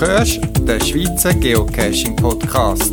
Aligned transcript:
hörst 0.00 0.40
den 0.68 0.80
Schweizer 0.80 1.32
Geocaching 1.32 2.16
Podcast. 2.16 2.92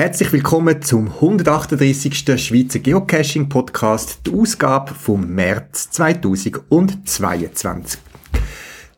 Herzlich 0.00 0.32
willkommen 0.32 0.80
zum 0.80 1.12
138. 1.12 2.42
Schweizer 2.42 2.78
Geocaching 2.78 3.50
Podcast, 3.50 4.20
die 4.24 4.32
Ausgabe 4.32 4.94
vom 4.94 5.28
März 5.28 5.90
2022. 5.90 8.00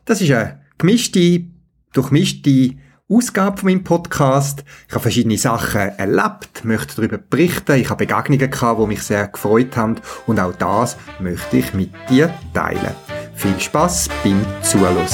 Das 0.05 0.21
ist 0.21 0.31
eine 0.31 0.61
gemischte, 0.77 1.43
durchmischte 1.91 2.75
Ausgabe 3.09 3.57
von 3.57 3.71
meinem 3.71 3.83
Podcast. 3.83 4.63
Ich 4.87 4.93
habe 4.93 5.01
verschiedene 5.01 5.37
Sachen 5.37 5.81
erlebt, 5.81 6.63
möchte 6.63 6.95
darüber 6.95 7.17
berichten. 7.17 7.81
Ich 7.81 7.89
habe 7.89 8.05
Begegnungen 8.05 8.49
gehabt, 8.49 8.79
die 8.79 8.87
mich 8.87 9.03
sehr 9.03 9.27
gefreut 9.27 9.75
haben. 9.75 9.97
Und 10.25 10.39
auch 10.39 10.55
das 10.55 10.95
möchte 11.19 11.57
ich 11.57 11.73
mit 11.73 11.91
dir 12.09 12.33
teilen. 12.53 12.95
Viel 13.35 13.59
Spaß 13.59 14.07
beim 14.23 14.39
Zuhören. 14.61 15.05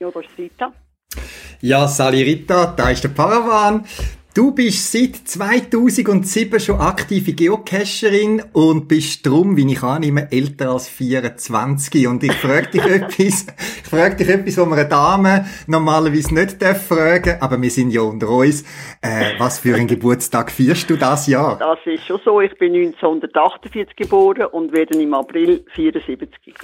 Ja, 0.00 0.12
da 0.12 0.20
ist 0.20 0.28
Rita. 0.38 0.72
Ja, 1.60 1.88
Sali 1.88 2.22
Rita, 2.22 2.66
da 2.66 2.90
ist 2.90 3.02
der 3.02 3.08
Paravan. 3.08 3.84
Du 4.32 4.54
bist 4.54 4.92
seit 4.92 5.16
2007 5.16 6.60
schon 6.60 6.78
aktive 6.78 7.32
Geocacherin 7.32 8.40
und 8.52 8.86
bist 8.86 9.26
drum, 9.26 9.56
wie 9.56 9.72
ich 9.72 9.82
annehme, 9.82 10.30
älter 10.30 10.70
als 10.70 10.88
24. 10.88 12.06
Und 12.06 12.22
ich 12.22 12.32
frage 12.34 12.68
dich 12.68 12.84
etwas, 12.84 13.46
ich 13.48 13.90
frage 13.90 14.14
dich 14.14 14.28
etwas, 14.28 14.58
was 14.58 14.68
man 14.68 14.78
eine 14.78 14.88
Dame 14.88 15.46
normalerweise 15.66 16.32
nicht 16.32 16.62
darf 16.62 16.86
fragen, 16.86 17.38
aber 17.40 17.60
wir 17.60 17.70
sind 17.70 17.90
ja 17.90 18.02
unter 18.02 18.28
uns. 18.28 18.62
Äh, 19.02 19.32
was 19.38 19.58
für 19.58 19.74
einen 19.74 19.88
Geburtstag 19.88 20.52
feierst 20.52 20.88
du 20.88 20.96
das 20.96 21.26
Jahr? 21.26 21.58
Das 21.58 21.80
ist 21.84 22.06
schon 22.06 22.20
so. 22.24 22.40
Ich 22.40 22.56
bin 22.56 22.72
1948 22.72 23.96
geboren 23.96 24.46
und 24.52 24.72
werde 24.72 25.02
im 25.02 25.12
April 25.14 25.64
74. 25.74 26.54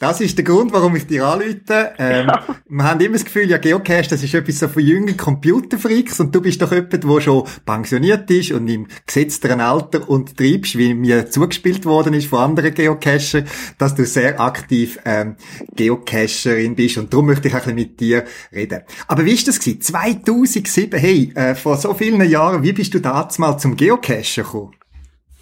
Das 0.00 0.18
ist 0.22 0.38
der 0.38 0.46
Grund, 0.46 0.72
warum 0.72 0.96
ich 0.96 1.06
dir 1.06 1.26
anrufe. 1.26 1.92
Ähm, 1.98 2.26
ja. 2.26 2.42
Wir 2.70 2.84
haben 2.84 3.00
immer 3.00 3.16
das 3.16 3.24
Gefühl, 3.26 3.50
ja, 3.50 3.58
Geocache, 3.58 4.08
das 4.08 4.22
ist 4.22 4.32
etwas 4.32 4.58
so 4.58 4.66
für 4.66 4.80
junge 4.80 5.12
Computerfreaks 5.12 6.20
und 6.20 6.34
du 6.34 6.40
bist 6.40 6.62
doch 6.62 6.72
jemand, 6.72 7.04
der 7.04 7.20
schon 7.20 7.46
pensioniert 7.66 8.30
ist 8.30 8.52
und 8.52 8.66
im 8.68 8.86
gesetzteren 9.06 9.60
Alter 9.60 10.08
und 10.08 10.38
treibst, 10.38 10.78
wie 10.78 10.94
mir 10.94 11.30
zugespielt 11.30 11.84
worden 11.84 12.14
ist 12.14 12.28
von 12.28 12.38
anderen 12.38 12.72
Geocachern, 12.72 13.44
dass 13.76 13.94
du 13.94 14.06
sehr 14.06 14.40
aktiv 14.40 14.98
ähm, 15.04 15.36
Geocacherin 15.76 16.76
bist 16.76 16.96
und 16.96 17.12
darum 17.12 17.26
möchte 17.26 17.48
ich 17.48 17.54
ein 17.54 17.60
bisschen 17.60 17.74
mit 17.74 18.00
dir 18.00 18.24
reden. 18.54 18.80
Aber 19.06 19.26
wie 19.26 19.34
ist 19.34 19.48
das 19.48 19.60
gewesen? 19.60 19.82
2007, 19.82 20.98
hey, 20.98 21.30
äh, 21.34 21.54
vor 21.54 21.76
so 21.76 21.92
vielen 21.92 22.26
Jahren, 22.26 22.62
wie 22.62 22.72
bist 22.72 22.94
du 22.94 23.00
damals 23.00 23.38
mal 23.38 23.58
zum 23.58 23.76
Geocachen 23.76 24.44
gekommen? 24.44 24.79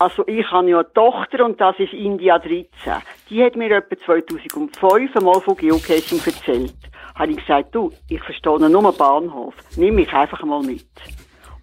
Also 0.00 0.25
ich 0.28 0.48
habe 0.53 0.70
ja 0.70 0.78
eine 0.78 0.92
Tochter 0.92 1.44
und 1.44 1.60
das 1.60 1.76
ist 1.81 1.92
India 1.92 2.38
13. 2.38 2.69
Die 3.31 3.42
hat 3.42 3.56
mir 3.56 3.70
etwa 3.72 3.97
2005 3.97 5.16
einmal 5.16 5.41
von 5.41 5.56
Geocaching 5.56 6.20
erzählt. 6.25 6.76
Habe 7.16 7.32
ich 7.32 7.38
gesagt, 7.38 7.75
du, 7.75 7.91
ich 8.09 8.22
verstehe 8.22 8.60
nur 8.60 8.86
einen 8.86 8.97
Bahnhof. 8.97 9.54
Nimm 9.76 9.97
mich 9.97 10.12
einfach 10.12 10.41
mal 10.44 10.62
mit. 10.62 10.86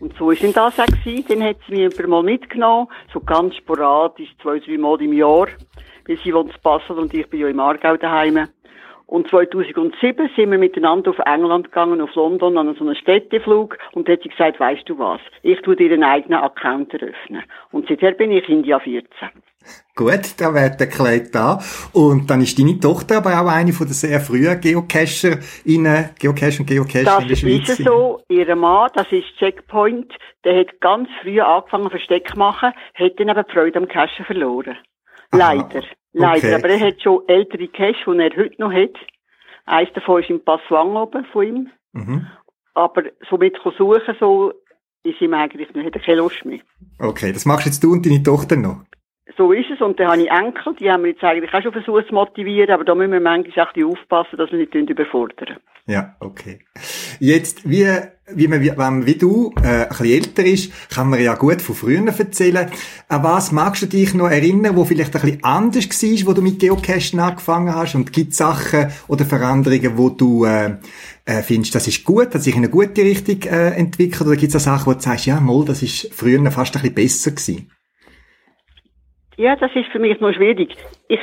Und 0.02 0.14
so 0.18 0.32
ist 0.32 0.44
denn 0.44 0.52
das 0.52 0.78
auch 0.78 0.86
gewesen. 0.86 1.26
Dann 1.30 1.44
hat 1.44 1.58
sie 1.66 1.76
mich 1.76 2.08
mal 2.08 2.24
mitgenommen, 2.24 2.88
so 3.14 3.22
ganz 3.22 3.56
sporadisch, 3.56 4.36
zwei, 4.42 4.60
drei 4.60 4.78
Mal 4.78 5.02
im 5.02 5.14
Jahr. 5.14 5.48
Weil 6.06 6.18
sie 6.22 6.34
wohnt 6.34 6.52
zu 6.52 6.60
Basel 6.62 7.00
und 7.00 7.14
ich 7.14 7.30
bin 7.30 7.40
ja 7.40 7.48
im 7.48 7.60
Aargau 7.62 7.96
daheim. 7.96 8.50
Und 9.08 9.30
2007 9.30 10.30
sind 10.36 10.52
wir 10.52 10.58
miteinander 10.58 11.12
auf 11.12 11.20
England 11.20 11.66
gegangen, 11.66 12.02
auf 12.02 12.14
London, 12.16 12.58
an 12.58 12.76
so 12.76 12.86
einen 12.86 12.96
Städteflug. 12.96 13.78
Und 13.94 14.08
da 14.08 14.14
hat 14.14 14.24
sie 14.24 14.30
gesagt, 14.30 14.60
weißt 14.60 14.90
du 14.90 14.98
was? 14.98 15.22
Ich 15.44 15.62
tue 15.62 15.76
dir 15.76 15.92
einen 15.92 16.04
eigenen 16.04 16.40
Account 16.40 16.94
eröffnen. 16.94 17.44
Und 17.72 17.88
seither 17.88 18.12
bin 18.12 18.32
ich 18.32 18.50
India 18.50 18.80
14. 18.80 19.30
Gut, 19.96 20.40
da 20.40 20.54
wird 20.54 20.82
erklärt 20.82 21.34
da. 21.34 21.60
Und 21.94 22.30
dann 22.30 22.42
ist 22.42 22.60
deine 22.60 22.80
Tochter 22.80 23.18
aber 23.18 23.40
auch 23.40 23.48
eine 23.48 23.74
von 23.74 23.88
den 23.88 23.94
sehr 23.94 24.20
frühen 24.20 24.60
Geocacher 24.60 25.40
in 25.64 25.88
Geocache 26.20 26.60
und 26.60 26.68
Geocache 26.68 27.04
das 27.04 27.22
in 27.22 27.28
der 27.30 27.36
Schweiz. 27.36 27.68
Das 27.68 27.80
ist 27.80 27.86
so. 27.86 28.22
Ihr 28.28 28.56
Mann, 28.56 28.90
das 28.94 29.12
ist 29.12 29.38
Checkpoint, 29.38 30.14
der 30.44 30.60
hat 30.60 30.82
ganz 30.82 31.10
früh 31.22 31.40
angefangen 31.40 31.90
Versteck 31.90 32.36
machen, 32.36 32.74
hat 32.96 33.20
dann 33.20 33.30
aber 33.30 33.46
Freude 33.46 33.80
am 33.80 33.88
Cachen 33.88 34.26
verloren. 34.26 34.78
Aha. 35.32 35.70
Leider. 36.18 36.48
Okay. 36.48 36.56
aber 36.56 36.70
er 36.70 36.80
hat 36.80 37.02
schon 37.02 37.24
ältere 37.28 37.68
Cash, 37.68 37.98
die 38.06 38.18
er 38.18 38.36
heute 38.36 38.62
noch 38.62 38.72
hat. 38.72 38.96
Eins 39.66 39.90
davon 39.94 40.22
ist 40.22 40.30
im 40.30 40.44
Passwang 40.44 40.96
oben 40.96 41.26
von 41.26 41.46
ihm. 41.46 41.70
Mhm. 41.92 42.28
Aber 42.74 43.04
so 43.30 43.38
mit 43.38 43.56
suchen, 43.64 44.16
so, 44.20 44.54
ist 45.04 45.22
ihm 45.22 45.34
eigentlich 45.34 45.74
nicht, 45.74 45.86
hat 45.86 45.96
er 45.96 46.02
keine 46.02 46.18
Lust 46.18 46.46
mehr. 46.46 46.60
Okay, 47.00 47.32
das 47.32 47.46
machst 47.46 47.66
jetzt 47.66 47.84
du 47.84 47.92
und 47.92 48.06
deine 48.06 48.24
Tochter 48.24 48.56
noch? 48.56 48.84
So 49.38 49.52
ist 49.52 49.72
es. 49.72 49.82
Und 49.82 50.00
dann 50.00 50.08
habe 50.08 50.22
ich 50.22 50.30
Enkel, 50.30 50.76
die 50.80 50.90
haben 50.90 51.04
wir 51.04 51.12
jetzt 51.12 51.24
eigentlich 51.24 51.54
auch 51.54 51.62
schon 51.62 51.74
versucht 51.74 52.08
zu 52.08 52.14
motivieren, 52.14 52.72
aber 52.72 52.84
da 52.84 52.94
müssen 52.94 53.12
wir 53.12 53.20
manchmal 53.20 53.66
auch 53.66 53.92
aufpassen, 53.92 54.38
dass 54.38 54.52
wir 54.52 54.60
nicht 54.60 54.74
überfordern. 54.74 55.58
Ja, 55.88 56.16
okay. 56.20 56.60
Jetzt, 57.20 57.70
wie, 57.70 57.88
wie 58.34 58.48
man, 58.48 58.62
wenn 58.62 58.76
man 58.76 59.06
wie 59.06 59.16
du, 59.16 59.54
äh, 59.62 59.84
ein 59.84 59.90
bisschen 59.90 60.06
älter 60.06 60.44
ist, 60.44 60.90
kann 60.90 61.10
man 61.10 61.22
ja 61.22 61.36
gut 61.36 61.62
von 61.62 61.76
früher 61.76 62.04
erzählen. 62.08 62.72
An 63.08 63.24
was 63.24 63.52
magst 63.52 63.84
du 63.84 63.86
dich 63.86 64.16
noch 64.16 64.30
erinnern, 64.30 64.76
wo 64.76 64.84
vielleicht 64.84 65.16
ein 65.16 65.22
bisschen 65.22 65.44
anders 65.44 65.86
war, 65.86 66.28
wo 66.28 66.34
du 66.34 66.42
mit 66.42 66.60
Geocachen 66.60 67.20
angefangen 67.20 67.76
hast? 67.76 67.94
Und 67.94 68.14
gibt 68.14 68.32
es 68.32 68.38
Sachen 68.38 68.92
oder 69.08 69.26
Veränderungen, 69.26 69.96
wo 69.96 70.10
du, 70.10 70.46
äh, 70.46 70.78
äh, 71.26 71.44
findest, 71.44 71.76
das 71.76 71.88
ist 71.88 72.04
gut, 72.04 72.34
hat 72.34 72.42
sich 72.42 72.56
in 72.56 72.64
eine 72.64 72.70
gute 72.70 73.04
Richtung 73.04 73.44
äh, 73.44 73.70
entwickelt? 73.72 74.28
Oder 74.28 74.38
gibt 74.38 74.56
es 74.56 74.64
Sachen, 74.64 74.88
wo 74.88 74.94
du 74.94 75.02
sagst, 75.02 75.28
ja, 75.28 75.40
mal, 75.40 75.66
das 75.66 75.84
ist 75.84 76.12
früher 76.12 76.50
fast 76.50 76.76
ein 76.76 76.82
bisschen 76.82 76.96
besser 76.96 77.32
gewesen? 77.32 77.72
Ja, 79.38 79.56
das 79.56 79.72
ist 79.76 79.88
für 79.92 80.00
mich 80.00 80.20
noch 80.20 80.34
schwierig. 80.34 80.76
Ich, 81.08 81.20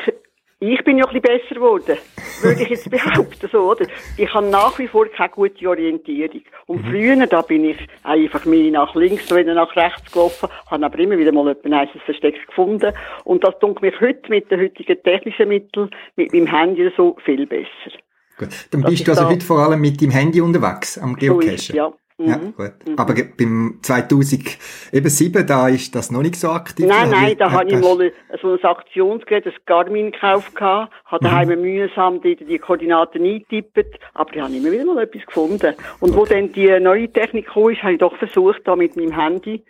ich 0.61 0.85
bin 0.85 0.99
ja 0.99 1.07
ein 1.07 1.13
bisschen 1.13 1.41
besser 1.41 1.55
geworden, 1.55 1.97
würde 2.43 2.63
ich 2.63 2.69
jetzt 2.69 2.91
behaupten, 2.91 3.49
so, 3.51 3.71
oder? 3.71 3.87
Ich 4.17 4.33
habe 4.33 4.47
nach 4.47 4.79
wie 4.79 4.87
vor 4.87 5.07
keine 5.09 5.31
gute 5.31 5.69
Orientierung. 5.69 6.43
Und 6.67 6.85
mhm. 6.85 6.91
früher, 6.91 7.27
da 7.27 7.43
bin 7.43 7.65
ich 7.65 7.79
einfach 8.03 8.45
mehr 8.45 8.71
nach 8.71 8.95
links 8.95 9.31
oder 9.33 9.55
nach 9.55 9.75
rechts 9.75 10.13
gelaufen, 10.13 10.49
habe 10.71 10.85
aber 10.85 10.99
immer 10.99 11.19
wieder 11.19 11.33
mal 11.33 11.57
ein 11.65 11.75
heißes 11.75 12.03
Versteck 12.03 12.47
gefunden. 12.47 12.93
Und 13.25 13.45
das 13.45 13.59
tut 13.61 13.81
mich 13.81 13.99
heute 14.01 14.29
mit 14.29 14.51
den 14.51 14.61
heutigen 14.61 15.03
technischen 15.03 15.49
Mitteln, 15.49 15.91
mit 16.17 16.33
meinem 16.33 16.47
Handy 16.47 16.93
so 16.97 17.17
viel 17.25 17.47
besser. 17.47 17.97
Gut. 18.39 18.49
Dann 18.71 18.83
bist 18.83 19.07
du 19.07 19.13
also 19.13 19.29
heute 19.29 19.45
vor 19.45 19.59
allem 19.59 19.81
mit 19.81 20.01
dem 20.01 20.11
Handy 20.11 20.41
unterwegs 20.41 20.99
am 20.99 21.17
Geocachen? 21.17 21.59
So 21.59 21.75
ja. 21.75 21.93
Ja, 22.27 22.37
mhm. 22.39 22.55
gut. 22.57 22.73
Mhm. 22.87 22.99
Aber 22.99 23.15
beim 23.15 23.79
2007, 23.83 25.47
da 25.47 25.69
ist 25.69 25.95
das 25.95 26.11
noch 26.11 26.23
nicht 26.23 26.37
so 26.37 26.51
aktiv? 26.51 26.87
Nein, 26.87 27.11
nein, 27.11 27.37
da 27.39 27.51
habe 27.51 27.69
ich 27.69 27.81
mal 27.81 28.13
so 28.41 28.53
ein 28.53 28.65
Aktionsgerät, 28.65 29.47
ein 29.47 29.53
Garmin 29.67 30.13
gekauft, 30.13 30.61
habe 30.61 30.89
daheim 31.21 31.49
mhm. 31.49 31.63
mühsam 31.63 32.21
die, 32.21 32.37
die 32.37 32.59
Koordinaten 32.59 33.25
eingetippt, 33.25 33.99
aber 34.15 34.35
ich 34.35 34.41
habe 34.41 34.55
immer 34.55 34.71
wieder 34.71 34.85
mal 34.85 35.03
etwas 35.03 35.27
gefunden. 35.27 35.75
Und 36.01 36.17
wo 36.17 36.25
dann 36.25 36.53
die 36.53 36.79
neue 36.81 37.13
Technik 37.13 37.47
kam, 37.47 37.71
ist, 37.71 37.83
habe 37.83 37.95
ich 37.95 37.99
doch 37.99 38.17
versucht, 38.17 38.63
da 38.65 38.77
mit 38.77 38.97
meinem 38.97 39.19
Handy 39.19 39.63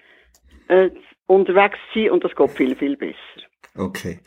äh, 0.68 0.90
unterwegs 1.26 1.78
zu 1.92 2.00
sein 2.00 2.10
und 2.10 2.24
das 2.24 2.34
geht 2.34 2.50
viel, 2.50 2.76
viel 2.76 2.96
besser. 2.96 3.16
Okay. 3.76 4.20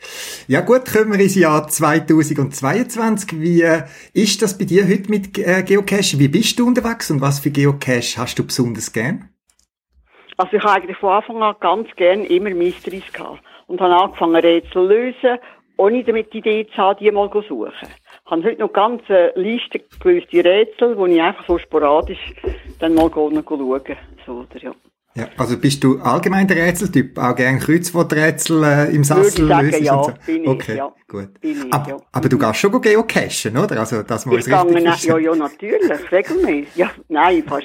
Ja 0.48 0.60
gut, 0.60 0.86
kommen 0.86 1.12
wir 1.12 1.20
ins 1.20 1.36
Jahr 1.36 1.68
2022. 1.68 3.40
Wie 3.40 3.62
äh, 3.62 3.84
ist 4.12 4.42
das 4.42 4.58
bei 4.58 4.64
dir 4.64 4.88
heute 4.88 5.08
mit 5.08 5.38
äh, 5.38 5.62
Geocache? 5.62 6.18
Wie 6.18 6.26
bist 6.26 6.58
du 6.58 6.66
unterwegs 6.66 7.12
und 7.12 7.20
was 7.20 7.38
für 7.38 7.50
Geocache 7.50 8.18
hast 8.18 8.38
du 8.40 8.44
besonders 8.44 8.92
gern? 8.92 9.30
Also 10.36 10.56
ich 10.56 10.62
habe 10.64 10.74
eigentlich 10.74 10.96
von 10.96 11.12
Anfang 11.12 11.42
an 11.42 11.54
ganz 11.60 11.88
gern 11.94 12.24
immer 12.24 12.50
Mysteries 12.50 13.12
gehabt 13.12 13.40
und 13.68 13.80
habe 13.80 13.94
angefangen 13.94 14.34
Rätsel 14.34 14.72
zu 14.72 14.80
lösen, 14.80 15.38
ohne 15.76 16.02
damit 16.02 16.32
die 16.32 16.38
Idee 16.38 16.66
zu 16.66 16.76
haben, 16.78 16.98
die 16.98 17.10
mal 17.12 17.30
zu 17.30 17.42
suchen. 17.42 17.72
Ich 18.24 18.30
habe 18.30 18.42
heute 18.42 18.60
noch 18.60 18.72
ganz 18.72 19.02
eine 19.08 19.32
Liste 19.36 19.80
gelöste 20.00 20.44
Rätsel, 20.44 20.96
wo 20.98 21.06
ich 21.06 21.22
einfach 21.22 21.46
so 21.46 21.58
sporadisch 21.58 22.34
dann 22.80 22.94
mal 22.94 23.10
schauen. 23.12 23.44
So, 24.26 24.44
ja. 24.58 24.74
Ja, 25.16 25.28
also 25.38 25.56
bist 25.56 25.82
du 25.82 25.98
allgemein 25.98 26.46
der 26.46 26.58
Rätseltyp? 26.58 27.16
Auch 27.18 27.34
gerne 27.34 27.58
Kreuzworträtsel 27.58 28.62
äh, 28.62 28.94
im 28.94 29.02
Sassel 29.02 29.48
Würde 29.48 29.68
ich 29.68 29.72
sagen, 29.72 29.84
ja, 29.84 30.04
so? 30.04 30.12
bin 30.26 30.46
okay. 30.46 30.72
ich, 30.72 30.78
ja. 30.78 30.94
gut. 31.08 31.30
Ich, 31.40 31.56
aber, 31.72 31.88
ja. 31.88 31.96
aber 32.12 32.28
du 32.28 32.36
gehst 32.36 32.56
schon 32.56 32.82
geocachen, 32.82 33.56
oder? 33.56 33.80
Also, 33.80 34.02
dass 34.02 34.26
man 34.26 34.38
ich 34.38 34.46
richtig 34.46 35.04
Ja, 35.04 35.16
ja, 35.16 35.34
natürlich, 35.34 36.12
regelmäßig. 36.12 36.76
Ja, 36.76 36.90
nein, 37.08 37.42
fast. 37.46 37.64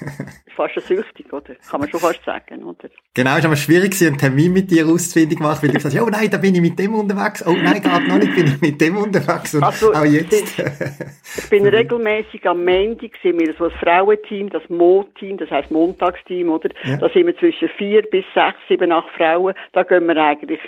fast 0.56 0.76
eine 0.76 0.86
süchtig, 0.86 1.32
oder? 1.32 1.54
Kann 1.70 1.80
man 1.80 1.88
schon 1.88 2.00
fast 2.00 2.24
sagen, 2.24 2.64
oder? 2.64 2.88
Genau, 3.14 3.32
es 3.32 3.38
ist 3.38 3.44
aber 3.46 3.56
schwierig, 3.56 4.00
einen 4.06 4.18
Termin 4.18 4.52
mit 4.52 4.70
dir 4.70 4.86
auszufinden 4.86 5.38
gemacht, 5.38 5.62
weil 5.62 5.70
du 5.70 5.76
gesagt 5.76 5.94
hast, 5.94 6.02
oh 6.02 6.10
nein, 6.10 6.30
da 6.30 6.38
bin 6.38 6.54
ich 6.54 6.60
mit 6.60 6.78
dem 6.78 6.94
unterwegs, 6.94 7.46
oh 7.46 7.52
nein, 7.52 7.80
gerade 7.82 8.08
noch 8.08 8.18
nicht 8.18 8.34
bin 8.34 8.46
ich 8.46 8.60
mit 8.60 8.80
dem 8.80 8.96
unterwegs 8.96 9.54
und 9.54 9.62
also, 9.62 9.92
auch 9.92 10.04
jetzt. 10.04 10.58
ich 11.38 11.50
bin 11.50 11.66
regelmäßig 11.66 12.46
am 12.46 12.64
Montag, 12.64 13.12
sind 13.22 13.40
wir 13.40 13.54
so 13.54 13.64
ein 13.64 13.70
Frauenteam, 13.82 14.50
das 14.50 14.62
Mo-Team, 14.68 15.38
das 15.38 15.50
heisst 15.50 15.70
Montagsteam, 15.70 16.50
oder? 16.50 16.70
Ja. 16.84 16.96
Da 16.96 17.08
sind 17.10 17.26
wir 17.26 17.36
zwischen 17.38 17.68
vier 17.78 18.02
bis 18.02 18.24
sechs, 18.34 18.58
sieben, 18.68 18.92
acht 18.92 19.08
Frauen, 19.16 19.54
da 19.72 19.82
gehen 19.82 20.06
wir 20.06 20.16
eigentlich 20.16 20.60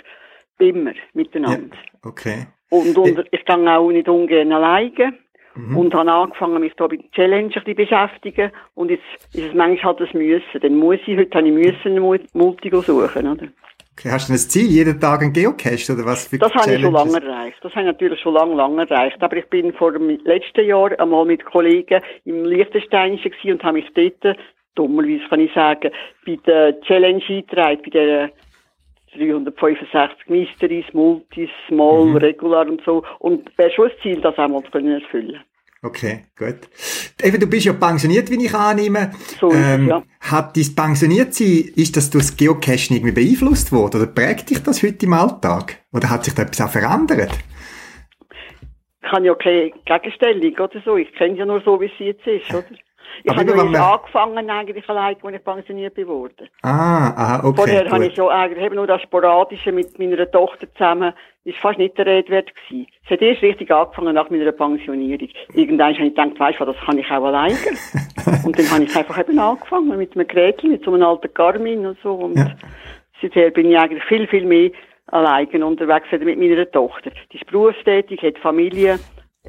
immer 0.59 0.93
miteinander. 1.13 1.75
Ja, 1.75 2.09
okay. 2.09 2.47
Und, 2.69 2.97
und 2.97 3.19
äh, 3.19 3.23
ich 3.31 3.45
gehe 3.45 3.77
auch 3.77 3.91
nicht 3.91 4.09
ungern 4.09 4.51
alleine. 4.51 5.13
Mhm. 5.55 5.77
Und 5.77 5.93
habe 5.93 6.11
angefangen, 6.11 6.59
mich 6.59 6.73
da 6.75 6.87
mit 6.87 7.03
der 7.03 7.11
Challenge 7.11 7.47
ein 7.47 7.51
bisschen 7.51 7.75
beschäftigen. 7.75 8.51
Und 8.75 8.89
jetzt 8.89 9.03
ist 9.33 9.45
es 9.49 9.53
manchmal 9.53 9.95
halt 9.95 10.01
das 10.01 10.13
Müssen. 10.13 10.59
Dann 10.61 10.75
muss 10.75 10.99
ich, 11.05 11.17
heute 11.17 11.37
habe 11.37 11.47
ich 11.47 11.53
müssen 11.53 11.99
Multigo 12.33 12.81
suchen, 12.81 13.27
oder? 13.27 13.47
Okay, 13.95 14.09
hast 14.09 14.27
du 14.27 14.33
ein 14.33 14.37
Ziel, 14.37 14.71
jeden 14.71 14.99
Tag 14.99 15.21
ein 15.21 15.31
Geocache, 15.31 15.93
oder 15.93 16.05
was 16.05 16.27
für 16.27 16.39
Das 16.39 16.51
habe 16.55 16.73
ich 16.73 16.81
schon 16.81 16.93
lange 16.93 17.23
erreicht. 17.23 17.57
Das 17.61 17.71
habe 17.73 17.81
ich 17.81 17.91
natürlich 17.91 18.19
schon 18.21 18.33
lange, 18.33 18.55
lange 18.55 18.89
erreicht. 18.89 19.21
Aber 19.21 19.37
ich 19.37 19.45
bin 19.49 19.71
vor 19.73 19.91
dem 19.91 20.09
letzten 20.25 20.65
Jahr 20.65 20.99
einmal 20.99 21.25
mit 21.25 21.45
Kollegen 21.45 22.01
im 22.25 22.43
Liechtensteinischen 22.43 23.31
und 23.51 23.63
habe 23.63 23.73
mich 23.73 23.85
dort, 23.93 24.37
dummerweise 24.73 25.29
kann 25.29 25.41
ich 25.41 25.53
sagen, 25.53 25.91
bei 26.25 26.39
der 26.47 26.81
Challenge 26.81 27.23
eingetragen, 27.29 27.81
bei 27.83 27.89
der 27.91 28.31
365 29.15 30.27
Mysteries, 30.27 30.85
Multis, 30.93 31.49
Small, 31.67 32.05
mhm. 32.05 32.17
Regular 32.17 32.67
und 32.67 32.81
so. 32.85 33.03
Und 33.19 33.57
wäre 33.57 33.71
schon 33.71 33.89
das 33.89 33.99
Ziel, 34.01 34.21
das 34.21 34.37
einmal 34.37 34.63
zu 34.63 34.71
können 34.71 35.01
erfüllen. 35.01 35.39
Okay, 35.85 36.23
gut. 36.37 36.59
Eben, 37.21 37.39
du 37.41 37.47
bist 37.47 37.65
ja 37.65 37.73
pensioniert, 37.73 38.31
wie 38.31 38.45
ich 38.45 38.53
annehme. 38.53 39.11
So 39.39 39.51
ähm, 39.51 39.89
ja. 39.89 40.01
Hat 40.21 40.55
dein 40.55 40.75
Pensioniertsein, 40.75 41.73
ist 41.75 41.97
das 41.97 42.09
durch 42.09 42.27
das 42.27 42.37
Geocaching 42.37 42.95
irgendwie 42.95 43.11
beeinflusst 43.11 43.73
worden? 43.73 44.01
Oder 44.01 44.11
prägt 44.11 44.49
dich 44.49 44.63
das 44.63 44.81
heute 44.81 45.05
im 45.05 45.11
Alltag? 45.11 45.79
Oder 45.91 46.09
hat 46.09 46.23
sich 46.23 46.33
da 46.33 46.43
etwas 46.43 46.61
auch 46.61 46.71
verändert? 46.71 47.31
Ich 49.03 49.11
habe 49.11 49.25
ja 49.25 49.35
keine 49.35 49.71
Gegenstellung 49.83 50.53
oder 50.53 50.81
so. 50.85 50.95
Ich 50.95 51.13
kenne 51.15 51.37
ja 51.37 51.45
nur 51.45 51.61
so, 51.61 51.81
wie 51.81 51.87
es 51.87 51.99
jetzt 51.99 52.25
ist, 52.25 52.49
oder? 52.53 52.63
Ich 53.23 53.31
habe 53.31 53.43
übrigens 53.43 53.77
angefangen 53.77 54.49
eigentlich 54.49 54.89
allein, 54.89 55.15
als 55.21 55.35
ich 55.35 55.43
pensioniert 55.43 55.93
bin 55.93 56.07
worden. 56.07 56.49
Ah, 56.61 57.09
aha, 57.09 57.43
okay. 57.43 57.55
Vorher 57.55 57.91
habe 57.91 58.05
ich 58.07 58.15
schon 58.15 58.29
eigentlich 58.29 58.63
eben 58.63 58.75
nur 58.75 58.87
das 58.87 59.01
Sporadische 59.01 59.71
mit 59.71 59.97
meiner 59.99 60.29
Tochter 60.29 60.67
zusammen, 60.73 61.13
ist 61.45 61.57
fast 61.57 61.77
nicht 61.77 61.97
der 61.97 62.05
Rede 62.05 62.29
wert 62.29 62.51
gewesen. 62.55 62.87
Es 63.03 63.11
hat 63.11 63.21
erst 63.21 63.41
richtig 63.41 63.69
angefangen 63.71 64.15
nach 64.15 64.29
meiner 64.29 64.51
Pensionierung. 64.51 65.29
Irgendwann 65.53 65.93
habe 65.93 66.07
ich 66.07 66.15
gedacht, 66.15 66.39
weißt 66.39 66.59
du, 66.59 66.65
das 66.65 66.77
kann 66.85 66.97
ich 66.97 67.11
auch 67.11 67.25
alleine. 67.25 67.55
und 68.45 68.57
dann 68.57 68.71
habe 68.71 68.83
ich 68.83 68.95
einfach 68.95 69.19
eben 69.19 69.39
angefangen 69.39 69.97
mit 69.97 70.15
einem 70.15 70.27
Gerät, 70.27 70.63
mit 70.63 70.83
so 70.83 70.93
einem 70.93 71.03
alten 71.03 71.33
Garmin 71.33 71.85
und 71.85 71.97
so. 72.01 72.13
Und 72.13 72.37
ja. 72.37 72.51
seither 73.21 73.51
bin 73.51 73.69
ich 73.69 73.77
eigentlich 73.77 74.03
viel, 74.05 74.27
viel 74.27 74.45
mehr 74.45 74.71
alleine 75.07 75.65
unterwegs 75.65 76.07
mit 76.11 76.39
meiner 76.39 76.69
Tochter. 76.71 77.11
Die 77.31 77.37
ist 77.37 77.45
berufstätig, 77.47 78.21
hat 78.21 78.37
Familie 78.39 78.99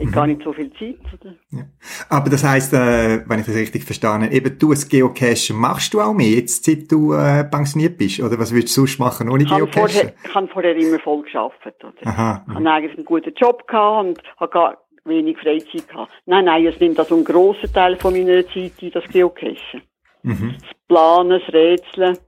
mhm. 0.03 0.13
gar 0.13 0.27
nicht 0.27 0.43
so 0.43 0.53
viel 0.53 0.73
Zeit. 0.73 0.99
Oder? 1.13 1.35
Ja. 1.51 1.65
Aber 2.09 2.31
das 2.31 2.45
heisst, 2.45 2.73
äh, 2.73 3.29
wenn 3.29 3.41
ich 3.41 3.47
das 3.47 3.55
richtig 3.55 3.85
verstanden 3.85 4.27
habe, 4.27 4.35
eben 4.35 4.59
du 4.59 4.71
als 4.71 4.89
Geocache 4.89 5.53
machst 5.55 5.95
du 5.95 6.01
auch 6.01 6.13
mehr, 6.13 6.31
jetzt 6.31 6.65
seit 6.65 6.91
du 6.91 7.13
äh, 7.13 7.45
pensioniert 7.45 7.97
bist? 7.97 8.21
Oder 8.21 8.39
was 8.39 8.53
würdest 8.53 8.77
du 8.77 8.83
sonst 8.83 8.99
machen 8.99 9.29
ohne 9.29 9.45
Geocache? 9.45 10.15
Ich 10.25 10.35
habe 10.35 10.49
vorher 10.49 10.77
immer 10.77 10.99
voll 10.99 11.23
gearbeitet. 11.23 11.85
Oder? 11.85 12.07
Aha. 12.07 12.45
Ich 12.49 12.55
habe 12.55 12.71
eigentlich 12.71 12.97
einen 12.97 13.05
guten 13.05 13.35
Job 13.35 13.67
gehabt 13.67 14.07
und 14.07 14.23
habe 14.39 14.53
gar 14.53 14.79
wenig 15.05 15.39
Freizeit 15.39 15.89
gehabt. 15.89 16.13
Nein, 16.27 16.47
nein, 16.47 16.67
es 16.67 16.81
nimmt 16.81 16.99
also 16.99 17.15
einen 17.15 17.25
grossen 17.25 17.73
Teil 17.73 17.97
von 17.97 18.15
meiner 18.15 18.47
Zeit 18.49 18.73
ein, 18.83 18.91
das 18.93 19.05
Geocachen. 19.09 19.83
Mhm. 20.23 20.55
Das 20.59 20.71
Planen, 20.89 21.41
das 21.41 21.53
Rätseln 21.53 22.19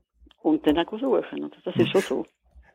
und 0.43 0.67
dann 0.67 0.79
auch 0.79 0.91
suchen. 0.93 1.45
Oder? 1.45 1.57
Das 1.65 1.75
ist 1.77 1.91
schon 1.91 2.01
so. 2.03 2.27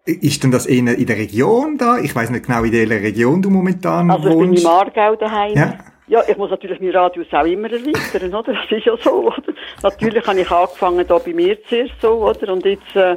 Ist 0.05 0.43
denn 0.43 0.51
das 0.51 0.65
eher 0.65 0.97
in 0.97 1.05
der 1.05 1.17
Region 1.17 1.77
da? 1.77 1.99
Ich 1.99 2.15
weiß 2.15 2.31
nicht 2.31 2.47
genau, 2.47 2.63
in 2.63 2.71
welcher 2.71 3.01
Region 3.01 3.41
du 3.41 3.49
momentan 3.49 4.09
also 4.09 4.31
wohnst. 4.31 4.39
Also 4.39 4.43
ich 4.43 4.63
bin 4.63 4.63
im 4.63 4.67
Aargau 4.67 5.15
daheim. 5.15 5.55
Ja. 5.55 5.77
Ja, 6.07 6.21
ich 6.27 6.35
muss 6.35 6.49
natürlich 6.49 6.81
meinen 6.81 6.93
Radius 6.93 7.27
auch 7.31 7.45
immer 7.45 7.71
erweitern, 7.71 8.35
oder? 8.35 8.51
Das 8.53 8.69
ist 8.69 8.85
ja 8.85 8.97
so, 8.97 9.27
oder? 9.27 9.53
Natürlich 9.81 10.27
habe 10.27 10.41
ich 10.41 10.51
angefangen 10.51 11.07
da 11.07 11.17
bei 11.19 11.33
mir 11.33 11.63
zuerst 11.63 11.93
so, 12.01 12.27
oder? 12.27 12.51
Und 12.51 12.65
jetzt, 12.65 12.95
äh, 12.95 13.15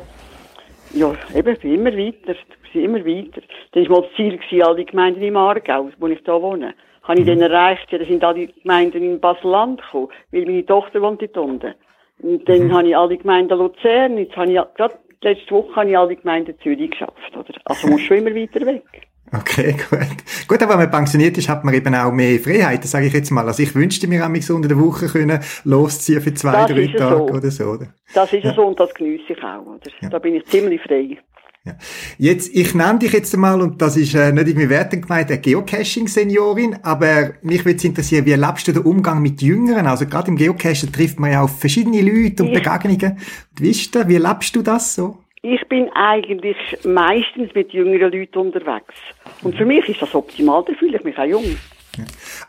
ja, 0.93 1.13
eben, 1.35 1.59
bin 1.59 1.75
immer 1.75 1.91
weiter, 1.97 2.37
bin 2.73 2.85
immer 2.85 3.05
weiter. 3.05 3.41
Dann 3.73 3.89
war 3.89 4.01
mal 4.01 4.03
das 4.03 4.17
Ziel 4.17 4.37
gewesen, 4.37 4.63
all 4.63 4.77
die 4.77 4.85
Gemeinden 4.85 5.23
im 5.23 5.37
Aargau, 5.37 5.91
wo 5.99 6.07
ich 6.07 6.23
da 6.23 6.41
wohne. 6.41 6.75
Habe 7.03 7.19
ich 7.19 7.27
mhm. 7.27 7.41
dann 7.41 7.51
erreicht, 7.51 7.91
ja, 7.91 7.99
da 7.99 8.05
sind 8.05 8.23
alle 8.23 8.47
Gemeinden 8.47 9.03
in 9.03 9.19
Basel-Land 9.19 9.83
gekommen, 9.83 10.09
weil 10.31 10.45
meine 10.45 10.65
Tochter 10.65 11.03
wohnt 11.03 11.21
dort 11.21 11.37
unten. 11.37 11.75
Und 12.21 12.49
dann 12.49 12.69
mhm. 12.69 12.75
habe 12.75 12.89
ich 12.89 12.97
alle 12.97 13.17
Gemeinden 13.17 13.59
Luzern, 13.59 14.19
jetzt 14.19 14.37
habe 14.37 14.53
ich 14.53 14.61
gerade 14.77 14.95
letzte 15.25 15.51
Woche 15.55 15.75
habe 15.77 15.91
ich 15.91 15.99
alle 15.99 16.17
Gemeinden 16.17 16.55
Zürich 16.63 16.91
geschafft, 16.91 17.37
oder? 17.37 17.55
Also 17.65 17.89
muss 17.89 18.03
schon 18.03 18.19
immer 18.19 18.35
weiter 18.35 18.65
weg. 18.67 18.85
Okay, 19.33 19.73
gut. 19.91 20.01
Gut, 20.47 20.63
aber 20.63 20.73
wenn 20.73 20.81
man 20.81 20.91
pensioniert 20.91 21.37
ist, 21.39 21.49
hat 21.49 21.65
man 21.65 21.75
eben 21.75 21.95
auch 21.95 22.13
mehr 22.13 22.39
Freiheit, 22.39 22.85
das 22.85 22.91
sage 22.91 23.07
ich 23.07 23.13
jetzt 23.13 23.31
mal. 23.31 23.47
Also 23.47 23.63
ich 23.63 23.75
wünschte 23.75 24.07
mir 24.07 24.25
auch 24.25 24.35
so 24.37 24.55
unter 24.55 24.69
der 24.69 24.79
Woche 24.79 25.07
können 25.07 25.41
losziehen 25.65 26.21
für 26.21 26.35
zwei, 26.35 26.53
das 26.53 26.67
drei 26.69 26.87
Tage 26.87 27.17
so. 27.17 27.35
oder 27.35 27.51
so, 27.51 27.65
oder? 27.65 27.87
Das 28.15 28.33
ist 28.33 28.45
ja. 28.45 28.55
so 28.55 28.67
und 28.67 28.79
das 28.79 28.95
genieße 28.95 29.33
ich 29.33 29.43
auch, 29.43 29.67
oder? 29.67 29.91
Ja. 30.01 30.09
Da 30.11 30.19
bin 30.19 30.35
ich 30.35 30.45
ziemlich 30.47 30.81
frei. 30.83 31.19
Ja. 31.67 31.77
Jetzt, 32.19 32.55
ich 32.55 32.75
nenne 32.75 32.99
dich 32.99 33.13
jetzt 33.13 33.33
einmal, 33.33 33.63
und 33.63 33.81
das 33.81 33.97
ist 33.97 34.15
äh, 34.15 34.33
nicht 34.33 34.49
irgendwie 34.49 34.69
wertend 34.69 35.03
gemeint, 35.07 35.31
eine 35.31 35.41
Geocaching-Seniorin, 35.41 36.77
aber 36.83 37.31
mich 37.41 37.65
würde 37.65 37.87
interessieren, 37.87 38.27
wie 38.27 38.33
erlebst 38.33 38.69
du 38.69 38.73
den 38.73 38.83
Umgang 38.83 39.23
mit 39.23 39.41
Jüngeren? 39.41 39.87
Also 39.87 40.05
gerade 40.05 40.29
im 40.29 40.37
Geocachen 40.37 40.93
trifft 40.93 41.19
man 41.19 41.33
ja 41.33 41.41
auf 41.41 41.59
verschiedene 41.59 42.03
Leute 42.03 42.43
und 42.43 42.51
ich, 42.51 42.63
Begegnungen. 42.63 43.19
Wie 43.59 43.71
ist 43.71 43.95
das? 43.95 44.07
Wie 44.07 44.15
erlebst 44.15 44.55
du 44.55 44.61
das 44.61 44.95
so? 44.95 45.25
Ich 45.41 45.67
bin 45.69 45.89
eigentlich 45.95 46.57
meistens 46.85 47.55
mit 47.55 47.73
jüngeren 47.73 48.13
Leuten 48.13 48.39
unterwegs. 48.39 48.95
Und 49.43 49.57
für 49.57 49.65
mich 49.65 49.89
ist 49.89 50.03
das 50.03 50.15
optimal, 50.15 50.65
da 50.67 50.75
fühle 50.75 50.99
ich 50.99 51.05
mich 51.05 51.17
auch 51.19 51.25
jung. 51.25 51.57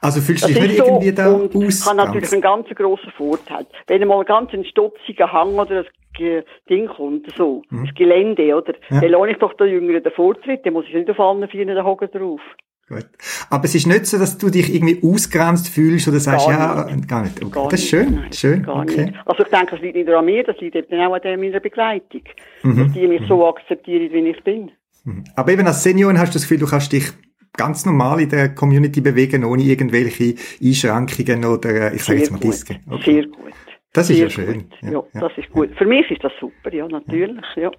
Also 0.02 0.22
fühlst 0.22 0.44
du 0.44 0.48
dich 0.48 0.60
nicht 0.60 0.78
so, 0.78 0.86
irgendwie 0.86 1.12
da 1.12 1.34
aus? 1.34 1.50
Ich 1.54 1.86
habe 1.86 1.98
natürlich 1.98 2.32
einen 2.32 2.42
ganz 2.42 2.68
grossen 2.70 3.12
Vorteil. 3.18 3.66
Wenn 3.88 4.08
mal 4.08 4.24
ganz 4.26 4.52
ein 4.54 4.64
Hang 4.64 5.56
oder 5.56 5.86
ein 6.20 6.44
Ding 6.70 6.88
kommt, 6.88 7.28
so, 7.36 7.64
mhm. 7.70 7.86
das 7.86 7.96
Gelände, 7.96 8.56
oder? 8.56 8.74
Ja. 8.90 9.02
Dann 9.02 9.12
lohne 9.12 9.32
ich 9.32 9.38
doch 9.38 9.54
den 9.54 9.68
Jüngeren 9.68 10.04
den 10.04 10.12
Vortritt, 10.14 10.66
dann 10.66 10.74
muss 10.74 10.86
ich 10.88 10.94
nicht 10.94 11.10
auf 11.10 11.20
allen 11.20 11.48
Vieren 11.50 11.84
hocken 11.84 12.10
drauf. 12.12 12.42
Gut. 12.88 13.08
Aber 13.50 13.66
es 13.66 13.74
ist 13.74 13.88
nicht 13.88 14.06
so, 14.06 14.20
dass 14.20 14.38
du 14.38 14.52
dich 14.52 14.74
irgendwie 14.74 15.02
ausgrenzt 15.04 15.70
fühlst 15.70 16.08
oder 16.08 16.20
sagst, 16.20 16.48
gar 16.48 16.88
ja, 16.88 16.96
nicht. 16.96 17.08
gar 17.08 17.24
nicht. 17.24 17.42
Okay. 17.42 17.52
Gar 17.52 17.70
das 17.70 17.80
ist 17.80 17.90
schön, 17.90 18.16
Nein, 18.16 18.34
schön. 18.34 18.62
Gar 18.62 18.84
okay. 18.84 19.06
Nicht. 19.06 19.18
Also 19.26 19.44
ich 19.44 19.50
denke, 19.50 19.72
das 19.72 19.82
liegt 19.82 19.96
nicht 19.96 20.08
nur 20.08 20.20
an 20.20 20.26
mir, 20.26 20.44
das 20.44 20.56
liegt 20.60 20.76
eben 20.76 21.02
auch 21.02 21.14
an 21.16 21.40
meiner 21.40 21.60
Begleitung. 21.60 22.22
Mhm. 22.62 22.78
Dass 22.78 22.94
die 22.94 23.08
mich 23.08 23.22
mhm. 23.22 23.26
so 23.26 23.48
akzeptieren, 23.48 24.14
wie 24.14 24.30
ich 24.30 24.44
bin. 24.44 24.72
Mhm. 25.04 25.24
Aber 25.36 25.52
eben 25.52 25.66
als 25.66 25.82
Seniorin 25.82 26.20
hast 26.20 26.34
du 26.34 26.34
das 26.34 26.44
Gefühl, 26.44 26.60
du 26.60 26.68
kannst 26.68 26.92
dich 26.92 27.12
ganz 27.58 27.86
normal 27.86 28.22
in 28.22 28.30
der 28.30 28.54
Community 28.54 29.02
bewegen, 29.02 29.44
ohne 29.44 29.64
irgendwelche 29.64 30.36
Einschränkungen 30.62 31.46
oder, 31.46 31.92
äh, 31.92 31.96
ich 31.96 32.04
sage 32.04 32.20
jetzt 32.20 32.32
mal 32.32 32.40
Disken. 32.40 32.80
Okay. 32.90 33.14
Sehr 33.14 33.28
gut. 33.28 33.54
Das 33.94 34.10
ist 34.10 34.18
Sehr 34.18 34.26
ja 34.26 34.30
schön. 34.30 34.66
Ja, 34.82 34.92
ja, 34.92 35.04
das 35.14 35.32
ist 35.38 35.50
gut. 35.52 35.70
Für 35.78 35.86
mich 35.86 36.10
ist 36.12 36.24
das 36.24 36.34
super, 36.40 36.74
ja, 36.74 36.88
natürlich, 36.88 37.46
ja. 37.56 37.72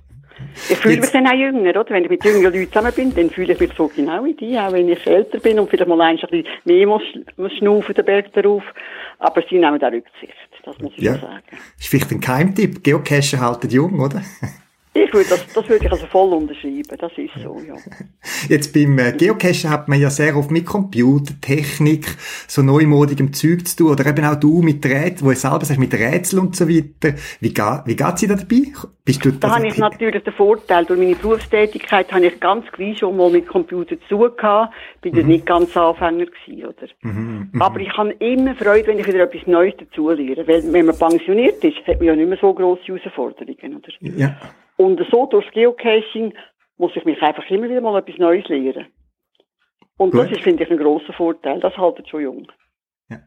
Ich 0.70 0.76
fühle 0.76 1.00
mich 1.00 1.10
dann 1.10 1.26
auch 1.26 1.32
jünger, 1.32 1.70
oder? 1.70 1.86
Wenn 1.88 2.04
ich 2.04 2.10
mit 2.10 2.24
jüngeren 2.24 2.52
Leuten 2.52 2.72
zusammen 2.72 2.92
bin, 2.94 3.14
dann 3.14 3.30
fühle 3.30 3.52
ich 3.52 3.60
mich 3.60 3.72
so 3.74 3.90
genau 3.94 4.24
wie 4.24 4.34
die, 4.34 4.58
auch 4.58 4.72
wenn 4.72 4.88
ich 4.88 5.06
älter 5.06 5.38
bin 5.38 5.58
und 5.58 5.70
vielleicht 5.70 5.88
mal 5.88 6.00
ein 6.00 6.16
bisschen 6.16 6.44
mehr 6.64 6.86
muss, 6.86 7.02
muss 7.36 7.52
schnaufen, 7.52 7.94
den 7.94 8.04
Berg 8.04 8.32
darauf. 8.34 8.62
Aber 9.18 9.42
sie 9.48 9.58
nehmen 9.58 9.78
da 9.78 9.88
Rücksicht, 9.88 10.34
das 10.64 10.78
muss 10.78 10.92
ich 10.96 11.04
ja. 11.04 11.14
sagen. 11.14 11.42
Ist 11.78 11.88
vielleicht 11.88 12.10
ein 12.12 12.20
Keimtipp. 12.20 12.82
Geocachen 12.82 13.40
halten 13.40 13.70
jung, 13.70 14.00
oder? 14.00 14.22
Ich 14.96 15.12
würde 15.12 15.28
das, 15.28 15.46
das 15.52 15.68
würde 15.68 15.84
ich 15.84 15.92
also 15.92 16.06
voll 16.06 16.32
unterschreiben, 16.32 16.96
das 16.98 17.12
ist 17.16 17.34
so, 17.42 17.60
ja. 17.60 17.74
Jetzt 18.48 18.72
beim 18.72 18.98
äh, 18.98 19.12
Geocachen 19.12 19.68
hat 19.68 19.88
man 19.88 20.00
ja 20.00 20.08
sehr 20.08 20.34
oft 20.36 20.50
mit 20.50 20.64
Computer, 20.64 21.34
Technik, 21.40 22.06
so 22.48 22.62
neumodigem 22.62 23.32
Zeug 23.34 23.66
zu 23.66 23.76
tun, 23.76 23.92
oder 23.92 24.06
eben 24.06 24.24
auch 24.24 24.36
du 24.36 24.62
mit 24.62 24.84
Rätseln, 24.86 25.20
wo 25.20 25.30
du 25.30 25.36
selber 25.36 25.64
sagst, 25.66 25.78
mit 25.78 25.92
Rätseln 25.92 26.46
und 26.46 26.56
so 26.56 26.66
weiter. 26.66 27.14
Wie, 27.40 27.52
geht, 27.52 27.82
wie 27.84 27.96
geht's 27.96 28.20
dir 28.20 28.28
da 28.28 28.36
dabei? 28.36 28.72
Bist 29.04 29.24
du 29.24 29.32
da 29.32 29.54
habe 29.54 29.66
ich 29.68 29.76
natürlich 29.76 30.24
den 30.24 30.32
Vorteil, 30.32 30.86
durch 30.86 30.98
meine 30.98 31.14
Berufstätigkeit 31.14 32.10
habe 32.12 32.26
ich 32.26 32.40
ganz 32.40 32.64
gleich 32.72 32.98
schon 32.98 33.16
mal 33.16 33.30
mit 33.30 33.46
Computer 33.46 34.00
zu 34.00 34.08
tun 34.08 34.30
gehabt, 34.36 34.74
bin 35.02 35.14
mhm. 35.14 35.26
nicht 35.26 35.46
ganz 35.46 35.76
Anfänger 35.76 36.26
gewesen, 36.26 36.64
oder? 36.64 36.88
Mhm, 37.02 37.50
mhm. 37.52 37.62
Aber 37.62 37.78
ich 37.80 37.96
habe 37.96 38.12
immer 38.12 38.54
Freude, 38.54 38.86
wenn 38.88 38.98
ich 38.98 39.06
wieder 39.06 39.24
etwas 39.24 39.46
Neues 39.46 39.74
dazu 39.78 40.10
lerne, 40.10 40.48
weil 40.48 40.72
wenn 40.72 40.86
man 40.86 40.98
pensioniert 40.98 41.62
ist, 41.62 41.86
hat 41.86 41.98
man 41.98 42.04
ja 42.06 42.16
nicht 42.16 42.28
mehr 42.28 42.38
so 42.40 42.54
grosse 42.54 42.82
Herausforderungen, 42.86 43.76
oder? 43.76 43.92
Ja. 44.00 44.36
Und 44.76 45.00
so 45.10 45.26
durchs 45.26 45.50
Geocaching 45.52 46.34
muss 46.78 46.92
ich 46.94 47.04
mich 47.04 47.20
einfach 47.22 47.48
immer 47.50 47.68
wieder 47.68 47.80
mal 47.80 47.98
etwas 47.98 48.18
Neues 48.18 48.46
lernen. 48.48 48.86
Und 49.96 50.10
Gut. 50.10 50.22
das 50.22 50.32
ist, 50.32 50.42
finde 50.42 50.64
ich, 50.64 50.70
ein 50.70 50.76
grosser 50.76 51.12
Vorteil. 51.14 51.60
Das 51.60 51.76
haltet 51.76 52.08
schon 52.08 52.22
jung. 52.22 52.46
Ja. 53.08 53.20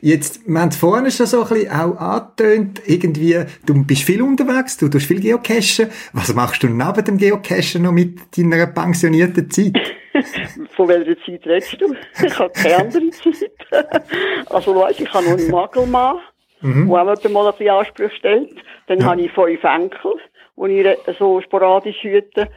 Jetzt, 0.00 0.46
wir 0.48 0.60
haben 0.60 0.72
vorhin 0.72 1.10
schon 1.10 1.26
so 1.26 1.42
ein 1.42 1.48
bisschen 1.48 1.70
auch 1.70 1.96
angetönt, 1.96 2.82
irgendwie, 2.86 3.44
du 3.66 3.84
bist 3.86 4.02
viel 4.02 4.22
unterwegs, 4.22 4.78
du 4.78 4.88
tust 4.88 5.06
viel 5.06 5.20
Geocachen. 5.20 5.90
Was 6.12 6.34
machst 6.34 6.62
du 6.62 6.68
neben 6.68 7.04
dem 7.04 7.18
Geocachen 7.18 7.82
noch 7.82 7.92
mit 7.92 8.36
deiner 8.36 8.66
pensionierten 8.66 9.48
Zeit? 9.50 9.78
Von 10.76 10.88
welcher 10.88 11.16
Zeit 11.24 11.46
redest 11.46 11.80
du? 11.80 11.94
Ich 12.24 12.38
habe 12.38 12.52
keine 12.52 12.76
andere 12.78 13.10
Zeit. 13.10 13.52
also 14.50 14.74
weißt, 14.74 15.00
ich 15.00 15.12
habe 15.12 15.24
noch 15.26 15.38
einen 15.38 15.50
Magelmann, 15.50 16.18
mhm. 16.60 16.88
der 16.88 17.00
auch 17.00 17.28
mal 17.28 17.46
ein 17.46 17.52
bisschen 17.52 17.68
Anspruch 17.68 18.10
stellt. 18.16 18.56
Dann 18.88 18.98
ja. 18.98 19.06
habe 19.06 19.20
ich 19.20 19.30
fünf 19.30 19.62
Enkel, 19.62 20.14
die 20.66 20.80
ich 20.80 21.18
so 21.18 21.40
sporadisch 21.40 22.02
hüte. 22.02 22.48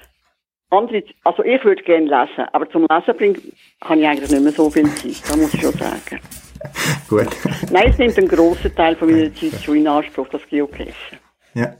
Andere, 0.70 1.04
also 1.24 1.44
ich 1.44 1.64
würde 1.66 1.84
gerne 1.84 2.06
lesen, 2.06 2.48
aber 2.54 2.70
zum 2.70 2.88
Lesen 2.90 3.18
bringt, 3.18 3.42
habe 3.84 4.00
ich 4.00 4.08
eigentlich 4.08 4.32
nicht 4.32 4.44
mehr 4.44 4.52
so 4.54 4.70
viel 4.70 4.88
Zeit, 4.96 5.22
das 5.28 5.38
muss 5.38 5.54
ich 5.54 5.62
schon 5.62 5.74
sagen. 5.74 6.20
Gut. 7.10 7.28
Nein, 7.72 7.90
es 7.90 7.98
nimmt 7.98 8.18
einen 8.18 8.28
grossen 8.28 8.74
Teil 8.74 8.96
von 8.96 9.12
meiner 9.12 9.34
Zeit 9.34 9.62
schon 9.62 9.78
in 9.78 9.88
Anspruch, 9.88 10.30
das 10.30 10.48
Geocachen. 10.48 11.20
Ja. 11.54 11.76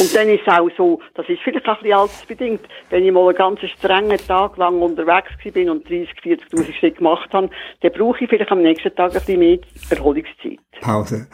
Und 0.00 0.14
dann 0.14 0.28
ist 0.28 0.42
es 0.46 0.52
auch 0.52 0.68
so, 0.76 1.00
das 1.14 1.28
ist 1.28 1.40
vielleicht 1.42 1.66
auch 1.66 1.76
ein 1.76 1.82
bisschen 1.82 1.98
altersbedingt, 1.98 2.60
wenn 2.90 3.04
ich 3.04 3.12
mal 3.12 3.28
einen 3.28 3.36
ganz 3.36 3.60
strengen 3.60 4.18
Tag 4.18 4.56
lang 4.58 4.80
unterwegs 4.80 5.30
bin 5.52 5.70
und 5.70 5.88
30, 5.88 6.10
40.000 6.22 6.72
Schritte 6.74 6.98
gemacht 6.98 7.32
habe, 7.32 7.48
dann 7.80 7.92
brauche 7.92 8.22
ich 8.22 8.30
vielleicht 8.30 8.50
am 8.50 8.62
nächsten 8.62 8.94
Tag 8.94 9.12
ein 9.12 9.18
bisschen 9.18 9.38
mehr 9.38 9.58
Erholungszeit. 9.90 10.58
Pause. 10.80 11.26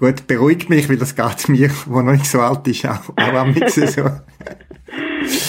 Gut, 0.00 0.26
beruhigt 0.26 0.70
mich, 0.70 0.88
weil 0.88 0.96
das 0.96 1.14
geht 1.14 1.50
mir, 1.50 1.68
der 1.68 2.02
noch 2.02 2.12
nicht 2.12 2.24
so 2.24 2.40
alt 2.40 2.66
ist, 2.66 2.86
auch, 2.86 3.10
auch 3.10 3.34
am 3.34 3.54
so. 3.66 4.00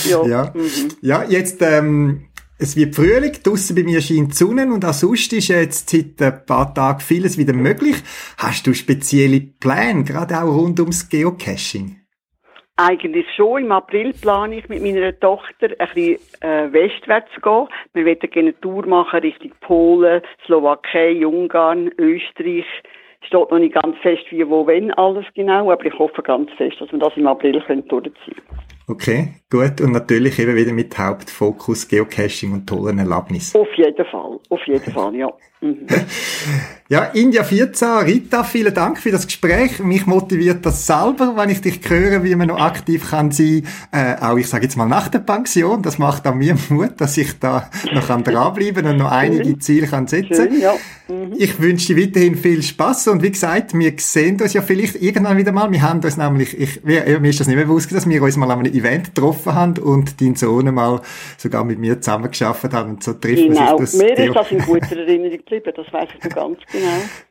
ja. 0.10 0.28
Ja. 0.28 0.54
Mhm. 0.54 0.92
ja, 1.02 1.24
jetzt, 1.24 1.62
ähm, 1.62 2.26
es 2.60 2.76
wird 2.76 2.94
Frühling, 2.94 3.32
draussen 3.42 3.78
bei 3.78 3.84
mir 3.84 4.02
scheint 4.02 4.34
die 4.34 4.36
Sonne 4.36 4.66
und 4.66 4.84
auch 4.84 4.92
sonst 4.92 5.32
ist 5.32 5.48
jetzt 5.48 5.90
seit 5.90 6.22
ein 6.22 6.46
paar 6.46 6.74
Tagen 6.74 7.00
vieles 7.00 7.38
wieder 7.38 7.54
möglich. 7.54 7.96
Hast 8.40 8.68
du 8.68 8.74
spezielle 8.74 9.40
Pläne, 9.40 10.04
gerade 10.04 10.44
auch 10.44 10.54
rund 10.54 10.82
ums 10.82 11.08
Geocaching? 11.08 11.96
Eigentlich 12.76 13.28
schon. 13.38 13.64
Im 13.64 13.72
April 13.72 14.12
plane 14.12 14.58
ich 14.58 14.68
mit 14.68 14.84
meiner 14.84 15.18
Tochter 15.18 15.70
ein 15.80 15.88
bisschen 15.94 16.18
äh, 16.42 16.74
westwärts 16.74 17.32
zu 17.36 17.40
gehen. 17.40 17.68
Wir 17.94 18.06
wollen 18.06 18.20
gerne 18.20 18.50
eine 18.50 18.60
Tour 18.60 18.86
machen 18.86 19.22
Richtung 19.22 19.54
Polen, 19.62 20.22
Slowakei, 20.46 21.26
Ungarn, 21.26 21.90
Österreich. 21.98 22.66
Steht 23.22 23.52
noch 23.52 23.60
nicht 23.60 23.76
ganz 23.76 23.98
fest, 24.00 24.24
wie, 24.30 24.48
wo, 24.50 24.66
wenn 24.68 24.92
alles 24.94 25.26
genau, 25.36 25.72
aber 25.72 25.86
ich 25.86 25.98
hoffe 25.98 26.22
ganz 26.22 26.52
fest, 26.54 26.80
dass 26.80 26.92
wir 26.92 27.00
das 27.00 27.16
im 27.16 27.28
April 27.28 27.54
durchziehen 27.54 27.86
können. 27.88 28.12
Okay, 28.88 29.34
gut. 29.52 29.82
Und 29.82 29.92
natürlich 29.92 30.40
eben 30.40 30.56
wieder 30.56 30.74
mit 30.74 30.98
Hauptfokus 30.98 31.88
Geocaching 31.88 32.54
und 32.54 32.68
tollen 32.68 32.98
Erlebnissen. 32.98 33.60
Auf 33.60 33.68
jeden 33.76 34.06
Fall, 34.06 34.40
auf 34.50 34.62
jeden 34.66 34.92
Fall, 34.94 35.16
ja. 35.16 35.32
Mhm. 35.62 35.86
Ja, 36.90 37.06
India 37.14 37.44
14, 37.44 37.88
Rita, 38.06 38.44
vielen 38.44 38.74
Dank 38.74 38.98
für 38.98 39.12
das 39.12 39.28
Gespräch. 39.28 39.80
Mich 39.80 40.08
motiviert 40.08 40.66
das 40.66 40.88
selber, 40.88 41.38
wenn 41.38 41.50
ich 41.50 41.62
dich 41.62 41.80
höre, 41.88 42.24
wie 42.24 42.36
man 42.36 42.48
noch 42.48 42.60
aktiv 42.60 43.10
kann 43.10 43.32
sein, 43.32 43.66
äh, 43.92 44.16
auch 44.20 44.38
ich 44.38 44.50
sage 44.50 44.64
jetzt 44.64 44.76
mal 44.76 44.88
nach 44.88 45.08
der 45.08 45.20
Pension. 45.20 45.84
Das 45.84 46.00
macht 46.00 46.28
auch 46.28 46.34
mir 46.34 46.58
Mut, 46.70 47.00
dass 47.00 47.16
ich 47.18 47.40
da 47.40 47.70
noch 47.94 48.08
kann 48.08 48.24
dranbleiben 48.24 48.86
und 48.88 48.98
noch 48.98 49.12
einige 49.12 49.58
Ziele 49.60 49.88
kann 49.88 50.08
setzen. 50.08 50.36
Schön, 50.36 50.60
ja. 50.60 50.74
Mhm. 51.08 51.34
Ich 51.38 51.62
wünsche 51.62 51.94
dir 51.94 52.04
weiterhin 52.08 52.36
viel 52.36 52.62
Spaß 52.64 53.10
und 53.10 53.22
wie 53.22 53.32
gesagt, 53.32 53.78
wir 53.78 53.94
sehen 53.98 54.42
uns 54.42 54.54
ja 54.54 54.62
vielleicht 54.62 54.96
irgendwann 54.96 55.38
wieder 55.38 55.52
mal. 55.52 55.72
Wir 55.72 55.82
haben 55.82 56.02
uns 56.02 56.18
nämlich, 56.18 56.60
ich, 56.60 56.84
mir 56.84 57.06
ist 57.24 57.40
das 57.40 57.48
nicht 57.48 57.56
mehr 57.56 57.66
bewusst, 57.66 57.94
dass 57.94 58.10
wir 58.10 58.22
uns 58.22 58.36
mal 58.36 58.50
an 58.52 58.60
einem 58.60 58.74
Event 58.74 59.14
getroffen 59.14 59.41
haben 59.46 59.78
und 59.78 60.22
dein 60.22 60.36
Sohn 60.36 60.74
mal 60.74 61.02
sogar 61.38 61.64
mit 61.64 61.80
mir 61.80 62.00
zusammen 62.02 62.30
geschafft 62.30 62.74
haben 62.74 62.92
und 62.92 63.04
so 63.04 63.14
treffen 63.14 63.50
genau. 63.50 63.78
sich 63.78 63.92
das. 63.92 63.94
Mir 63.96 64.18
ist 64.18 64.36
das 64.36 64.52
in 64.52 64.60
guter 64.60 64.98
Erinnerung 64.98 65.38
geblieben, 65.38 65.74
das 65.76 65.94
weiß 65.94 66.10
ich 66.18 66.24
noch 66.24 66.36
ganz 66.36 66.60
genau. 66.72 66.88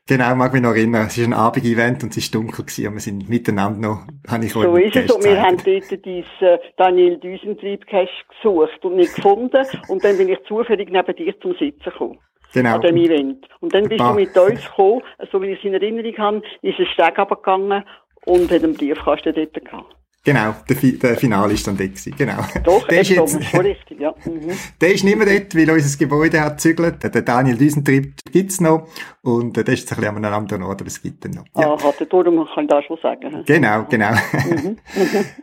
Genau. 0.07 0.35
Mag 0.35 0.53
mich 0.53 0.63
noch 0.63 0.71
erinnern. 0.71 1.07
Es 1.07 1.19
war 1.19 1.25
ein 1.25 1.33
Abend-Event 1.35 2.03
und 2.03 2.17
es 2.17 2.35
war 2.35 2.41
dunkel 2.41 2.65
gewesen 2.65 2.89
und 2.89 2.95
wir 2.95 3.01
sind 3.01 3.29
miteinander 3.29 3.89
noch, 3.89 4.07
habe 4.29 4.45
ich 4.45 4.53
So 4.53 4.77
ist 4.77 4.97
es 4.97 5.11
und 5.11 5.25
wir 5.25 5.41
haben 5.41 5.57
dort 5.57 6.05
diesen 6.05 6.25
äh, 6.41 6.59
Daniel 6.77 7.19
Düsentrieb 7.19 7.87
Cash 7.87 8.11
gesucht 8.37 8.85
und 8.85 8.97
nicht 8.97 9.15
gefunden 9.15 9.65
und 9.89 10.05
dann 10.05 10.19
bin 10.19 10.29
ich 10.29 10.39
zufällig 10.49 10.91
neben 10.91 11.15
dir 11.15 11.39
zum 11.41 11.53
Sitzen 11.53 11.85
gekommen. 11.85 12.19
Genau. 12.53 12.75
An 12.75 12.81
dem 12.81 12.97
Event. 12.97 13.47
Und 13.61 13.73
dann 13.75 13.89
bist 13.89 14.01
du 14.01 14.13
mit 14.15 14.37
uns 14.37 14.65
gekommen, 14.65 15.03
so 15.31 15.41
wie 15.41 15.51
ich 15.51 15.59
es 15.59 15.65
in 15.65 15.75
Erinnerung 15.75 16.19
habe, 16.19 16.43
ist 16.63 16.79
ein 16.79 16.87
Steg 16.87 17.19
runtergegangen 17.19 17.85
und 18.27 18.51
hat 18.51 18.65
einen 18.65 18.75
Briefkasten 18.75 19.35
dort 19.35 19.55
gehabt. 19.55 19.97
Genau, 20.23 20.55
der, 20.69 20.77
der 20.77 21.17
Finale 21.17 21.55
ist 21.55 21.67
dann 21.67 21.79
dort 21.79 21.91
gewesen, 21.91 22.15
genau. 22.17 22.45
Doch, 22.63 22.87
der 22.87 23.01
ist 23.01 23.09
jetzt, 23.09 23.37
richtig, 23.55 24.01
ja. 24.01 24.15
Mhm. 24.27 24.51
Der 24.79 24.93
ist 24.93 25.03
nicht 25.03 25.17
mehr 25.17 25.27
dort, 25.27 25.55
weil 25.55 25.71
unser 25.71 25.99
Gebäude 25.99 26.43
hat 26.43 26.59
gezügelt. 26.59 27.03
Der 27.03 27.23
Daniel 27.23 27.57
Düsentrieb 27.57 28.17
gibt's 28.31 28.61
noch. 28.61 28.87
Und 29.23 29.57
äh, 29.57 29.65
der 29.65 29.75
ist 29.75 29.81
jetzt 29.81 29.93
ein 29.93 29.97
bisschen 29.97 30.17
an 30.17 30.25
einem 30.25 30.35
anderen 30.35 30.63
Ort, 30.65 30.83
aber 30.83 30.89
es 30.89 31.01
gibt 31.01 31.25
ihn 31.25 31.31
noch. 31.31 31.45
Ja. 31.57 31.73
Ah, 31.73 31.83
hat 31.83 32.13
darum 32.13 32.47
kann 32.55 32.65
ich 32.65 32.71
das 32.71 32.85
schon 32.85 32.99
sagen. 33.03 33.45
Genau, 33.47 33.87
genau. 33.89 34.11
Mhm. 34.51 34.77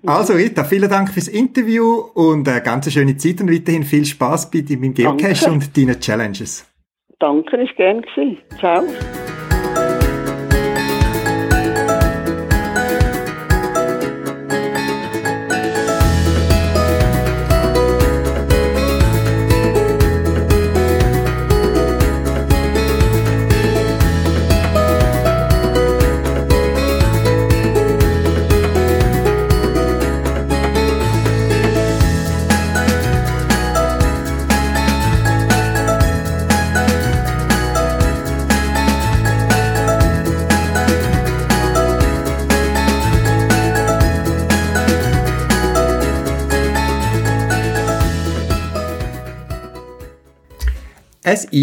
also 0.06 0.34
Rita, 0.34 0.64
vielen 0.64 0.90
Dank 0.90 1.10
fürs 1.10 1.28
Interview 1.28 2.00
und 2.14 2.48
eine 2.48 2.62
ganz 2.62 2.92
schöne 2.92 3.16
Zeit 3.18 3.42
und 3.42 3.52
weiterhin 3.52 3.84
viel 3.84 4.06
Spaß 4.06 4.52
bei 4.52 4.62
deinem 4.62 4.94
Geocache 4.94 5.34
Danke. 5.34 5.52
und 5.52 5.78
deinen 5.78 6.00
Challenges. 6.00 6.66
Danke, 7.20 7.58
ist 7.58 7.76
gern 7.76 8.02
gewesen. 8.02 8.38
Ciao. 8.60 8.84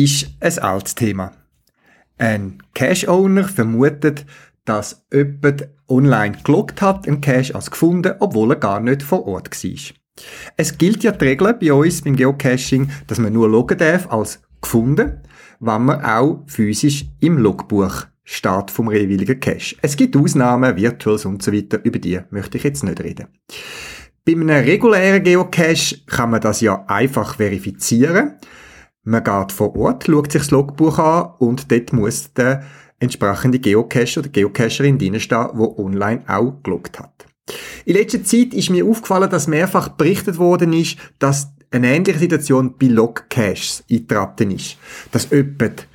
Ist 0.03 0.29
ein 0.41 0.59
altes 0.59 0.95
Thema. 0.95 1.33
Ein 2.19 2.63
Cache-Owner 2.75 3.45
vermutet, 3.45 4.27
dass 4.65 5.05
jemand 5.13 5.69
online 5.89 6.37
geloggt 6.43 6.83
hat, 6.83 7.07
einen 7.07 7.21
Cache 7.21 7.55
als 7.55 7.71
gefunden, 7.71 8.15
obwohl 8.19 8.53
er 8.53 8.57
gar 8.57 8.81
nicht 8.81 9.03
vor 9.03 9.27
Ort 9.27 9.51
war. 9.51 9.95
Es 10.57 10.79
gilt 10.79 11.03
ja 11.03 11.13
die 11.13 11.25
Regel 11.25 11.55
bei 11.55 11.73
uns 11.73 12.03
beim 12.03 12.17
Geocaching, 12.17 12.91
dass 13.07 13.19
man 13.19 13.33
nur 13.33 13.49
loggen 13.49 13.79
darf 13.79 14.11
als 14.11 14.43
gefunden, 14.61 15.21
wenn 15.61 15.85
man 15.85 16.05
auch 16.05 16.45
physisch 16.47 17.07
im 17.21 17.39
Logbuch 17.39 18.07
steht 18.23 18.71
vom 18.71 18.91
jeweiligen 18.91 19.39
Cache. 19.39 19.77
Es 19.83 19.97
gibt 19.97 20.17
Ausnahmen, 20.17 20.77
Virtuals 20.77 21.25
und 21.25 21.43
so 21.43 21.53
weiter, 21.53 21.85
über 21.85 21.99
die 21.99 22.21
möchte 22.31 22.57
ich 22.57 22.65
jetzt 22.65 22.85
nicht 22.85 23.01
reden. 23.01 23.27
Bei 24.25 24.33
einem 24.33 24.49
regulären 24.49 25.23
Geocache 25.23 25.99
kann 26.07 26.31
man 26.31 26.41
das 26.41 26.63
ja 26.63 26.85
einfach 26.87 27.37
verifizieren. 27.37 28.37
Man 29.05 29.23
geht 29.23 29.53
vor 29.53 29.77
Ort, 29.77 30.05
schaut 30.07 30.33
sich 30.33 30.43
das 30.43 30.51
Logbuch 30.51 30.99
an 30.99 31.35
und 31.39 31.71
dort 31.71 31.93
muss 31.93 32.33
der 32.33 32.65
entsprechende 32.99 33.59
Geocacher 33.59 34.21
oder 34.21 34.31
Geocacherin 34.31 34.99
drinstehen, 34.99 35.49
der 35.55 35.79
online 35.79 36.23
auch 36.27 36.55
geloggt 36.63 36.99
hat. 36.99 37.27
In 37.85 37.97
letzter 37.97 38.25
Zeit 38.25 38.55
ist 38.55 38.71
mir 38.71 38.87
aufgefallen, 38.87 39.29
dass 39.29 39.47
mehrfach 39.47 39.89
berichtet 39.89 40.39
worden 40.39 40.73
ist, 40.73 40.97
dass 41.19 41.49
eine 41.71 41.95
ähnliche 41.95 42.19
Situation 42.19 42.77
bei 42.79 42.87
Logcaches 42.87 43.85
eingetreten 43.91 44.53
ist. 44.53 44.79
Dass 45.13 45.29
jemand 45.31 45.87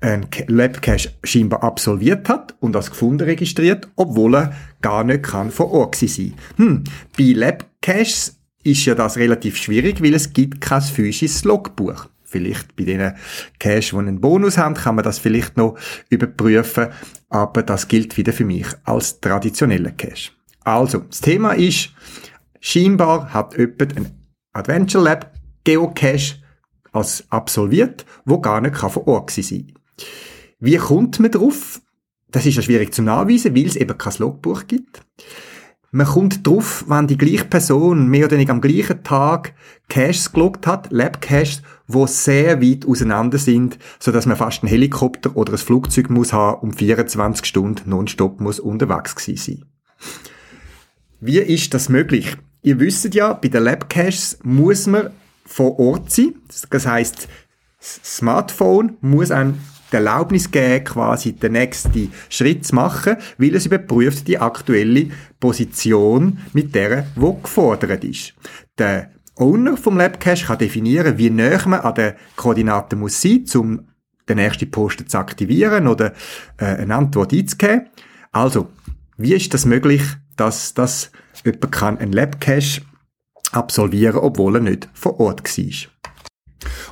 ein 0.00 0.26
Labcache 0.46 1.14
scheinbar 1.24 1.62
absolviert 1.64 2.28
hat 2.28 2.54
und 2.60 2.76
als 2.76 2.90
gefunden 2.90 3.24
registriert, 3.24 3.88
obwohl 3.96 4.36
er 4.36 4.52
gar 4.82 5.02
nicht 5.02 5.22
kann 5.22 5.50
vor 5.50 5.72
Ort 5.72 5.96
sein. 5.96 6.34
Hm, 6.56 6.84
bei 7.16 7.32
Labcaches 7.32 8.33
ist 8.64 8.84
ja 8.86 8.94
das 8.94 9.16
relativ 9.16 9.56
schwierig, 9.56 10.02
weil 10.02 10.14
es 10.14 10.32
gibt 10.32 10.60
kein 10.60 10.82
physisches 10.82 11.44
Logbuch. 11.44 12.06
Vielleicht 12.24 12.74
bei 12.74 12.84
den 12.84 13.12
Cash, 13.60 13.90
die 13.90 13.96
einen 13.96 14.20
Bonus 14.20 14.58
haben, 14.58 14.74
kann 14.74 14.96
man 14.96 15.04
das 15.04 15.18
vielleicht 15.18 15.56
noch 15.56 15.78
überprüfen, 16.08 16.88
aber 17.28 17.62
das 17.62 17.86
gilt 17.86 18.16
wieder 18.16 18.32
für 18.32 18.44
mich 18.44 18.66
als 18.82 19.20
traditioneller 19.20 19.92
Cache. 19.92 20.32
Also, 20.64 21.00
das 21.00 21.20
Thema 21.20 21.52
ist, 21.52 21.90
scheinbar 22.60 23.32
hat 23.32 23.56
jemand 23.56 23.96
ein 23.96 24.10
Adventure 24.52 25.04
Lab 25.04 25.32
Geocache 25.62 26.36
als 26.92 27.24
absolviert, 27.28 28.04
wo 28.24 28.40
gar 28.40 28.60
nicht 28.60 28.76
vor 28.76 29.06
Ort 29.06 29.30
sein 29.30 29.44
kann. 29.44 30.06
Wie 30.58 30.76
kommt 30.76 31.20
man 31.20 31.30
drauf? 31.30 31.80
Das 32.30 32.46
ist 32.46 32.56
ja 32.56 32.62
schwierig 32.62 32.92
zu 32.92 33.02
nachweisen, 33.02 33.54
weil 33.54 33.66
es 33.66 33.76
eben 33.76 33.96
kein 33.96 34.14
Logbuch 34.18 34.66
gibt. 34.66 35.02
Man 35.96 36.08
kommt 36.08 36.44
drauf, 36.44 36.84
wenn 36.88 37.06
die 37.06 37.16
gleiche 37.16 37.44
Person 37.44 38.08
mehr 38.08 38.24
oder 38.24 38.32
weniger 38.32 38.52
am 38.52 38.60
gleichen 38.60 39.04
Tag 39.04 39.54
Caches 39.88 40.32
gelockt 40.32 40.66
hat, 40.66 40.90
Lab-Caches, 40.90 41.62
die 41.86 42.06
sehr 42.08 42.60
weit 42.60 42.84
auseinander 42.84 43.38
sind, 43.38 43.78
so 44.00 44.10
dass 44.10 44.26
man 44.26 44.36
fast 44.36 44.64
einen 44.64 44.70
Helikopter 44.70 45.36
oder 45.36 45.52
ein 45.52 45.58
Flugzeug 45.58 46.10
muss 46.10 46.32
haben 46.32 46.62
und 46.62 46.74
24 46.74 47.46
Stunden 47.46 47.90
nonstop 47.90 48.40
muss 48.40 48.58
unterwegs 48.58 49.14
gewesen 49.14 49.36
sein. 49.36 49.64
Wie 51.20 51.38
ist 51.38 51.72
das 51.74 51.88
möglich? 51.88 52.38
Ihr 52.62 52.80
wisst 52.80 53.14
ja, 53.14 53.32
bei 53.32 53.46
den 53.46 53.62
Lab-Caches 53.62 54.40
muss 54.42 54.88
man 54.88 55.10
vor 55.46 55.78
Ort 55.78 56.10
sein. 56.10 56.34
Das 56.70 56.86
heißt, 56.88 57.28
das 57.78 58.00
Smartphone 58.02 58.96
muss 59.00 59.30
einem 59.30 59.60
die 59.94 59.98
Erlaubnis 59.98 60.50
geben, 60.50 60.84
quasi 60.84 61.32
den 61.34 61.52
nächsten 61.52 62.12
Schritt 62.28 62.66
zu 62.66 62.74
machen, 62.74 63.16
weil 63.38 63.54
es 63.54 63.66
überprüft 63.66 64.26
die 64.26 64.38
aktuelle 64.38 65.08
Position 65.38 66.38
mit 66.52 66.74
der, 66.74 67.06
wo 67.14 67.34
gefordert 67.34 68.02
ist. 68.02 68.34
Der 68.76 69.10
Owner 69.36 69.76
vom 69.76 69.96
Labcache 69.96 70.46
kann 70.46 70.58
definieren, 70.58 71.16
wie 71.16 71.30
näher 71.30 71.62
man 71.66 71.80
an 71.80 71.94
den 71.94 72.14
Koordinaten 72.34 72.98
muss 72.98 73.20
sein, 73.20 73.44
um 73.54 73.88
den 74.28 74.36
nächsten 74.36 74.70
Posten 74.70 75.06
zu 75.06 75.18
aktivieren 75.18 75.86
oder 75.86 76.12
äh, 76.56 76.64
eine 76.64 76.94
Antwort 76.94 77.32
einzugeben. 77.32 77.88
Also, 78.32 78.68
wie 79.16 79.34
ist 79.34 79.54
das 79.54 79.64
möglich, 79.64 80.02
dass 80.36 80.74
das 80.74 81.12
jemand 81.44 81.70
kann 81.70 81.98
einen 81.98 82.12
Labcache 82.12 82.82
absolvieren, 83.52 84.16
obwohl 84.16 84.56
er 84.56 84.60
nicht 84.60 84.88
vor 84.92 85.20
Ort 85.20 85.44
war? 85.56 85.90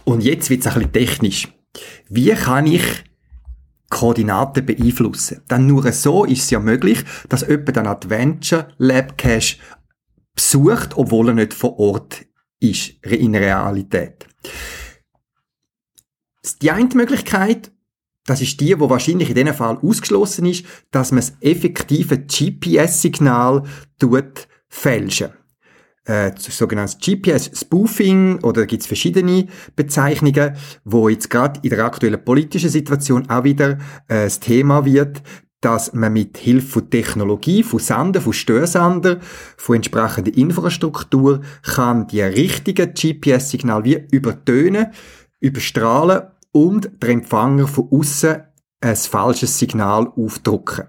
Und 0.04 0.22
jetzt 0.22 0.50
wird 0.50 0.60
es 0.60 0.66
ein 0.68 0.74
bisschen 0.74 0.92
technisch. 0.92 1.48
Wie 2.08 2.32
kann 2.34 2.66
ich 2.66 2.82
Koordinaten 3.88 4.64
beeinflussen? 4.64 5.42
Dann 5.48 5.66
nur 5.66 5.90
so 5.92 6.24
ist 6.24 6.44
es 6.44 6.50
ja 6.50 6.60
möglich, 6.60 7.04
dass 7.28 7.46
jemand 7.46 7.78
einen 7.78 7.86
Adventure 7.86 8.68
Lab 8.78 9.18
Cache 9.18 9.56
besucht, 10.34 10.96
obwohl 10.96 11.28
er 11.28 11.34
nicht 11.34 11.54
vor 11.54 11.78
Ort 11.78 12.24
ist, 12.60 12.90
in 13.04 13.34
Realität. 13.34 14.26
Die 16.60 16.70
eine 16.70 16.88
Möglichkeit, 16.94 17.72
das 18.26 18.40
ist 18.40 18.60
die, 18.60 18.78
wo 18.78 18.88
wahrscheinlich 18.88 19.28
in 19.28 19.34
diesem 19.34 19.54
Fall 19.54 19.78
ausgeschlossen 19.78 20.46
ist, 20.46 20.64
dass 20.90 21.12
man 21.12 21.20
das 21.20 21.34
effektive 21.40 22.18
GPS-Signal 22.18 23.64
fälschen 24.68 25.32
äh, 26.04 26.32
sogenanntes 26.36 26.98
GPS-Spoofing 26.98 28.40
oder 28.42 28.66
gibt 28.66 28.82
es 28.82 28.86
verschiedene 28.86 29.46
Bezeichnungen, 29.76 30.56
wo 30.84 31.08
jetzt 31.08 31.30
gerade 31.30 31.60
in 31.62 31.70
der 31.70 31.84
aktuellen 31.84 32.24
politischen 32.24 32.70
Situation 32.70 33.28
auch 33.30 33.44
wieder 33.44 33.78
äh, 34.08 34.24
das 34.24 34.40
Thema 34.40 34.84
wird, 34.84 35.22
dass 35.60 35.94
man 35.94 36.12
mit 36.12 36.36
Hilfe 36.38 36.66
von 36.66 36.90
Technologie, 36.90 37.62
von 37.62 37.78
Sender, 37.78 38.20
von 38.20 38.32
Störsender, 38.32 39.20
von 39.56 39.76
entsprechender 39.76 40.36
Infrastruktur 40.36 41.40
kann 41.62 42.08
die 42.08 42.20
richtigen 42.20 42.92
GPS-Signale 42.94 43.84
wie 43.84 44.06
übertönen, 44.10 44.88
überstrahlen 45.40 46.22
und 46.50 46.90
der 47.00 47.10
Empfänger 47.10 47.68
von 47.68 47.88
außen 47.90 48.42
ein 48.80 48.96
falsches 48.96 49.58
Signal 49.58 50.08
aufdrucken. 50.16 50.86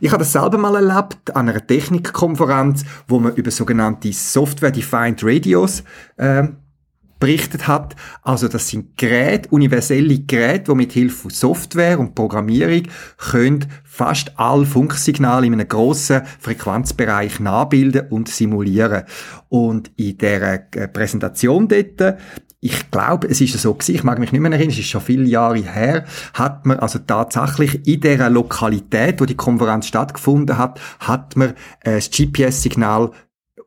Ich 0.00 0.10
habe 0.10 0.20
das 0.20 0.32
selber 0.32 0.58
mal 0.58 0.74
erlebt 0.74 1.34
an 1.34 1.48
einer 1.48 1.66
Technikkonferenz, 1.66 2.84
wo 3.08 3.18
man 3.18 3.34
über 3.34 3.50
sogenannte 3.50 4.12
Software-Defined 4.12 5.22
Radios 5.22 5.82
äh, 6.16 6.48
berichtet 7.22 7.68
hat. 7.68 7.94
Also 8.22 8.48
das 8.48 8.66
sind 8.66 8.96
Geräte, 8.96 9.48
universelle 9.50 10.18
Geräte, 10.18 10.72
die 10.72 10.74
mit 10.74 10.92
Hilfe 10.92 11.16
von 11.16 11.30
Software 11.30 12.00
und 12.00 12.16
Programmierung 12.16 12.82
können 13.16 13.64
fast 13.84 14.36
alle 14.40 14.66
Funksignale 14.66 15.46
in 15.46 15.52
einem 15.52 15.68
grossen 15.68 16.22
Frequenzbereich 16.40 17.38
nachbilden 17.38 18.08
und 18.10 18.28
simulieren. 18.28 19.04
Und 19.48 19.92
in 19.96 20.18
der 20.18 20.66
äh, 20.74 20.88
Präsentation 20.88 21.68
dort 21.68 22.16
ich 22.64 22.92
glaube, 22.92 23.26
es 23.26 23.40
ist 23.40 23.58
so 23.58 23.74
gewesen, 23.74 23.96
ich 23.96 24.04
mag 24.04 24.20
mich 24.20 24.30
nicht 24.30 24.40
mehr 24.40 24.52
erinnern, 24.52 24.70
es 24.70 24.78
ist 24.78 24.86
schon 24.86 25.00
viele 25.00 25.24
Jahre 25.24 25.58
her, 25.58 26.04
hat 26.32 26.64
man 26.64 26.78
also 26.78 27.00
tatsächlich 27.00 27.86
in 27.88 28.00
der 28.00 28.30
Lokalität, 28.30 29.20
wo 29.20 29.24
die 29.24 29.36
Konferenz 29.36 29.88
stattgefunden 29.88 30.56
hat, 30.56 30.80
hat 31.00 31.34
man 31.34 31.54
äh, 31.80 31.96
das 31.96 32.08
GPS-Signal 32.08 33.10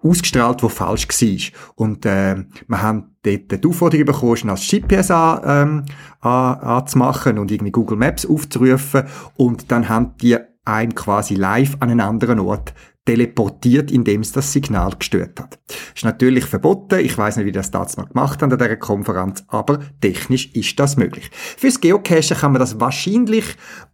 ausgestrahlt, 0.01 0.63
wo 0.63 0.69
falsch 0.69 1.09
war. 1.09 1.75
Und 1.75 2.05
äh, 2.05 2.45
wir 2.67 2.81
haben 2.81 3.17
dort 3.23 3.51
die 3.51 3.67
Aufforderung 3.67 4.05
bekommen, 4.05 4.49
als 4.49 4.65
GPS 4.65 5.11
an, 5.11 5.41
ähm, 5.45 5.85
an, 6.21 6.59
anzumachen 6.59 7.37
und 7.37 7.51
irgendwie 7.51 7.71
Google 7.71 7.97
Maps 7.97 8.25
aufzurufen. 8.25 9.03
Und 9.35 9.71
dann 9.73 9.89
haben 9.89 10.15
die 10.21 10.37
einem 10.63 10.95
quasi 10.95 11.35
live 11.35 11.75
an 11.81 11.89
einen 11.89 11.99
anderen 12.01 12.39
Ort 12.39 12.73
teleportiert, 13.05 13.91
indem 13.91 14.21
es 14.21 14.31
das 14.31 14.51
Signal 14.51 14.93
gestört 14.97 15.39
hat. 15.39 15.59
Ist 15.95 16.03
natürlich 16.03 16.45
verboten. 16.45 16.99
Ich 16.99 17.17
weiß 17.17 17.37
nicht, 17.37 17.45
wie 17.45 17.51
das 17.51 17.71
damals 17.71 17.97
mal 17.97 18.07
gemacht 18.07 18.41
haben 18.41 18.51
an 18.51 18.57
dieser 18.57 18.75
Konferenz, 18.75 19.43
aber 19.47 19.79
technisch 20.01 20.49
ist 20.53 20.79
das 20.79 20.97
möglich. 20.97 21.29
Fürs 21.31 21.79
Geocachen 21.79 22.37
kann 22.37 22.51
man 22.51 22.59
das 22.59 22.79
wahrscheinlich 22.79 23.45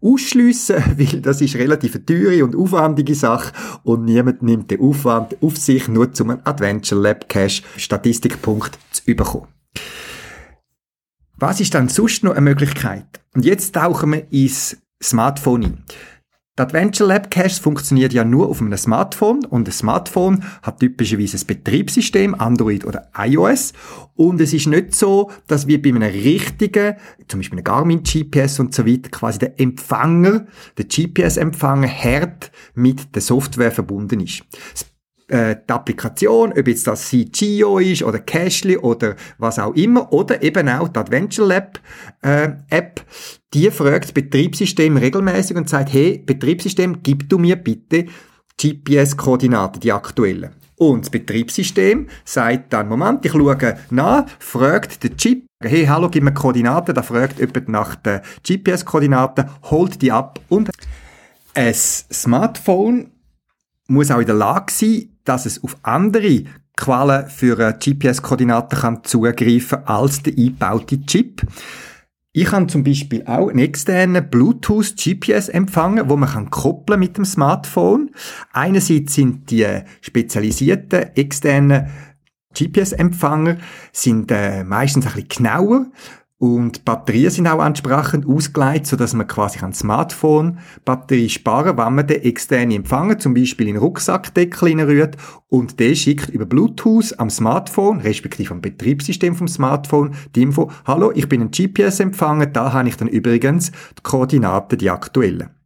ausschliessen, 0.01 0.83
weil 0.97 1.21
das 1.21 1.41
ist 1.41 1.55
relativ 1.55 1.95
eine 1.95 2.05
teure 2.05 2.43
und 2.43 2.55
aufwendige 2.55 3.15
Sache 3.15 3.53
und 3.83 4.05
niemand 4.05 4.41
nimmt 4.41 4.71
den 4.71 4.79
Aufwand 4.81 5.35
auf 5.41 5.57
sich, 5.57 5.87
nur 5.87 6.13
zum 6.13 6.31
Adventure 6.31 7.01
Lab 7.01 7.27
Cache 7.27 7.63
Statistikpunkt 7.77 8.79
zu 8.91 9.03
bekommen. 9.05 9.47
Was 11.35 11.59
ist 11.59 11.73
dann 11.73 11.89
sonst 11.89 12.23
noch 12.23 12.33
eine 12.33 12.41
Möglichkeit? 12.41 13.19
Und 13.33 13.45
jetzt 13.45 13.73
tauchen 13.73 14.11
wir 14.13 14.31
ins 14.31 14.77
Smartphone 15.01 15.63
ein. 15.63 15.83
Die 16.59 16.63
Adventure 16.63 17.07
Lab 17.07 17.31
Cache 17.31 17.61
funktioniert 17.61 18.11
ja 18.11 18.25
nur 18.25 18.49
auf 18.49 18.59
einem 18.59 18.75
Smartphone 18.75 19.45
und 19.45 19.69
ein 19.69 19.71
Smartphone 19.71 20.43
hat 20.61 20.81
typischerweise 20.81 21.37
ein 21.37 21.47
Betriebssystem, 21.47 22.35
Android 22.35 22.83
oder 22.83 23.09
iOS 23.17 23.71
und 24.15 24.41
es 24.41 24.51
ist 24.51 24.67
nicht 24.67 24.93
so, 24.93 25.31
dass 25.47 25.67
wie 25.67 25.77
bei 25.77 25.91
einem 25.91 26.03
richtigen, 26.03 26.97
zum 27.29 27.39
Beispiel 27.39 27.59
einem 27.59 27.63
Garmin 27.63 28.03
GPS 28.03 28.59
und 28.59 28.75
so 28.75 28.85
weiter, 28.85 29.09
quasi 29.09 29.39
der 29.39 29.61
Empfänger, 29.61 30.45
der 30.77 30.85
GPS-Empfänger 30.85 31.87
hart 31.87 32.51
mit 32.75 33.15
der 33.15 33.21
Software 33.21 33.71
verbunden 33.71 34.19
ist. 34.19 34.43
Das 34.73 34.90
äh, 35.31 35.55
die 35.55 35.73
Applikation, 35.73 36.51
ob 36.51 36.67
jetzt 36.67 36.87
das 36.87 37.09
CGO 37.09 37.79
ist 37.79 38.03
oder 38.03 38.19
Cashly 38.19 38.77
oder 38.77 39.15
was 39.37 39.59
auch 39.59 39.73
immer, 39.75 40.11
oder 40.11 40.43
eben 40.43 40.67
auch 40.67 40.89
die 40.89 40.99
Adventure 40.99 41.47
Lab 41.47 41.79
äh, 42.21 42.49
App, 42.69 43.01
die 43.53 43.71
fragt 43.71 44.05
das 44.05 44.11
Betriebssystem 44.11 44.97
regelmäßig 44.97 45.55
und 45.55 45.69
sagt, 45.69 45.93
hey, 45.93 46.21
Betriebssystem, 46.25 47.01
gib 47.01 47.29
du 47.29 47.37
mir 47.37 47.55
bitte 47.55 48.05
GPS-Koordinaten, 48.61 49.79
die 49.79 49.91
aktuellen. 49.91 50.51
Und 50.75 51.01
das 51.01 51.09
Betriebssystem 51.09 52.07
sagt 52.25 52.73
dann, 52.73 52.89
Moment, 52.89 53.25
ich 53.25 53.31
schaue 53.31 53.77
nach, 53.91 54.25
fragt 54.39 55.03
den 55.03 55.15
Chip, 55.15 55.45
hey, 55.61 55.85
hallo, 55.85 56.09
gib 56.09 56.23
mir 56.23 56.33
Koordinaten, 56.33 56.93
da 56.93 57.03
fragt 57.03 57.39
jemand 57.39 57.69
nach 57.69 57.95
den 57.95 58.21
GPS-Koordinaten, 58.45 59.45
holt 59.69 60.01
die 60.01 60.11
ab 60.11 60.39
und 60.49 60.69
ein 61.53 61.73
Smartphone 61.73 63.11
muss 63.91 64.11
auch 64.11 64.19
in 64.19 64.25
der 64.25 64.35
Lage 64.35 64.71
sein, 64.71 65.09
dass 65.23 65.45
es 65.45 65.63
auf 65.63 65.77
andere 65.83 66.43
Quellen 66.75 67.27
für 67.27 67.73
GPS-Koordinaten 67.73 68.79
kann 68.79 69.03
zugreifen 69.03 69.85
als 69.85 70.23
der 70.23 70.33
eingebaute 70.33 71.05
Chip. 71.05 71.41
Ich 72.33 72.51
habe 72.51 72.67
zum 72.67 72.83
Beispiel 72.83 73.23
auch 73.25 73.49
einen 73.49 73.59
externen 73.59 74.29
Bluetooth 74.29 74.95
GPS-Empfänger, 74.95 76.09
wo 76.09 76.15
man 76.15 76.29
kann 76.29 76.49
koppeln 76.49 76.99
mit 76.99 77.17
dem 77.17 77.25
Smartphone. 77.25 78.11
Einerseits 78.53 79.15
sind 79.15 79.51
die 79.51 79.67
spezialisierten 79.99 81.13
externen 81.15 81.89
GPS-Empfänger 82.53 83.57
sind 83.91 84.31
äh, 84.31 84.63
meistens 84.63 85.07
ein 85.07 85.13
bisschen 85.13 85.27
genauer 85.29 85.85
und 86.41 86.85
Batterien 86.85 87.29
sind 87.29 87.45
auch 87.45 87.63
entsprechend 87.63 88.27
ausgelegt, 88.27 88.87
so 88.87 88.95
dass 88.95 89.13
man 89.13 89.27
quasi 89.27 89.59
an 89.59 89.73
Smartphone 89.73 90.57
Batterie 90.83 91.29
sparen, 91.29 91.77
wenn 91.77 91.93
man 91.93 92.07
den 92.07 92.23
externen 92.23 92.77
Empfänger 92.77 93.19
zum 93.19 93.35
Beispiel 93.35 93.67
in 93.67 93.75
den 93.75 93.83
Rucksackdeckel 93.83 94.81
rührt 94.81 95.17
und 95.49 95.79
der 95.79 95.93
schickt 95.93 96.29
über 96.29 96.47
Bluetooth 96.47 97.13
am 97.19 97.29
Smartphone, 97.29 97.99
respektive 97.99 98.55
am 98.55 98.61
Betriebssystem 98.61 99.35
vom 99.35 99.47
Smartphone, 99.47 100.15
die 100.33 100.41
Info, 100.41 100.71
hallo, 100.87 101.11
ich 101.13 101.29
bin 101.29 101.41
ein 101.41 101.51
GPS-Empfänger, 101.51 102.47
da 102.47 102.73
habe 102.73 102.89
ich 102.89 102.97
dann 102.97 103.07
übrigens 103.07 103.71
die 103.99 104.01
Koordinaten, 104.01 104.79
die 104.79 104.89
aktuellen. 104.89 105.60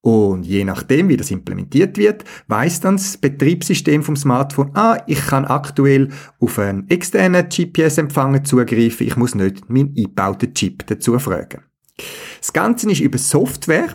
Und 0.00 0.44
je 0.44 0.64
nachdem, 0.64 1.08
wie 1.08 1.16
das 1.16 1.30
implementiert 1.30 1.98
wird, 1.98 2.24
weiß 2.46 2.80
dann 2.80 2.96
das 2.96 3.16
Betriebssystem 3.16 4.02
vom 4.02 4.16
Smartphone, 4.16 4.70
ah, 4.74 5.02
ich 5.06 5.26
kann 5.26 5.44
aktuell 5.44 6.08
auf 6.40 6.58
einen 6.58 6.88
externen 6.88 7.48
GPS-Empfänger 7.48 8.44
zugreifen, 8.44 9.06
ich 9.06 9.16
muss 9.16 9.34
nicht 9.34 9.68
meinen 9.68 9.88
eingebauten 9.96 10.54
Chip 10.54 10.86
dazu 10.86 11.18
fragen. 11.18 11.62
Das 12.40 12.52
Ganze 12.52 12.90
ist 12.90 13.00
über 13.00 13.18
Software, 13.18 13.94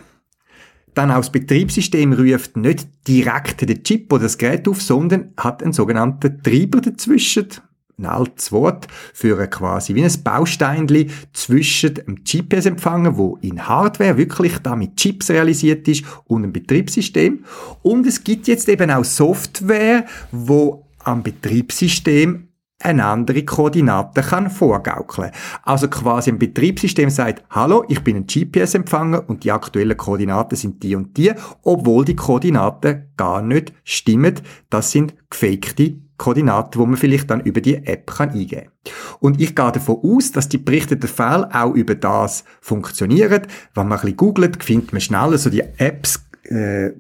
dann 0.94 1.10
auch 1.10 1.18
das 1.18 1.32
Betriebssystem 1.32 2.14
ruft 2.14 2.58
nicht 2.58 2.88
direkt 3.08 3.68
den 3.68 3.84
Chip 3.84 4.12
oder 4.14 4.24
das 4.24 4.38
Gerät 4.38 4.68
auf, 4.68 4.82
sondern 4.82 5.34
hat 5.38 5.64
einen 5.64 5.74
sogenannten 5.74 6.44
Treiber 6.44 6.82
dazwischen, 6.82 7.48
ein 7.98 8.06
altes 8.06 8.52
Wort 8.52 8.88
für 9.14 9.48
quasi 9.48 9.96
wie 9.96 10.04
ein 10.04 10.24
Bausteinli 10.24 11.10
zwischen 11.34 11.94
dem 11.96 12.24
GPS-Empfänger, 12.24 13.18
wo 13.18 13.38
in 13.42 13.68
Hardware 13.68 14.18
wirklich 14.18 14.58
da 14.60 14.76
mit 14.76 14.98
Chips 14.98 15.30
realisiert 15.30 15.88
ist 15.88 16.04
und 16.26 16.44
einem 16.44 16.54
Betriebssystem. 16.54 17.46
Und 17.82 18.08
es 18.08 18.24
gibt 18.24 18.48
jetzt 18.48 18.68
eben 18.70 18.90
auch 18.92 19.06
Software, 19.06 20.06
wo 20.32 20.88
am 21.04 21.24
Betriebssystem 21.24 22.48
eine 22.80 23.06
andere 23.06 23.44
Koordinate 23.44 24.22
kann 24.22 24.50
vorgaukeln. 24.50 25.32
Also 25.64 25.88
quasi 25.88 26.32
ein 26.32 26.40
Betriebssystem 26.40 27.10
sagt, 27.10 27.44
hallo, 27.50 27.86
ich 27.88 28.02
bin 28.02 28.18
ein 28.18 28.28
GPS-Empfänger 28.28 29.24
und 29.28 29.44
die 29.44 29.52
aktuellen 29.52 29.96
Koordinaten 29.96 30.56
sind 30.56 30.84
die 30.84 30.96
und 30.96 31.16
die, 31.18 31.32
obwohl 31.62 32.04
die 32.06 32.16
Koordinaten 32.16 33.14
gar 33.16 33.42
nicht 33.42 33.74
stimmen. 33.84 34.36
Das 34.70 34.92
sind 34.92 35.16
gefakte 35.30 35.96
Koordinaten, 36.24 36.80
wo 36.80 36.86
man 36.86 36.96
vielleicht 36.96 37.30
dann 37.30 37.42
über 37.42 37.60
die 37.60 37.76
App 37.76 38.08
kann 38.08 38.30
eingeben. 38.30 38.70
Und 39.20 39.42
ich 39.42 39.56
gehe 39.56 39.72
davon 39.74 40.00
aus, 40.02 40.32
dass 40.32 40.48
die 40.48 40.58
berichteten 40.58 41.10
Fälle 41.10 41.50
auch 41.54 41.74
über 41.74 41.96
das 41.96 42.46
funktionieren. 42.62 43.42
Wenn 43.74 43.88
man 43.90 43.98
ein 43.98 44.02
bisschen 44.02 44.18
googelt, 44.18 44.64
findet 44.64 44.94
man 44.94 45.02
schneller 45.02 45.38
so 45.38 45.50
die 45.50 45.64
Apps, 45.78 46.26
äh, 46.46 46.92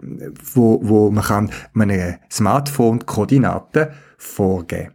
wo, 0.54 0.82
wo 0.84 1.10
man 1.10 1.24
kann 1.24 1.52
einem 1.74 2.16
Smartphone 2.30 3.06
Koordinaten 3.06 3.88
vorgeben. 4.18 4.92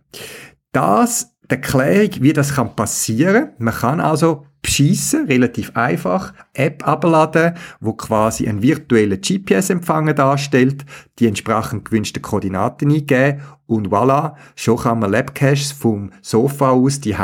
Das 0.72 1.34
die 1.50 1.54
Erklärung, 1.54 2.10
wie 2.20 2.34
das 2.34 2.54
kann 2.54 2.76
passieren. 2.76 3.52
Man 3.56 3.72
kann 3.72 4.00
also 4.00 4.44
beschissen, 4.62 5.26
relativ 5.26 5.76
einfach, 5.76 6.34
App 6.54 6.86
abladen, 6.86 7.54
wo 7.80 7.92
quasi 7.92 8.48
einen 8.48 8.62
virtuellen 8.62 9.20
GPS-Empfänger 9.20 10.14
darstellt, 10.14 10.84
die 11.18 11.26
entsprechend 11.26 11.84
gewünschten 11.84 12.22
Koordinaten 12.22 12.90
eingeben 12.90 13.40
und 13.66 13.88
voilà, 13.88 14.34
schon 14.56 14.78
kann 14.78 15.00
man 15.00 15.10
Labcaches 15.10 15.72
vom 15.72 16.10
Sofa 16.22 16.70
aus 16.70 17.00
die 17.00 17.16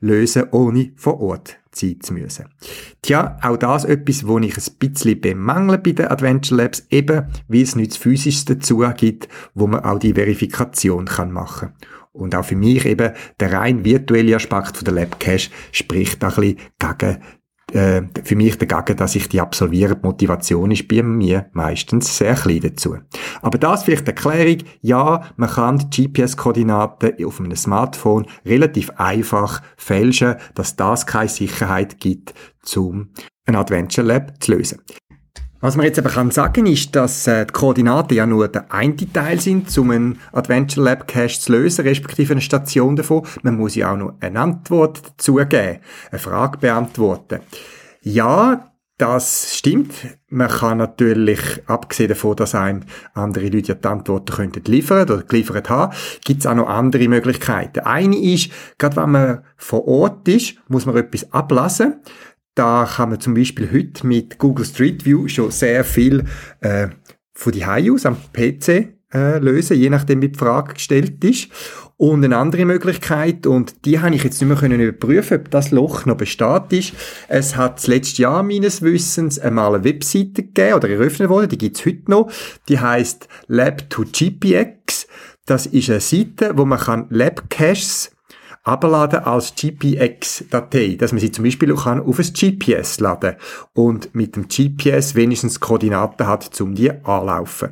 lösen, 0.00 0.44
ohne 0.50 0.92
vor 0.96 1.20
Ort 1.20 1.58
Zeit 1.70 2.02
zu 2.02 2.14
müssen. 2.14 2.46
Tja, 3.02 3.38
auch 3.42 3.56
das 3.56 3.84
etwas, 3.84 4.26
wo 4.26 4.38
ich 4.38 4.56
ein 4.56 4.74
bisschen 4.78 5.20
bemängle 5.20 5.78
bei 5.78 5.92
den 5.92 6.08
Adventure 6.08 6.62
Labs, 6.62 6.86
eben, 6.90 7.26
wie 7.48 7.62
es 7.62 7.76
nichts 7.76 7.96
Physisches 7.96 8.46
dazu 8.46 8.82
gibt, 8.96 9.28
wo 9.54 9.66
man 9.66 9.84
auch 9.84 9.98
die 9.98 10.14
Verifikation 10.14 11.04
kann 11.04 11.30
machen 11.30 11.72
und 12.16 12.34
auch 12.34 12.44
für 12.44 12.56
mich 12.56 12.84
eben 12.84 13.12
der 13.40 13.52
rein 13.52 13.84
virtuelle 13.84 14.36
Aspekt 14.36 14.76
von 14.76 14.84
der 14.84 14.94
Labcache 14.94 15.50
spricht 15.72 16.22
ein 16.24 16.34
bisschen 16.34 16.58
gegen 16.78 17.18
äh, 17.72 18.02
für 18.22 18.36
mich 18.36 18.58
dagegen, 18.58 18.96
dass 18.96 19.16
ich 19.16 19.28
die 19.28 19.40
absolviere. 19.40 19.96
Die 19.96 20.06
Motivation 20.06 20.70
ist 20.70 20.86
bei 20.86 21.02
mir 21.02 21.50
meistens 21.52 22.16
sehr 22.16 22.34
klein 22.34 22.60
dazu. 22.60 22.96
Aber 23.42 23.58
das 23.58 23.82
vielleicht 23.82 24.06
Erklärung. 24.06 24.58
Ja, 24.82 25.22
man 25.36 25.50
kann 25.50 25.90
GPS-Koordinaten 25.90 27.24
auf 27.24 27.40
einem 27.40 27.56
Smartphone 27.56 28.26
relativ 28.44 28.90
einfach 28.96 29.62
fälschen, 29.76 30.36
dass 30.54 30.76
das 30.76 31.06
keine 31.06 31.28
Sicherheit 31.28 31.98
gibt, 31.98 32.34
um 32.76 33.10
ein 33.46 33.56
Adventure 33.56 34.06
Lab 34.06 34.42
zu 34.42 34.52
lösen. 34.52 34.80
Was 35.60 35.76
man 35.76 35.86
jetzt 35.86 35.98
aber 35.98 36.10
kann 36.10 36.30
sagen 36.30 36.66
ist, 36.66 36.94
dass 36.94 37.26
äh, 37.26 37.46
die 37.46 37.52
Koordinaten 37.52 38.14
ja 38.14 38.26
nur 38.26 38.48
der 38.48 38.72
eine 38.72 38.94
Teil 38.96 39.40
sind, 39.40 39.76
um 39.78 39.90
einen 39.90 40.18
Adventure 40.32 40.84
Lab 40.84 41.08
Cache 41.08 41.40
zu 41.40 41.52
lösen, 41.52 41.86
respektive 41.86 42.32
eine 42.32 42.42
Station 42.42 42.94
davon. 42.94 43.26
Man 43.42 43.56
muss 43.56 43.74
ja 43.74 43.92
auch 43.92 43.96
noch 43.96 44.14
eine 44.20 44.38
Antwort 44.38 45.02
dazugeben, 45.06 45.78
eine 46.10 46.18
Frage 46.18 46.58
beantworten. 46.58 47.40
Ja, 48.02 48.70
das 48.98 49.54
stimmt. 49.54 49.92
Man 50.28 50.48
kann 50.48 50.78
natürlich, 50.78 51.40
abgesehen 51.66 52.08
davon, 52.08 52.36
dass 52.36 52.54
einem 52.54 52.82
andere 53.12 53.48
Leute 53.48 53.68
ja 53.68 53.74
die 53.74 53.88
Antworten 53.88 54.34
könnten 54.34 54.64
liefern 54.64 55.02
oder 55.02 55.22
geliefert 55.22 55.68
haben, 55.68 55.94
gibt 56.24 56.40
es 56.40 56.46
auch 56.46 56.54
noch 56.54 56.68
andere 56.68 57.06
Möglichkeiten. 57.08 57.80
Eine 57.80 58.18
ist, 58.18 58.50
gerade 58.78 58.96
wenn 58.96 59.10
man 59.10 59.44
vor 59.56 59.86
Ort 59.86 60.26
ist, 60.28 60.56
muss 60.68 60.86
man 60.86 60.96
etwas 60.96 61.30
ablassen. 61.32 62.00
Da 62.56 62.88
kann 62.90 63.10
man 63.10 63.20
zum 63.20 63.34
Beispiel 63.34 63.70
heute 63.70 64.06
mit 64.06 64.38
Google 64.38 64.64
Street 64.64 65.04
View 65.04 65.28
schon 65.28 65.50
sehr 65.50 65.84
viel 65.84 66.24
äh, 66.60 66.88
von 67.34 67.52
die 67.52 67.66
aus 67.66 68.06
am 68.06 68.16
PC 68.32 68.94
äh, 69.12 69.38
lösen, 69.38 69.78
je 69.78 69.90
nachdem 69.90 70.22
wie 70.22 70.30
die 70.30 70.38
Frage 70.38 70.72
gestellt 70.72 71.22
ist. 71.22 71.48
Und 71.98 72.24
eine 72.24 72.38
andere 72.38 72.64
Möglichkeit, 72.64 73.46
und 73.46 73.84
die 73.84 74.00
habe 74.00 74.14
ich 74.14 74.24
jetzt 74.24 74.40
nicht 74.40 74.48
mehr 74.48 74.56
können 74.56 74.80
überprüfen, 74.80 75.38
ob 75.38 75.50
das 75.50 75.70
Loch 75.70 76.06
noch 76.06 76.16
besteht 76.16 76.72
ist. 76.72 76.94
Es 77.28 77.56
hat 77.56 77.76
das 77.76 77.88
letzte 77.88 78.22
Jahr 78.22 78.42
meines 78.42 78.80
Wissens 78.80 79.38
einmal 79.38 79.74
eine 79.74 79.84
Webseite 79.84 80.42
gegeben 80.42 80.74
oder 80.74 80.88
eröffnet 80.88 81.28
worden, 81.28 81.50
die 81.50 81.58
gibt's 81.58 81.84
heute 81.84 82.10
noch. 82.10 82.30
Die 82.68 82.80
heißt 82.80 83.28
Lab2GPX. 83.50 85.06
Das 85.44 85.66
ist 85.66 85.90
eine 85.90 86.00
Seite, 86.00 86.52
wo 86.56 86.64
man 86.64 86.78
kann 86.78 87.06
Lab-Caches 87.10 88.15
abladen 88.66 89.20
als 89.20 89.54
GPX-Datei, 89.54 90.96
dass 90.98 91.12
man 91.12 91.20
sie 91.20 91.30
zum 91.30 91.44
Beispiel 91.44 91.72
auch 91.72 91.86
auf 91.86 92.18
ein 92.18 92.32
GPS 92.32 92.98
laden 92.98 93.36
und 93.74 94.14
mit 94.14 94.34
dem 94.34 94.48
GPS 94.48 95.14
wenigstens 95.14 95.60
Koordinaten 95.60 96.26
hat, 96.26 96.60
um 96.60 96.74
die 96.74 96.90
anlaufen. 96.90 97.70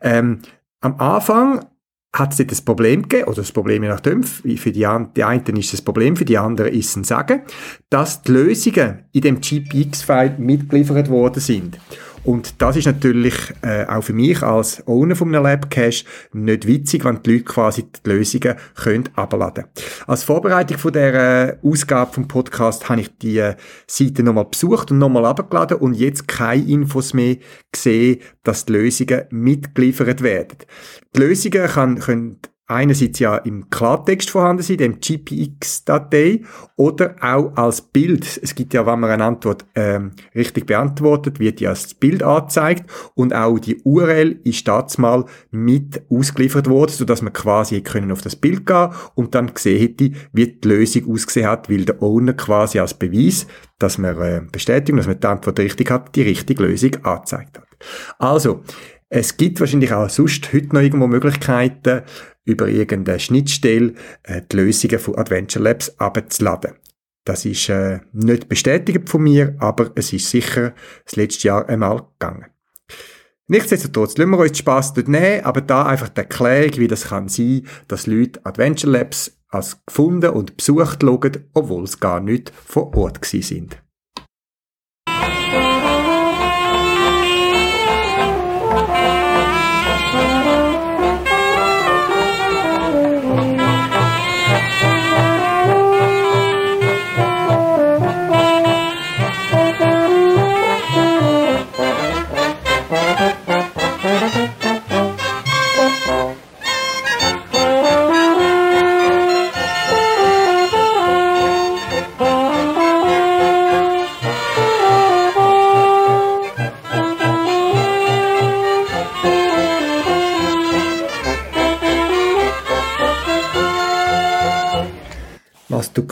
Ähm, 0.00 0.38
am 0.80 0.98
Anfang 0.98 1.66
hat 2.12 2.32
es 2.32 2.38
dort 2.38 2.52
ein 2.52 2.64
Problem 2.64 3.02
gegeben, 3.02 3.28
oder 3.28 3.36
das 3.36 3.52
Problem 3.52 3.82
je 3.82 3.88
nachdem, 3.88 4.22
für 4.22 4.72
die, 4.72 4.86
die 5.16 5.24
einen 5.24 5.56
ist 5.56 5.74
ein 5.74 5.84
Problem, 5.84 6.16
für 6.16 6.24
die 6.24 6.38
anderen 6.38 6.72
ist 6.72 6.90
es 6.90 6.96
ein 6.96 7.04
Sagen, 7.04 7.42
dass 7.88 8.22
die 8.22 8.32
Lösungen 8.32 9.04
in 9.12 9.20
dem 9.20 9.40
GPX-File 9.40 10.36
mitgeliefert 10.38 11.08
worden 11.08 11.40
sind. 11.40 11.78
Und 12.24 12.60
das 12.60 12.76
ist 12.76 12.86
natürlich 12.86 13.34
äh, 13.62 13.86
auch 13.86 14.02
für 14.02 14.12
mich 14.12 14.42
als 14.42 14.86
Owner 14.86 15.16
von 15.16 15.34
einem 15.34 15.44
Labcache 15.44 16.04
nicht 16.32 16.66
witzig, 16.66 17.04
wenn 17.04 17.22
die 17.22 17.32
Leute 17.32 17.44
quasi 17.44 17.84
die 17.84 18.08
Lösungen 18.08 18.56
können 18.74 19.08
abladen 19.14 19.64
Als 20.06 20.24
Vorbereitung 20.24 20.78
von 20.78 20.92
der 20.92 21.14
äh, 21.14 21.56
Ausgabe 21.66 22.12
vom 22.12 22.28
Podcast 22.28 22.88
habe 22.88 23.00
ich 23.00 23.16
die 23.18 23.38
äh, 23.38 23.54
Seite 23.86 24.22
nochmal 24.22 24.44
besucht 24.44 24.90
und 24.90 24.98
nochmal 24.98 25.24
abgeladen 25.24 25.78
und 25.78 25.94
jetzt 25.94 26.28
keine 26.28 26.64
Infos 26.64 27.14
mehr 27.14 27.36
gesehen, 27.72 28.20
dass 28.42 28.66
die 28.66 28.72
Lösungen 28.72 29.24
mitgeliefert 29.30 30.22
werden. 30.22 30.58
Die 31.16 31.20
Lösungen 31.20 31.66
kann, 31.66 31.98
können 31.98 32.38
einerseits 32.70 33.18
ja 33.18 33.36
im 33.36 33.68
Klartext 33.68 34.30
vorhanden 34.30 34.62
sein, 34.62 34.78
dem 34.78 35.00
GPX-Datei, 35.00 36.42
oder 36.76 37.16
auch 37.20 37.54
als 37.56 37.82
Bild. 37.82 38.40
Es 38.42 38.54
gibt 38.54 38.72
ja, 38.72 38.86
wenn 38.86 39.00
man 39.00 39.10
eine 39.10 39.24
Antwort 39.24 39.66
ähm, 39.74 40.12
richtig 40.34 40.66
beantwortet, 40.66 41.38
wird 41.38 41.60
ja 41.60 41.70
das 41.70 41.92
Bild 41.92 42.22
angezeigt 42.22 42.90
und 43.14 43.34
auch 43.34 43.58
die 43.58 43.82
URL 43.82 44.40
ist 44.44 44.66
das 44.66 44.96
mal 44.96 45.26
mit 45.50 46.02
ausgeliefert 46.08 46.70
worden, 46.70 46.92
sodass 46.92 47.20
man 47.20 47.34
quasi 47.34 47.82
können 47.82 48.10
auf 48.10 48.22
das 48.22 48.36
Bild 48.36 48.64
gehen 48.64 48.88
und 49.14 49.34
dann 49.34 49.52
gesehen 49.52 49.78
hätte, 49.78 50.12
wie 50.32 50.46
die 50.46 50.68
Lösung 50.68 51.12
ausgesehen 51.12 51.48
hat, 51.48 51.68
weil 51.68 51.84
der 51.84 52.02
Owner 52.02 52.32
quasi 52.32 52.78
als 52.78 52.94
Beweis, 52.94 53.46
dass 53.78 53.98
man 53.98 54.18
äh, 54.18 54.40
bestätigen, 54.50 54.96
dass 54.96 55.06
man 55.06 55.20
die 55.20 55.26
Antwort 55.26 55.58
richtig 55.58 55.90
hat, 55.90 56.16
die 56.16 56.22
richtige 56.22 56.62
Lösung 56.62 56.96
angezeigt 57.04 57.58
hat. 57.58 57.66
Also, 58.18 58.62
es 59.10 59.36
gibt 59.36 59.60
wahrscheinlich 59.60 59.92
auch 59.92 60.08
sonst 60.08 60.52
heute 60.52 60.68
noch 60.68 60.80
irgendwo 60.80 61.08
Möglichkeiten, 61.08 62.02
über 62.50 62.68
irgendeine 62.68 63.20
Schnittstelle 63.20 63.94
äh, 64.24 64.42
die 64.50 64.56
Lösungen 64.56 64.98
von 64.98 65.16
Adventure 65.16 65.64
Labs 65.64 65.98
abzuladen. 65.98 66.74
Das 67.24 67.44
ist 67.44 67.68
äh, 67.68 68.00
nicht 68.12 68.48
bestätigt 68.48 69.08
von 69.08 69.22
mir, 69.22 69.54
aber 69.58 69.92
es 69.94 70.12
ist 70.12 70.30
sicher 70.30 70.74
das 71.04 71.16
letzte 71.16 71.48
Jahr 71.48 71.68
einmal 71.68 72.06
gegangen. 72.18 72.46
Nichtsdestotrotz, 73.46 74.16
lassen 74.16 74.30
wir 74.30 74.38
uns 74.38 74.58
Spass 74.58 74.94
dort 74.94 75.08
nehmen, 75.08 75.44
aber 75.44 75.60
da 75.60 75.84
einfach 75.84 76.08
die 76.08 76.20
Erklärung, 76.20 76.76
wie 76.76 76.88
das 76.88 77.08
kann 77.08 77.28
sein, 77.28 77.66
dass 77.88 78.06
Leute 78.06 78.44
Adventure 78.46 78.92
Labs 78.92 79.36
als 79.48 79.84
gefunden 79.84 80.30
und 80.30 80.56
besucht 80.56 81.02
schauen, 81.02 81.48
obwohl 81.52 81.84
es 81.84 81.98
gar 81.98 82.20
nicht 82.20 82.52
vor 82.54 82.96
Ort 82.96 83.20
gewesen 83.20 83.42
sind. 83.42 83.82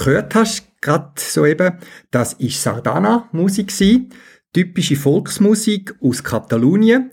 Gehört 0.09 0.35
hast, 0.35 0.81
gerade 0.81 1.13
soeben, 1.17 1.79
das 2.11 2.33
ist 2.33 2.63
Sardana-Musik 2.63 3.71
typische 4.55 4.97
Volksmusik 4.97 5.95
aus 6.01 6.25
Katalonien. 6.25 7.11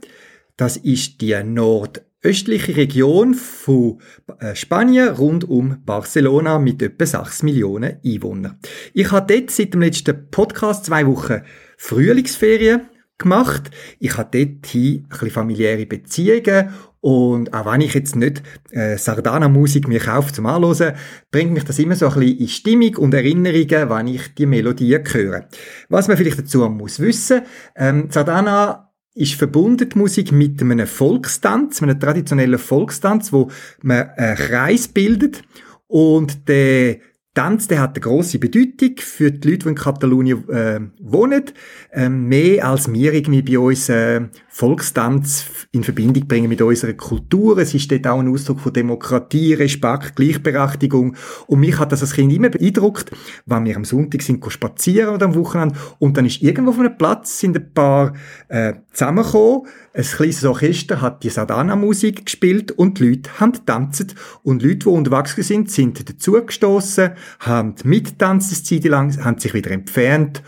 Das 0.56 0.78
ist 0.78 1.20
die 1.20 1.36
nordöstliche 1.44 2.78
Region 2.78 3.34
von 3.34 4.00
äh, 4.40 4.56
Spanien 4.56 5.10
rund 5.10 5.44
um 5.44 5.84
Barcelona 5.86 6.58
mit 6.58 6.82
etwa 6.82 7.06
6 7.06 7.44
Millionen 7.44 8.00
Einwohnern. 8.06 8.60
Ich 8.94 9.12
habe 9.12 9.34
dort 9.34 9.52
seit 9.52 9.74
dem 9.74 9.82
letzten 9.82 10.32
Podcast 10.32 10.86
zwei 10.86 11.06
Wochen 11.06 11.42
Frühlingsferien 11.76 12.88
gemacht. 13.18 13.72
Ich 14.00 14.16
habe 14.16 14.30
dort 14.32 14.74
ein 14.74 15.04
bisschen 15.10 15.32
familiäre 15.32 15.86
Beziehungen 15.86 16.70
und 17.06 17.54
auch 17.54 17.72
wenn 17.72 17.82
ich 17.82 17.94
jetzt 17.94 18.16
nicht 18.16 18.42
äh, 18.72 18.98
Sardana-Musik 18.98 19.88
mir 19.88 20.00
kaufe 20.00 20.34
zum 20.34 20.48
Anhören, 20.48 20.96
bringt 21.30 21.54
mich 21.54 21.64
das 21.64 21.78
immer 21.78 21.96
so 21.96 22.08
ein 22.08 22.20
bisschen 22.20 22.40
in 22.40 22.48
Stimmung 22.48 22.96
und 22.96 23.14
Erinnerungen, 23.14 23.92
wenn 23.92 24.08
ich 24.08 24.34
die 24.34 24.48
Melodie 24.48 24.98
höre. 24.98 25.48
Was 25.88 26.08
man 26.08 26.18
vielleicht 26.18 26.40
dazu 26.40 26.68
muss 26.68 27.00
wissen, 27.00 27.44
ähm, 27.76 28.08
Sardana 28.10 28.92
ist 29.14 29.36
verbunden 29.36 29.88
die 29.88 30.00
Musik 30.00 30.32
mit 30.32 30.60
einem 30.60 30.88
Volkstanz, 30.88 31.84
einem 31.84 32.00
traditionellen 32.00 32.58
Volkstanz, 32.58 33.32
wo 33.32 33.52
man 33.84 34.10
einen 34.18 34.38
Kreis 34.38 34.88
bildet 34.88 35.44
und 35.86 36.50
der 36.50 36.98
Tanz, 37.36 37.68
der 37.68 37.82
hat 37.82 37.98
eine 37.98 38.02
grosse 38.02 38.40
Bedeutung 38.40 38.96
für 38.98 39.30
die 39.30 39.50
Leute, 39.50 39.66
die 39.66 39.70
in 39.70 39.76
Katalonien 39.76 40.50
äh, 40.50 40.80
wohnen. 41.02 41.44
Ähm, 41.92 42.30
mehr 42.30 42.66
als 42.66 42.92
wir 42.92 43.14
irgendwie 43.14 43.42
bei 43.42 43.60
uns 43.60 43.90
äh, 43.90 44.22
Volkstanz 44.58 45.48
in 45.74 45.84
Verbindung 45.84 46.30
bringen 46.30 46.48
mit 46.48 46.62
unserer 46.62 46.94
Kultur. 46.94 47.58
Es 47.58 47.74
ist 47.74 47.92
dort 47.92 48.08
auch 48.08 48.20
ein 48.20 48.30
Ausdruck 48.30 48.62
von 48.62 48.72
Demokratie, 48.72 49.54
Respekt, 49.54 50.16
Gleichberechtigung. 50.16 51.18
Und 51.48 51.60
mich 51.60 51.78
hat 51.78 51.92
das 51.92 52.00
als 52.02 52.14
Kind 52.14 52.32
immer 52.32 52.48
beeindruckt, 52.48 53.12
wenn 53.46 53.66
wir 53.66 53.76
am 53.76 53.84
Sonntag 53.84 54.22
sind 54.22 54.42
spazieren 54.50 55.14
oder 55.14 55.26
am 55.26 55.36
Wochenende 55.36 55.76
und 56.00 56.16
dann 56.16 56.26
ist 56.26 56.42
irgendwo 56.42 56.70
auf 56.70 56.80
einem 56.80 56.98
Platz 56.98 57.38
sind 57.38 57.58
ein 57.58 57.74
paar 57.74 58.14
äh, 58.48 58.76
zusammengekommen. 58.94 59.68
Ein 59.94 60.04
kleines 60.04 60.46
Orchester 60.46 61.02
hat 61.02 61.24
die 61.26 61.30
Sadana-Musik 61.30 62.26
gespielt 62.26 62.72
und 62.72 63.00
die 63.00 63.10
Leute 63.10 63.38
haben 63.42 63.52
getanzt. 63.52 64.16
Und 64.42 64.64
Leute, 64.64 64.78
die 64.78 64.88
unterwegs 64.88 65.36
sind, 65.36 65.70
sind 65.70 66.10
dazugestoßen, 66.10 67.12
haben 67.42 67.76
mittanzt 67.84 68.54
eine 68.54 68.64
Zeit 68.64 68.90
lang, 68.90 69.22
haben 69.22 69.38
sich 69.38 69.54
wieder 69.54 69.72
entfernt 69.72 70.44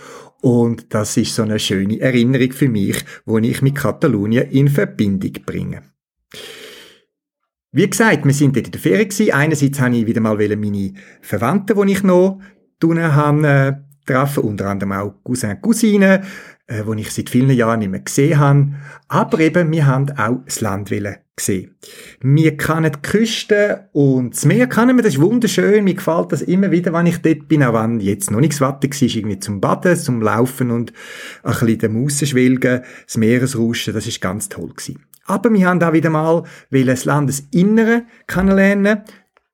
und 0.48 0.94
das 0.94 1.18
ist 1.18 1.36
so 1.36 1.44
eine 1.44 1.60
schöne 1.60 2.00
Erinnerung 2.00 2.54
für 2.54 2.70
mich, 2.70 3.04
wo 3.26 3.38
ich 3.38 3.62
mit 3.62 3.76
Katalonien 3.76 4.50
in 4.50 4.70
Verbindung 4.70 5.34
bringe. 5.46 5.82
Wie 7.74 7.90
gesagt, 7.90 8.24
wir 8.24 8.34
sind 8.34 8.56
dort 8.56 8.68
in 8.68 8.72
der 8.72 8.80
Ferien 8.80 9.10
gewesen. 9.10 9.34
Einerseits 9.34 9.82
habe 9.82 9.98
ich 9.98 10.06
wieder 10.06 10.22
mal 10.22 10.38
meine 10.38 10.94
Verwandten, 11.20 11.86
die 11.86 11.92
ich 11.92 12.02
noch 12.02 12.40
drinnen 12.80 13.14
habe, 13.14 13.84
treffen, 14.06 14.46
unter 14.46 14.68
anderem 14.68 14.94
auch 14.94 15.16
Cousin 15.22 15.50
und 15.50 15.62
Cousinen, 15.62 16.24
äh, 16.68 16.84
die 16.84 17.02
ich 17.02 17.12
seit 17.12 17.30
vielen 17.30 17.52
Jahren 17.52 17.80
nicht 17.80 17.92
mehr 17.92 18.02
gesehen 18.02 18.40
habe. 18.40 18.74
Aber 19.08 19.40
eben, 19.40 19.72
wir 19.72 19.86
haben 19.86 20.12
auch 20.18 20.40
das 20.46 20.62
Land 20.62 20.90
gesehen. 20.90 21.76
Wir 22.20 22.58
kennen 22.58 22.92
die 22.92 23.02
Küste 23.02 23.88
und 23.94 24.36
das 24.36 24.46
Meer 24.46 24.68
kennen 24.68 24.98
wir, 24.98 25.04
das 25.04 25.14
ist 25.14 25.22
wunderschön. 25.22 25.84
Mir 25.84 25.94
gefällt 25.94 26.32
das 26.32 26.42
immer 26.42 26.72
wieder, 26.72 26.92
wenn 26.94 27.06
ich 27.06 27.22
dort 27.22 27.48
bin, 27.48 27.64
auch 27.64 27.74
wenn 27.74 28.00
jetzt 28.00 28.32
noch 28.32 28.40
nichts 28.40 28.60
Wetter 28.60 28.90
war, 28.90 29.02
irgendwie 29.02 29.40
zum 29.40 29.62
Baden, 29.62 29.96
zum 29.96 30.22
Laufen 30.22 30.72
und 30.72 30.92
ein 31.44 31.52
bisschen 31.52 31.78
den 31.80 32.02
Maussenschwilgen, 32.02 32.82
das 33.06 33.18
Meeresrauschen, 33.18 33.94
das 33.94 34.08
ist 34.08 34.20
ganz 34.20 34.50
toll 34.50 34.70
gewesen. 34.70 35.06
Aber 35.26 35.54
wir 35.54 35.68
haben 35.68 35.82
auch 35.84 35.94
wieder 35.94 36.10
mal 36.10 36.44
das 36.72 37.06
Landesinnere 37.06 38.04
kennenlernen. 38.28 39.04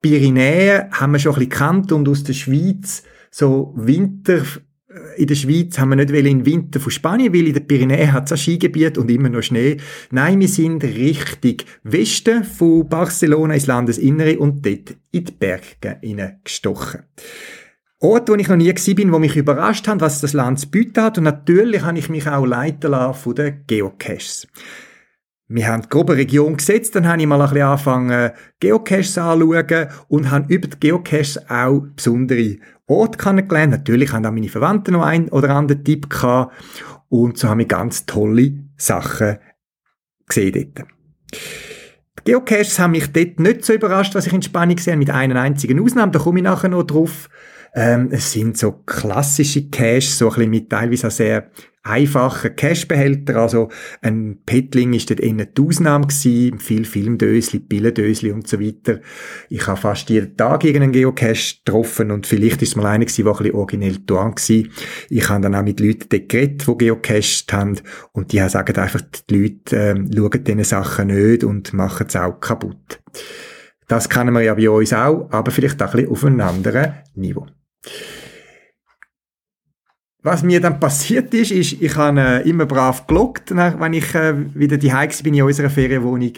Pyrenäen 0.01 0.91
haben 0.91 1.13
wir 1.13 1.19
schon 1.19 1.33
ein 1.33 1.39
bisschen 1.39 1.49
gekannt 1.49 1.91
und 1.91 2.07
aus 2.07 2.23
der 2.23 2.33
Schweiz 2.33 3.03
so 3.31 3.73
Winter 3.75 4.41
in 5.17 5.27
der 5.27 5.35
Schweiz 5.35 5.77
haben 5.77 5.89
wir 5.89 5.95
nicht 5.95 6.09
in 6.09 6.25
den 6.25 6.45
Winter 6.45 6.79
von 6.79 6.91
Spanien, 6.91 7.33
weil 7.33 7.47
in 7.47 7.53
den 7.53 7.67
Pyrenäen 7.67 8.13
hat 8.13 8.25
es 8.25 8.33
ein 8.33 8.37
Skigebiet 8.37 8.97
und 8.97 9.09
immer 9.09 9.29
noch 9.29 9.41
Schnee. 9.41 9.77
Nein, 10.11 10.39
wir 10.39 10.47
sind 10.47 10.83
richtig 10.83 11.65
Westen 11.83 12.43
von 12.43 12.87
Barcelona 12.87 13.55
ins 13.55 13.67
Landesinnere 13.67 14.37
und 14.39 14.65
dort 14.65 14.95
in 15.11 15.25
die 15.25 15.31
Berge 15.31 15.99
gestochen. 16.43 17.03
Ort, 17.99 18.29
wo 18.29 18.35
ich 18.35 18.49
noch 18.49 18.57
nie 18.57 18.67
gewesen 18.67 18.95
bin, 18.95 19.13
wo 19.13 19.19
mich 19.19 19.37
überrascht 19.37 19.87
hat, 19.87 20.01
was 20.01 20.19
das 20.19 20.33
Land 20.33 20.59
zu 20.59 20.69
bieten 20.69 21.01
hat. 21.01 21.17
Und 21.17 21.23
natürlich 21.23 21.83
habe 21.83 21.97
ich 21.97 22.09
mich 22.09 22.27
auch 22.27 22.45
leiten 22.45 22.91
lassen 22.91 23.21
von 23.21 23.35
den 23.35 23.63
Geocaches. 23.65 24.47
Wir 25.55 25.67
haben 25.67 25.83
die 25.83 25.89
grobe 25.89 26.17
Region 26.17 26.57
gesetzt, 26.57 26.95
dann 26.95 27.07
habe 27.07 27.21
ich 27.21 27.27
mal 27.27 27.39
ein 27.39 27.47
bisschen 27.47 27.67
angefangen, 27.67 28.31
Geocaches 28.59 29.19
anzuschauen 29.19 29.87
und 30.07 30.31
habe 30.31 30.51
über 30.51 30.67
die 30.67 30.79
Geocaches 30.79 31.47
auch 31.47 31.83
besondere 31.95 32.57
Ort 32.87 33.19
kennengelernt. 33.19 33.71
Natürlich 33.71 34.11
haben 34.13 34.25
auch 34.25 34.31
meine 34.31 34.49
Verwandten 34.49 34.93
noch 34.93 35.03
einen 35.03 35.29
oder 35.29 35.51
anderen 35.51 35.83
Tipp 35.83 36.09
gehabt. 36.09 36.55
Und 37.07 37.37
so 37.37 37.49
haben 37.49 37.59
wir 37.59 37.67
ganz 37.67 38.07
tolle 38.07 38.63
Sachen 38.77 39.37
gesehen 40.25 40.73
dort. 40.73 40.87
Die 42.17 42.31
Geocaches 42.31 42.79
haben 42.79 42.91
mich 42.91 43.13
dort 43.13 43.39
nicht 43.39 43.63
so 43.63 43.73
überrascht, 43.73 44.15
was 44.15 44.25
ich 44.25 44.33
in 44.33 44.41
Spanien 44.41 44.77
gesehen 44.77 44.93
habe, 44.93 45.05
mit 45.05 45.11
einer 45.11 45.39
einzigen 45.39 45.79
Ausnahme. 45.79 46.13
Da 46.13 46.17
komme 46.17 46.39
ich 46.39 46.43
nachher 46.45 46.69
noch 46.69 46.81
drauf. 46.81 47.29
Ähm, 47.75 48.09
es 48.11 48.31
sind 48.31 48.57
so 48.57 48.71
klassische 48.85 49.69
Caches, 49.69 50.17
so 50.17 50.27
ein 50.29 50.35
bisschen 50.35 50.49
mit 50.51 50.69
teilweise 50.69 51.09
sehr 51.09 51.49
einfachen 51.83 52.55
Cashbehälter. 52.55 53.35
Also 53.35 53.69
ein 54.01 54.39
Petling 54.45 54.93
ist 54.93 55.09
dort 55.09 55.19
eher 55.19 55.45
die 55.45 55.61
Ausnahme 55.61 56.07
gewesen. 56.07 56.59
Viel 56.59 56.85
Filmdösli, 56.85 57.59
Billendösli 57.59 58.31
und 58.31 58.47
so 58.47 58.59
weiter. 58.59 59.01
Ich 59.49 59.67
habe 59.67 59.79
fast 59.79 60.09
jeden 60.09 60.37
Tag 60.37 60.63
irgendeinen 60.63 60.93
Geocache 60.93 61.57
getroffen 61.57 62.11
und 62.11 62.25
vielleicht 62.25 62.61
ist 62.61 62.69
es 62.69 62.75
mal 62.75 62.85
einer 62.85 63.05
gewesen, 63.05 63.25
der 63.25 63.33
ein 63.33 63.37
bisschen 63.37 63.55
originell 63.55 63.97
da 64.05 64.15
war. 64.15 64.33
Ich 64.37 65.29
habe 65.29 65.41
dann 65.41 65.55
auch 65.55 65.63
mit 65.63 65.79
Leuten 65.79 66.07
dort 66.09 66.29
geredet, 66.29 66.65
die 66.67 66.77
geocached 66.77 67.51
haben 67.51 67.79
und 68.13 68.31
die 68.31 68.39
sagen 68.49 68.77
einfach, 68.77 69.01
die 69.29 69.35
Leute 69.35 69.75
ähm, 69.75 70.09
schauen 70.15 70.43
diese 70.43 70.63
Sachen 70.63 71.07
nicht 71.07 71.43
und 71.43 71.73
machen 71.73 72.07
es 72.07 72.15
auch 72.15 72.39
kaputt. 72.39 73.01
Das 73.87 74.07
kennen 74.07 74.33
wir 74.33 74.41
ja 74.41 74.53
bei 74.53 74.69
uns 74.69 74.93
auch, 74.93 75.27
aber 75.31 75.51
vielleicht 75.51 75.81
auch 75.81 75.93
ein 75.93 75.97
bisschen 75.97 76.11
auf 76.11 76.23
einem 76.23 76.39
anderen 76.39 76.93
Niveau. 77.15 77.45
Was 80.25 80.41
mir 80.41 80.61
dann 80.61 80.79
passiert 80.79 81.33
ist, 81.33 81.51
ist, 81.51 81.81
ich 81.81 81.95
habe 81.97 82.19
äh, 82.19 82.49
immer 82.49 82.65
brav 82.65 83.07
gelockt, 83.07 83.53
wenn 83.53 83.93
ich 83.93 84.15
äh, 84.15 84.33
wieder 84.55 84.77
die 84.77 84.93
bin 85.23 85.33
in 85.33 85.43
unserer 85.43 85.69
Ferienwohnung 85.69 86.31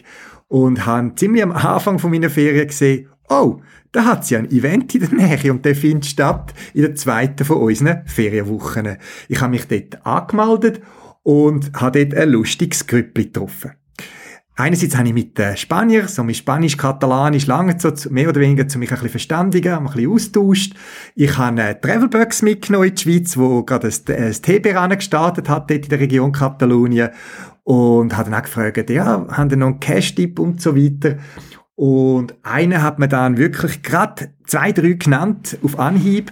und 0.47 0.85
habe 0.87 1.13
ziemlich 1.15 1.43
am 1.43 1.51
Anfang 1.51 1.99
von 1.99 2.09
meiner 2.09 2.31
Ferien 2.31 2.67
gesehen, 2.67 3.09
oh, 3.29 3.61
da 3.91 4.05
hat 4.05 4.29
ja 4.29 4.39
ein 4.39 4.49
Event 4.49 4.93
in 4.95 5.01
der 5.01 5.13
Nähe 5.13 5.51
und 5.51 5.63
der 5.65 5.75
findet 5.75 6.07
statt 6.07 6.53
in 6.73 6.81
der 6.81 6.95
zweiten 6.95 7.45
von 7.45 7.57
unseren 7.57 8.05
Ferienwochen. 8.07 8.97
Ich 9.29 9.39
habe 9.39 9.51
mich 9.51 9.67
dort 9.67 10.05
angemeldet 10.05 10.81
und 11.21 11.71
habe 11.79 12.05
dort 12.05 12.19
ein 12.19 12.29
lustiges 12.29 12.87
Grüppli 12.87 13.25
getroffen. 13.25 13.71
Einerseits 14.57 14.95
habe 14.95 15.09
ich 15.09 15.13
mit 15.13 15.37
den 15.37 15.57
Spaniern, 15.57 16.07
so 16.07 16.23
mit 16.23 16.37
Spanisch, 16.37 16.77
Katalanisch, 16.77 17.45
lange 17.45 17.77
so 17.77 17.91
mehr 18.09 18.29
oder 18.29 18.39
weniger 18.39 18.65
zu 18.69 18.79
mich 18.79 18.89
ein 18.89 18.95
bisschen 18.95 19.09
verständigen, 19.09 19.73
ein 19.73 19.83
bisschen 19.83 20.09
austauscht. 20.09 20.73
Ich 21.13 21.37
habe 21.37 21.61
eine 21.61 21.79
Travelbox 21.79 22.41
mitgenommen 22.41 22.87
in 22.87 22.95
die 22.95 23.01
Schweiz, 23.01 23.35
wo 23.35 23.63
gerade 23.63 23.89
ein, 23.89 24.31
TB 24.33 24.97
gestartet 24.97 25.49
hat, 25.49 25.69
dort 25.69 25.83
in 25.83 25.89
der 25.89 25.99
Region 25.99 26.31
Katalonien. 26.31 27.09
Und 27.63 28.15
habe 28.15 28.29
dann 28.29 28.39
auch 28.39 28.43
gefragt, 28.43 28.89
ja, 28.89 29.27
haben 29.29 29.49
die 29.49 29.57
noch 29.57 29.67
einen 29.67 29.79
Cash-Tipp 29.81 30.39
und 30.39 30.61
so 30.61 30.77
weiter. 30.77 31.17
Und 31.75 32.35
einer 32.43 32.81
hat 32.81 32.99
mir 32.99 33.09
dann 33.09 33.37
wirklich 33.37 33.83
gerade 33.83 34.29
zwei, 34.47 34.71
drei 34.71 34.93
genannt 34.93 35.57
auf 35.63 35.77
Anhieb. 35.77 36.31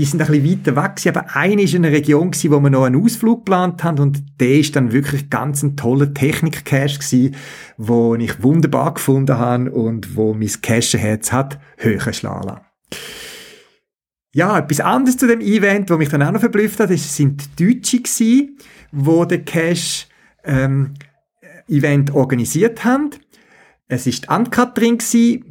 Die 0.00 0.06
sind 0.06 0.22
ein 0.22 0.28
bisschen 0.28 0.64
weiter 0.64 0.82
weg, 0.82 1.14
aber 1.14 1.36
eine 1.36 1.60
ist 1.60 1.74
in 1.74 1.84
einer 1.84 1.94
Region 1.94 2.30
gewesen, 2.30 2.50
wo 2.52 2.60
wir 2.60 2.70
noch 2.70 2.84
einen 2.84 3.04
Ausflug 3.04 3.40
geplant 3.40 3.84
haben 3.84 3.98
und 3.98 4.40
der 4.40 4.52
ist 4.60 4.74
dann 4.74 4.92
wirklich 4.92 5.28
ganz 5.28 5.62
ein 5.62 5.76
toller 5.76 6.14
Technik-Cache 6.14 7.00
gewesen, 7.00 7.36
wo 7.76 8.14
ich 8.14 8.42
wunderbar 8.42 8.94
gefunden 8.94 9.36
habe 9.36 9.70
und 9.70 10.16
wo 10.16 10.32
mein 10.32 10.48
Cache-Herz 10.48 11.32
hat 11.32 11.60
höher 11.76 12.14
schlagen 12.14 12.48
lassen. 12.48 12.60
Ja, 14.32 14.58
etwas 14.58 14.80
anderes 14.80 15.18
zu 15.18 15.26
dem 15.26 15.42
Event, 15.42 15.90
wo 15.90 15.98
mich 15.98 16.08
dann 16.08 16.22
auch 16.22 16.32
noch 16.32 16.40
verblüfft 16.40 16.80
hat, 16.80 16.90
ist, 16.90 17.14
sind 17.14 17.60
Deutsche 17.60 17.98
gewesen, 17.98 18.56
wo 18.92 19.26
den 19.26 19.44
Cache 19.44 20.06
ähm, 20.44 20.94
Event 21.68 22.14
organisiert 22.14 22.84
haben. 22.84 23.10
Es 23.86 24.06
ist 24.06 24.30
Ann-Kathrin 24.30 24.96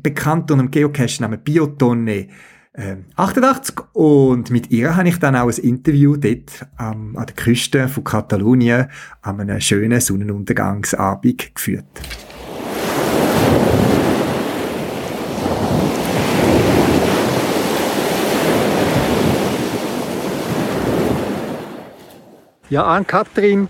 bekannt 0.02 0.50
unter 0.50 0.64
dem 0.64 0.72
Geocache-Namen 0.72 1.44
Biotonne 1.44 2.30
88 2.74 3.76
und 3.94 4.52
mit 4.52 4.70
ihr 4.70 4.96
habe 4.96 5.10
ich 5.10 5.18
dann 5.18 5.36
auch 5.36 5.48
ein 5.48 5.58
Interview 5.58 6.16
dort 6.16 6.68
ähm, 6.80 7.18
an 7.18 7.26
der 7.26 7.36
Küste 7.36 7.88
von 7.88 8.04
Katalonien 8.04 8.88
an 9.22 9.40
einem 9.42 9.60
schönen 9.60 10.00
Sonnenuntergangsabend 10.00 11.56
geführt. 11.56 11.86
Ja, 22.70 22.86
Ann-Kathrin, 22.86 23.68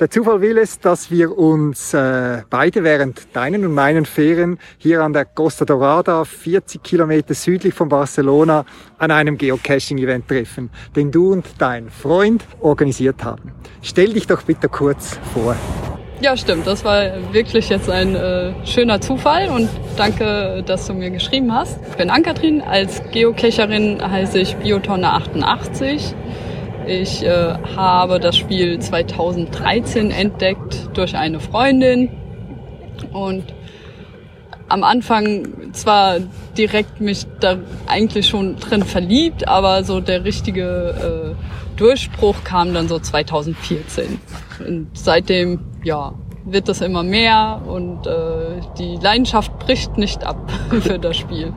der 0.00 0.08
Zufall 0.08 0.40
will 0.40 0.56
es, 0.56 0.80
dass 0.80 1.10
wir 1.10 1.36
uns 1.36 1.92
äh, 1.92 2.42
beide 2.48 2.82
während 2.84 3.36
deinen 3.36 3.66
und 3.66 3.74
meinen 3.74 4.06
Ferien 4.06 4.58
hier 4.78 5.02
an 5.02 5.12
der 5.12 5.26
Costa 5.26 5.66
Dorada, 5.66 6.24
40 6.24 6.82
Kilometer 6.82 7.34
südlich 7.34 7.74
von 7.74 7.90
Barcelona, 7.90 8.64
an 8.96 9.10
einem 9.10 9.36
Geocaching-Event 9.36 10.26
treffen, 10.26 10.70
den 10.96 11.10
du 11.10 11.32
und 11.32 11.44
dein 11.58 11.90
Freund 11.90 12.46
organisiert 12.60 13.22
haben. 13.22 13.52
Stell 13.82 14.14
dich 14.14 14.26
doch 14.26 14.42
bitte 14.42 14.70
kurz 14.70 15.18
vor. 15.34 15.54
Ja, 16.22 16.34
stimmt. 16.36 16.66
Das 16.66 16.82
war 16.84 17.02
wirklich 17.32 17.68
jetzt 17.68 17.90
ein 17.90 18.14
äh, 18.14 18.52
schöner 18.66 19.02
Zufall 19.02 19.48
und 19.50 19.68
danke, 19.98 20.62
dass 20.64 20.86
du 20.86 20.94
mir 20.94 21.10
geschrieben 21.10 21.54
hast. 21.54 21.78
Ich 21.90 21.96
bin 21.96 22.08
Ankatrin. 22.08 22.62
Als 22.62 23.02
Geocacherin 23.10 24.00
heiße 24.02 24.38
ich 24.38 24.56
Biotonne 24.56 25.12
88. 25.12 26.14
Ich 26.90 27.22
äh, 27.22 27.54
habe 27.76 28.18
das 28.18 28.36
Spiel 28.36 28.80
2013 28.80 30.10
entdeckt 30.10 30.88
durch 30.94 31.14
eine 31.16 31.38
Freundin 31.38 32.10
und 33.12 33.44
am 34.68 34.82
Anfang 34.82 35.72
zwar 35.72 36.16
direkt 36.58 37.00
mich 37.00 37.28
da 37.38 37.58
eigentlich 37.86 38.26
schon 38.26 38.56
drin 38.56 38.82
verliebt, 38.82 39.46
aber 39.46 39.84
so 39.84 40.00
der 40.00 40.24
richtige 40.24 41.36
äh, 41.38 41.78
Durchbruch 41.78 42.42
kam 42.42 42.74
dann 42.74 42.88
so 42.88 42.98
2014. 42.98 44.18
Und 44.66 44.88
seitdem, 44.92 45.60
ja, 45.84 46.14
wird 46.52 46.68
das 46.68 46.80
immer 46.80 47.02
mehr 47.02 47.62
und 47.66 48.06
äh, 48.06 48.60
die 48.78 48.96
Leidenschaft 48.96 49.58
bricht 49.58 49.96
nicht 49.98 50.24
ab 50.24 50.50
für 50.80 50.98
das 50.98 51.16
Spiel. 51.16 51.52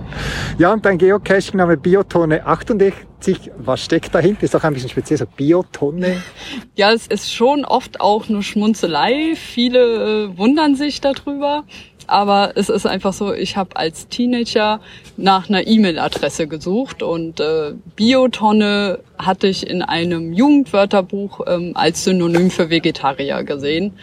Ja, 0.57 0.73
und 0.73 0.85
dein 0.85 0.97
Geocaching-Name 0.97 1.77
Biotonne 1.77 2.45
68, 2.45 3.51
was 3.57 3.83
steckt 3.83 4.13
dahinter? 4.13 4.43
Ist 4.43 4.55
auch 4.55 4.63
ein 4.63 4.73
bisschen 4.73 4.89
speziell, 4.89 5.17
so 5.17 5.25
Biotonne. 5.25 6.21
Ja, 6.75 6.91
es 6.91 7.05
ist 7.05 7.31
schon 7.31 7.65
oft 7.65 8.01
auch 8.01 8.29
nur 8.29 8.41
Schmunzelei. 8.41 9.33
Viele 9.35 10.25
äh, 10.33 10.37
wundern 10.37 10.75
sich 10.75 11.01
darüber. 11.01 11.65
Aber 12.07 12.53
es 12.55 12.69
ist 12.69 12.85
einfach 12.85 13.13
so, 13.13 13.33
ich 13.33 13.57
habe 13.57 13.75
als 13.75 14.07
Teenager 14.07 14.79
nach 15.17 15.49
einer 15.49 15.65
E-Mail-Adresse 15.65 16.47
gesucht 16.47 17.03
und 17.03 17.39
äh, 17.39 17.73
Biotonne 17.95 18.99
hatte 19.17 19.47
ich 19.47 19.67
in 19.67 19.81
einem 19.81 20.33
Jugendwörterbuch 20.33 21.41
ähm, 21.47 21.71
als 21.75 22.03
Synonym 22.03 22.51
für 22.51 22.69
Vegetarier 22.69 23.43
gesehen. 23.43 23.93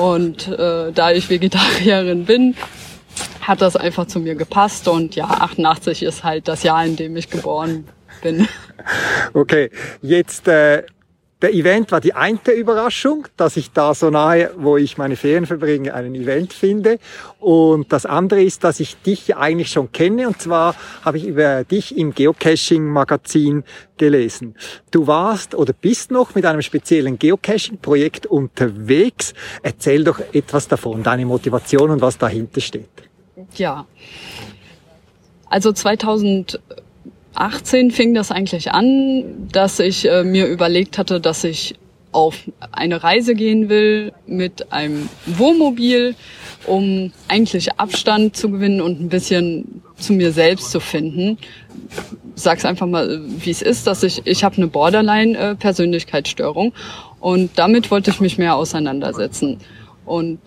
Und 0.00 0.48
äh, 0.48 0.92
da 0.92 1.10
ich 1.10 1.30
Vegetarierin 1.30 2.24
bin, 2.24 2.56
hat 3.40 3.62
das 3.62 3.76
einfach 3.76 4.06
zu 4.06 4.20
mir 4.20 4.34
gepasst. 4.34 4.88
Und 4.88 5.14
ja, 5.14 5.26
88 5.26 6.02
ist 6.02 6.24
halt 6.24 6.48
das 6.48 6.62
Jahr, 6.62 6.84
in 6.84 6.96
dem 6.96 7.16
ich 7.16 7.30
geboren 7.30 7.86
bin. 8.22 8.48
Okay, 9.34 9.70
jetzt 10.02 10.48
äh, 10.48 10.84
der 11.40 11.54
Event 11.54 11.92
war 11.92 12.00
die 12.00 12.14
eine 12.14 12.38
Überraschung, 12.52 13.28
dass 13.36 13.56
ich 13.56 13.70
da 13.70 13.94
so 13.94 14.10
nahe, 14.10 14.50
wo 14.56 14.76
ich 14.76 14.98
meine 14.98 15.14
Ferien 15.14 15.46
verbringe, 15.46 15.94
einen 15.94 16.14
Event 16.16 16.52
finde. 16.52 16.98
Und 17.38 17.92
das 17.92 18.06
andere 18.06 18.42
ist, 18.42 18.64
dass 18.64 18.80
ich 18.80 18.96
dich 19.02 19.36
eigentlich 19.36 19.70
schon 19.70 19.92
kenne. 19.92 20.26
Und 20.26 20.42
zwar 20.42 20.74
habe 21.04 21.18
ich 21.18 21.26
über 21.26 21.62
dich 21.62 21.96
im 21.96 22.12
Geocaching-Magazin 22.12 23.62
gelesen. 23.98 24.56
Du 24.90 25.06
warst 25.06 25.54
oder 25.54 25.72
bist 25.72 26.10
noch 26.10 26.34
mit 26.34 26.44
einem 26.44 26.62
speziellen 26.62 27.18
Geocaching-Projekt 27.18 28.26
unterwegs. 28.26 29.32
Erzähl 29.62 30.02
doch 30.02 30.20
etwas 30.32 30.66
davon, 30.66 31.04
deine 31.04 31.24
Motivation 31.24 31.90
und 31.90 32.00
was 32.00 32.18
dahinter 32.18 32.60
steht. 32.60 32.88
Ja. 33.54 33.86
Also 35.48 35.72
2000 35.72 36.60
18 37.38 37.90
fing 37.90 38.14
das 38.14 38.30
eigentlich 38.30 38.72
an, 38.72 39.48
dass 39.52 39.78
ich 39.78 40.08
äh, 40.08 40.24
mir 40.24 40.46
überlegt 40.46 40.98
hatte, 40.98 41.20
dass 41.20 41.44
ich 41.44 41.74
auf 42.10 42.36
eine 42.72 43.02
Reise 43.02 43.34
gehen 43.34 43.68
will 43.68 44.12
mit 44.26 44.72
einem 44.72 45.08
Wohnmobil, 45.26 46.14
um 46.66 47.12
eigentlich 47.28 47.78
Abstand 47.78 48.36
zu 48.36 48.50
gewinnen 48.50 48.80
und 48.80 49.00
ein 49.00 49.08
bisschen 49.08 49.82
zu 49.96 50.14
mir 50.14 50.32
selbst 50.32 50.70
zu 50.70 50.80
finden. 50.80 51.38
Sag's 52.34 52.64
einfach 52.64 52.86
mal, 52.86 53.20
wie 53.24 53.50
es 53.50 53.62
ist, 53.62 53.86
dass 53.86 54.02
ich 54.02 54.22
ich 54.24 54.42
habe 54.42 54.56
eine 54.56 54.68
Borderline-Persönlichkeitsstörung 54.68 56.72
und 57.20 57.50
damit 57.56 57.90
wollte 57.90 58.10
ich 58.10 58.20
mich 58.20 58.38
mehr 58.38 58.56
auseinandersetzen 58.56 59.58
und 60.04 60.38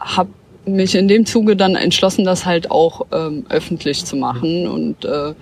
habe 0.00 0.30
mich 0.66 0.94
in 0.94 1.08
dem 1.08 1.26
Zuge 1.26 1.56
dann 1.56 1.76
entschlossen, 1.76 2.24
das 2.24 2.46
halt 2.46 2.70
auch 2.70 3.06
ähm, 3.12 3.44
öffentlich 3.48 4.04
zu 4.04 4.16
machen 4.16 4.66
und 4.66 5.04
äh, 5.04 5.34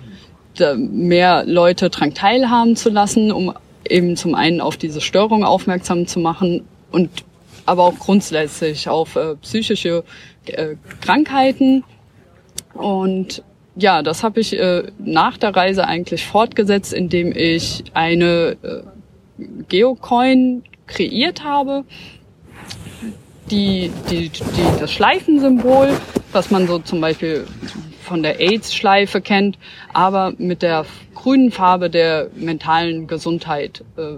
mehr 0.77 1.45
Leute 1.45 1.89
dran 1.89 2.13
teilhaben 2.13 2.75
zu 2.75 2.89
lassen, 2.89 3.31
um 3.31 3.53
eben 3.87 4.15
zum 4.15 4.35
einen 4.35 4.61
auf 4.61 4.77
diese 4.77 5.01
Störung 5.01 5.43
aufmerksam 5.43 6.07
zu 6.07 6.19
machen 6.19 6.65
und 6.91 7.09
aber 7.65 7.83
auch 7.83 7.97
grundsätzlich 7.97 8.89
auf 8.89 9.15
äh, 9.15 9.35
psychische 9.37 10.03
äh, 10.45 10.75
Krankheiten. 11.01 11.83
Und 12.73 13.43
ja, 13.75 14.03
das 14.03 14.23
habe 14.23 14.39
ich 14.39 14.57
äh, 14.57 14.83
nach 14.99 15.37
der 15.37 15.55
Reise 15.55 15.87
eigentlich 15.87 16.25
fortgesetzt, 16.25 16.93
indem 16.93 17.31
ich 17.35 17.83
eine 17.93 18.57
äh, 18.61 18.83
Geocoin 19.69 20.63
kreiert 20.87 21.43
habe, 21.43 21.85
die, 23.49 23.91
die, 24.09 24.29
die 24.29 24.79
das 24.79 24.91
Schleifensymbol, 24.91 25.89
was 26.31 26.51
man 26.51 26.67
so 26.67 26.79
zum 26.79 27.01
Beispiel 27.01 27.45
von 28.03 28.23
der 28.23 28.39
AIDS-Schleife 28.39 29.21
kennt, 29.21 29.57
aber 29.93 30.33
mit 30.37 30.61
der 30.61 30.85
grünen 31.15 31.51
Farbe 31.51 31.89
der 31.89 32.29
mentalen 32.35 33.07
Gesundheit 33.07 33.83
äh, 33.97 34.15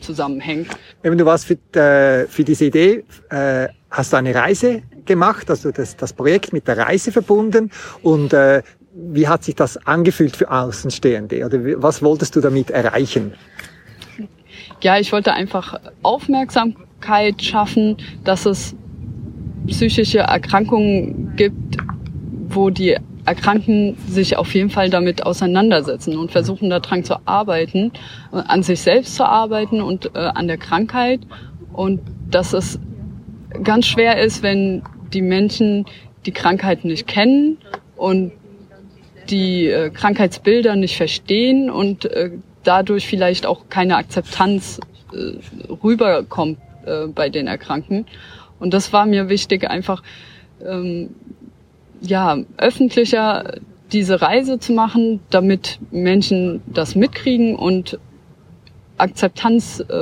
zusammenhängt. 0.00 0.68
Eben, 1.02 1.18
du 1.18 1.24
warst 1.24 1.46
für, 1.46 1.54
äh, 1.78 2.26
für 2.26 2.44
diese 2.44 2.66
Idee, 2.66 3.04
äh, 3.30 3.68
hast 3.90 4.12
du 4.12 4.16
eine 4.16 4.34
Reise 4.34 4.82
gemacht, 5.04 5.50
also 5.50 5.70
das, 5.70 5.96
das 5.96 6.12
Projekt 6.12 6.52
mit 6.52 6.68
der 6.68 6.78
Reise 6.78 7.12
verbunden 7.12 7.70
und 8.02 8.32
äh, 8.32 8.62
wie 8.92 9.28
hat 9.28 9.44
sich 9.44 9.54
das 9.54 9.76
angefühlt 9.86 10.36
für 10.36 10.50
Außenstehende 10.50 11.44
oder 11.44 11.58
was 11.82 12.02
wolltest 12.02 12.34
du 12.36 12.40
damit 12.40 12.70
erreichen? 12.70 13.32
Ja, 14.80 14.98
ich 14.98 15.12
wollte 15.12 15.32
einfach 15.32 15.80
Aufmerksamkeit 16.02 17.42
schaffen, 17.42 17.96
dass 18.24 18.46
es 18.46 18.74
psychische 19.66 20.20
Erkrankungen 20.20 21.34
gibt, 21.36 21.76
wo 22.48 22.70
die 22.70 22.96
Erkrankten 23.28 23.96
sich 24.08 24.36
auf 24.38 24.54
jeden 24.54 24.70
Fall 24.70 24.88
damit 24.88 25.26
auseinandersetzen 25.26 26.16
und 26.16 26.32
versuchen 26.32 26.70
daran 26.70 27.04
zu 27.04 27.16
arbeiten, 27.26 27.92
äh, 28.32 28.36
an 28.36 28.62
sich 28.62 28.80
selbst 28.80 29.14
zu 29.16 29.24
arbeiten 29.24 29.82
und 29.82 30.14
äh, 30.14 30.18
an 30.18 30.48
der 30.48 30.56
Krankheit. 30.56 31.20
Und 31.72 32.00
dass 32.30 32.54
es 32.54 32.80
ganz 33.62 33.86
schwer 33.86 34.18
ist, 34.18 34.42
wenn 34.42 34.82
die 35.12 35.22
Menschen 35.22 35.84
die 36.24 36.32
Krankheit 36.32 36.84
nicht 36.84 37.06
kennen 37.06 37.58
und 37.96 38.32
die 39.28 39.66
äh, 39.66 39.90
Krankheitsbilder 39.90 40.74
nicht 40.76 40.96
verstehen 40.96 41.70
und 41.70 42.06
äh, 42.06 42.30
dadurch 42.64 43.06
vielleicht 43.06 43.44
auch 43.44 43.68
keine 43.68 43.96
Akzeptanz 43.96 44.80
äh, 45.12 45.34
rüberkommt 45.84 46.58
äh, 46.86 47.06
bei 47.08 47.28
den 47.28 47.46
Erkrankten. 47.46 48.06
Und 48.58 48.72
das 48.72 48.92
war 48.92 49.04
mir 49.04 49.28
wichtig, 49.28 49.68
einfach 49.68 50.02
ähm, 50.66 51.10
ja, 52.00 52.38
öffentlicher 52.56 53.54
diese 53.92 54.20
Reise 54.20 54.58
zu 54.58 54.72
machen, 54.72 55.20
damit 55.30 55.78
Menschen 55.90 56.60
das 56.66 56.94
mitkriegen 56.94 57.56
und 57.56 57.98
Akzeptanz 58.98 59.80
äh, 59.80 59.94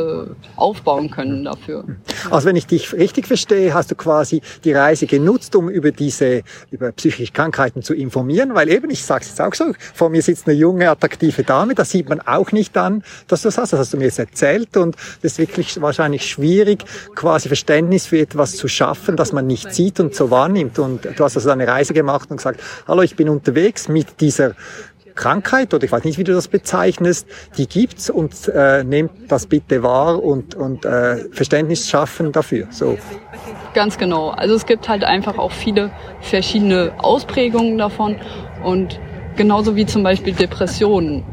aufbauen 0.57 1.11
können 1.11 1.45
dafür. 1.45 1.85
Also 2.31 2.49
wenn 2.49 2.57
ich 2.57 2.67
dich 2.67 2.93
richtig 2.93 3.27
verstehe, 3.27 3.75
hast 3.75 3.91
du 3.91 3.95
quasi 3.95 4.43
die 4.65 4.73
Reise 4.73 5.07
genutzt, 5.07 5.55
um 5.55 5.69
über 5.69 5.93
diese 5.93 6.43
über 6.71 6.93
psychische 6.93 7.33
Krankheiten 7.33 7.83
zu 7.83 7.95
informieren, 7.95 8.55
weil 8.55 8.69
eben 8.69 8.91
ich 8.91 9.05
sage 9.05 9.23
es 9.23 9.29
jetzt 9.29 9.41
auch 9.41 9.55
so, 9.55 9.73
vor 9.95 10.11
mir 10.11 10.23
sitzt 10.23 10.49
eine 10.49 10.57
junge 10.57 10.91
attraktive 10.91 11.43
Dame, 11.43 11.75
das 11.75 11.91
sieht 11.91 12.09
man 12.09 12.21
auch 12.21 12.53
nicht 12.53 12.77
an, 12.77 13.03
dass 13.29 13.43
du 13.43 13.49
das 13.49 13.59
hast, 13.59 13.73
das 13.73 13.81
hast 13.81 13.93
du 13.93 13.99
mir 13.99 14.05
jetzt 14.05 14.19
erzählt 14.19 14.77
und 14.77 14.97
das 15.23 15.33
ist 15.33 15.39
wirklich 15.39 15.81
wahrscheinlich 15.81 16.27
schwierig, 16.27 16.85
quasi 17.15 17.49
Verständnis 17.49 18.07
für 18.07 18.19
etwas 18.19 18.57
zu 18.57 18.69
schaffen, 18.69 19.17
das 19.17 19.33
man 19.33 19.47
nicht 19.47 19.73
sieht 19.73 20.01
und 20.01 20.15
so 20.15 20.31
wahrnimmt 20.31 20.79
und 20.79 21.05
du 21.05 21.25
hast 21.25 21.37
also 21.37 21.51
eine 21.51 21.69
Reise 21.69 21.95
gemacht 21.95 22.31
und 22.31 22.39
gesagt, 22.39 22.61
hallo, 22.89 23.03
ich 23.03 23.17
bin 23.17 23.29
unterwegs 23.29 23.89
mit 23.89 24.21
dieser 24.21 24.55
Krankheit 25.17 25.75
oder 25.75 25.85
ich 25.85 25.91
weiß 25.91 26.05
nicht, 26.05 26.19
wie 26.19 26.25
du 26.25 26.33
das 26.33 26.49
bezeichnest, 26.49 27.27
die 27.59 27.67
gibt's 27.67 28.11
und 28.11 28.49
äh, 28.49 28.85
nehmt 28.85 29.11
das 29.29 29.47
bitte 29.47 29.83
wahr 29.83 30.23
und, 30.23 30.55
und 30.55 30.85
äh, 30.85 31.25
Verständnis 31.33 31.89
schaffen 31.89 32.33
dafür. 32.33 32.69
So. 32.71 32.97
Ganz 33.75 33.99
genau. 33.99 34.29
Also 34.31 34.55
es 34.55 34.67
gibt 34.67 34.89
halt 34.89 35.05
einfach 35.05 35.39
auch 35.39 35.53
viele 35.53 35.91
verschiedene 36.21 36.93
Ausprägungen 36.99 37.79
davon 37.79 38.17
und 38.63 39.01
genauso 39.37 39.77
wie 39.77 39.87
zum 39.87 40.03
Beispiel 40.03 40.33
Depressionen. 40.33 41.25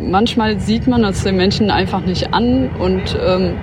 Manchmal 0.00 0.60
sieht 0.60 0.86
man 0.86 1.04
es 1.04 1.24
den 1.24 1.36
Menschen 1.36 1.70
einfach 1.70 2.00
nicht 2.00 2.32
an 2.32 2.70
und 2.78 3.16
ähm, 3.24 3.56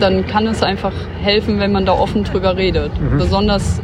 dann 0.00 0.26
kann 0.26 0.46
es 0.46 0.62
einfach 0.62 0.92
helfen, 1.22 1.60
wenn 1.60 1.72
man 1.72 1.84
da 1.86 1.92
offen 1.92 2.24
drüber 2.24 2.56
redet. 2.56 2.98
Mhm. 3.00 3.18
Besonders 3.18 3.80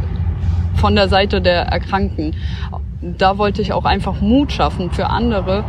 von 0.76 0.94
der 0.94 1.08
Seite 1.08 1.40
der 1.40 1.62
Erkrankten 1.62 2.34
da 3.18 3.38
wollte 3.38 3.62
ich 3.62 3.72
auch 3.72 3.84
einfach 3.84 4.20
Mut 4.20 4.52
schaffen 4.52 4.90
für 4.90 5.06
andere, 5.06 5.64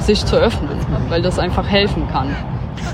sich 0.00 0.24
zu 0.24 0.36
öffnen, 0.36 0.78
weil 1.08 1.22
das 1.22 1.38
einfach 1.38 1.66
helfen 1.66 2.08
kann. 2.10 2.34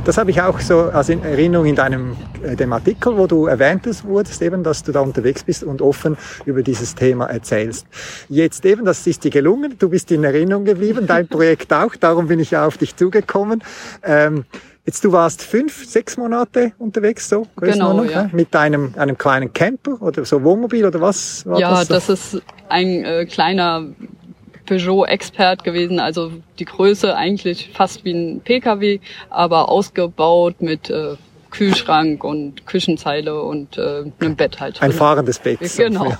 Das 0.04 0.18
habe 0.18 0.30
ich 0.30 0.40
auch 0.40 0.60
so 0.60 0.80
als 0.90 1.08
Erinnerung 1.08 1.66
in 1.66 1.76
deinem 1.76 2.16
äh, 2.42 2.56
dem 2.56 2.72
Artikel, 2.72 3.16
wo 3.16 3.26
du 3.26 3.46
erwähnt 3.46 3.86
wurdest, 4.04 4.42
eben, 4.42 4.62
dass 4.62 4.82
du 4.82 4.92
da 4.92 5.00
unterwegs 5.00 5.44
bist 5.44 5.64
und 5.64 5.82
offen 5.82 6.16
über 6.44 6.62
dieses 6.62 6.94
Thema 6.94 7.26
erzählst. 7.26 7.86
Jetzt 8.28 8.64
eben, 8.64 8.84
das 8.84 9.06
ist 9.06 9.24
dir 9.24 9.30
gelungen, 9.30 9.76
du 9.78 9.88
bist 9.88 10.10
in 10.10 10.24
Erinnerung 10.24 10.64
geblieben, 10.64 11.06
dein 11.06 11.28
Projekt 11.34 11.72
auch, 11.72 11.96
darum 11.96 12.28
bin 12.28 12.40
ich 12.40 12.50
ja 12.50 12.66
auf 12.66 12.78
dich 12.78 12.96
zugekommen. 12.96 13.62
Ähm, 14.02 14.44
Jetzt 14.86 15.02
du 15.02 15.12
warst 15.12 15.42
fünf, 15.42 15.86
sechs 15.86 16.18
Monate 16.18 16.72
unterwegs, 16.78 17.28
so 17.30 17.46
genau, 17.56 18.04
ja. 18.04 18.28
mit 18.32 18.54
deinem 18.54 18.94
einem 18.98 19.16
kleinen 19.16 19.50
Camper 19.52 20.02
oder 20.02 20.26
so 20.26 20.42
Wohnmobil 20.42 20.84
oder 20.84 21.00
was? 21.00 21.46
War 21.46 21.58
ja, 21.58 21.70
das, 21.70 21.88
das 21.88 22.08
ist 22.10 22.42
ein 22.68 23.02
äh, 23.02 23.24
kleiner 23.24 23.86
Peugeot-Expert 24.66 25.64
gewesen, 25.64 26.00
also 26.00 26.32
die 26.58 26.66
Größe 26.66 27.16
eigentlich 27.16 27.70
fast 27.72 28.04
wie 28.04 28.12
ein 28.12 28.40
PKW, 28.40 29.00
aber 29.30 29.70
ausgebaut 29.70 30.60
mit 30.60 30.90
äh, 30.90 31.16
Kühlschrank 31.54 32.24
und 32.24 32.66
Küchenzeile 32.66 33.40
und 33.40 33.78
äh, 33.78 34.04
einem 34.18 34.36
Bett 34.36 34.60
halt. 34.60 34.82
Ein 34.82 34.92
fahrendes 34.92 35.38
Bett. 35.38 35.58
Genau. 35.76 36.12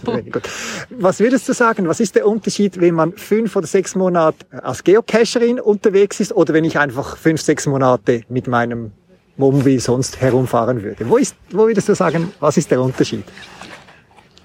Was 0.91 1.20
würdest 1.20 1.49
du 1.49 1.53
sagen, 1.53 1.89
was 1.89 2.01
ist 2.01 2.14
der 2.16 2.26
Unterschied, 2.26 2.80
wenn 2.80 2.95
man 2.95 3.12
fünf 3.12 3.57
oder 3.57 3.66
sechs 3.66 3.95
Monate 3.95 4.47
als 4.51 4.85
Geocacherin 4.85 5.61
unterwegs 5.61 6.20
ist 6.20 6.32
oder 6.32 6.55
wenn 6.55 6.64
ich 6.64 6.78
einfach 6.78 7.16
fünf, 7.16 7.41
sechs 7.41 7.66
Monate 7.66 8.22
mit 8.28 8.47
meinem 8.47 8.93
Wohnmobil 9.37 9.80
sonst 9.80 10.20
herumfahren 10.20 10.82
würde? 10.82 11.09
Wo, 11.09 11.16
ist, 11.16 11.37
wo 11.51 11.66
würdest 11.66 11.89
du 11.89 11.95
sagen, 11.95 12.32
was 12.41 12.57
ist 12.57 12.70
der 12.70 12.80
Unterschied? 12.80 13.24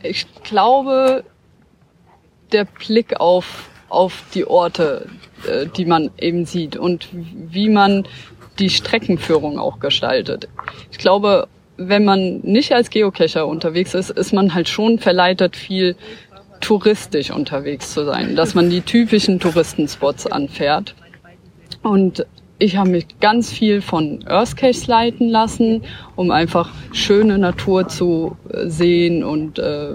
Ich 0.02 0.26
glaube, 0.44 1.24
der 2.52 2.66
Blick 2.66 3.20
auf, 3.20 3.70
auf 3.90 4.24
die 4.34 4.46
Orte, 4.46 5.08
äh, 5.48 5.66
die 5.66 5.86
man 5.86 6.12
eben 6.18 6.46
sieht 6.46 6.78
und 6.78 7.10
wie 7.12 7.70
man 7.70 8.08
die 8.60 8.70
Streckenführung 8.70 9.58
auch 9.58 9.80
gestaltet. 9.80 10.48
Ich 10.92 10.98
glaube, 10.98 11.48
wenn 11.78 12.04
man 12.04 12.40
nicht 12.42 12.74
als 12.74 12.90
Geocacher 12.90 13.48
unterwegs 13.48 13.94
ist, 13.94 14.10
ist 14.10 14.34
man 14.34 14.54
halt 14.54 14.68
schon 14.68 15.00
verleitet, 15.00 15.56
viel 15.56 15.96
touristisch 16.60 17.32
unterwegs 17.32 17.94
zu 17.94 18.06
sein, 18.06 18.36
dass 18.36 18.54
man 18.54 18.70
die 18.70 18.82
typischen 18.82 19.40
Touristenspots 19.40 20.28
anfährt. 20.28 20.94
Und 21.82 22.26
ich 22.58 22.76
habe 22.76 22.90
mich 22.90 23.08
ganz 23.22 23.52
viel 23.52 23.82
von 23.82 24.26
Earthcaches 24.28 24.88
leiten 24.88 25.30
lassen, 25.30 25.84
um 26.18 26.32
einfach 26.32 26.72
schöne 26.92 27.38
Natur 27.38 27.88
zu 27.88 28.36
äh, 28.50 28.68
sehen 28.68 29.24
und 29.24 29.60
äh, 29.60 29.92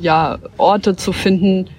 ja 0.00 0.38
Orte 0.58 0.96
zu 0.96 1.12
finden, 1.12 1.70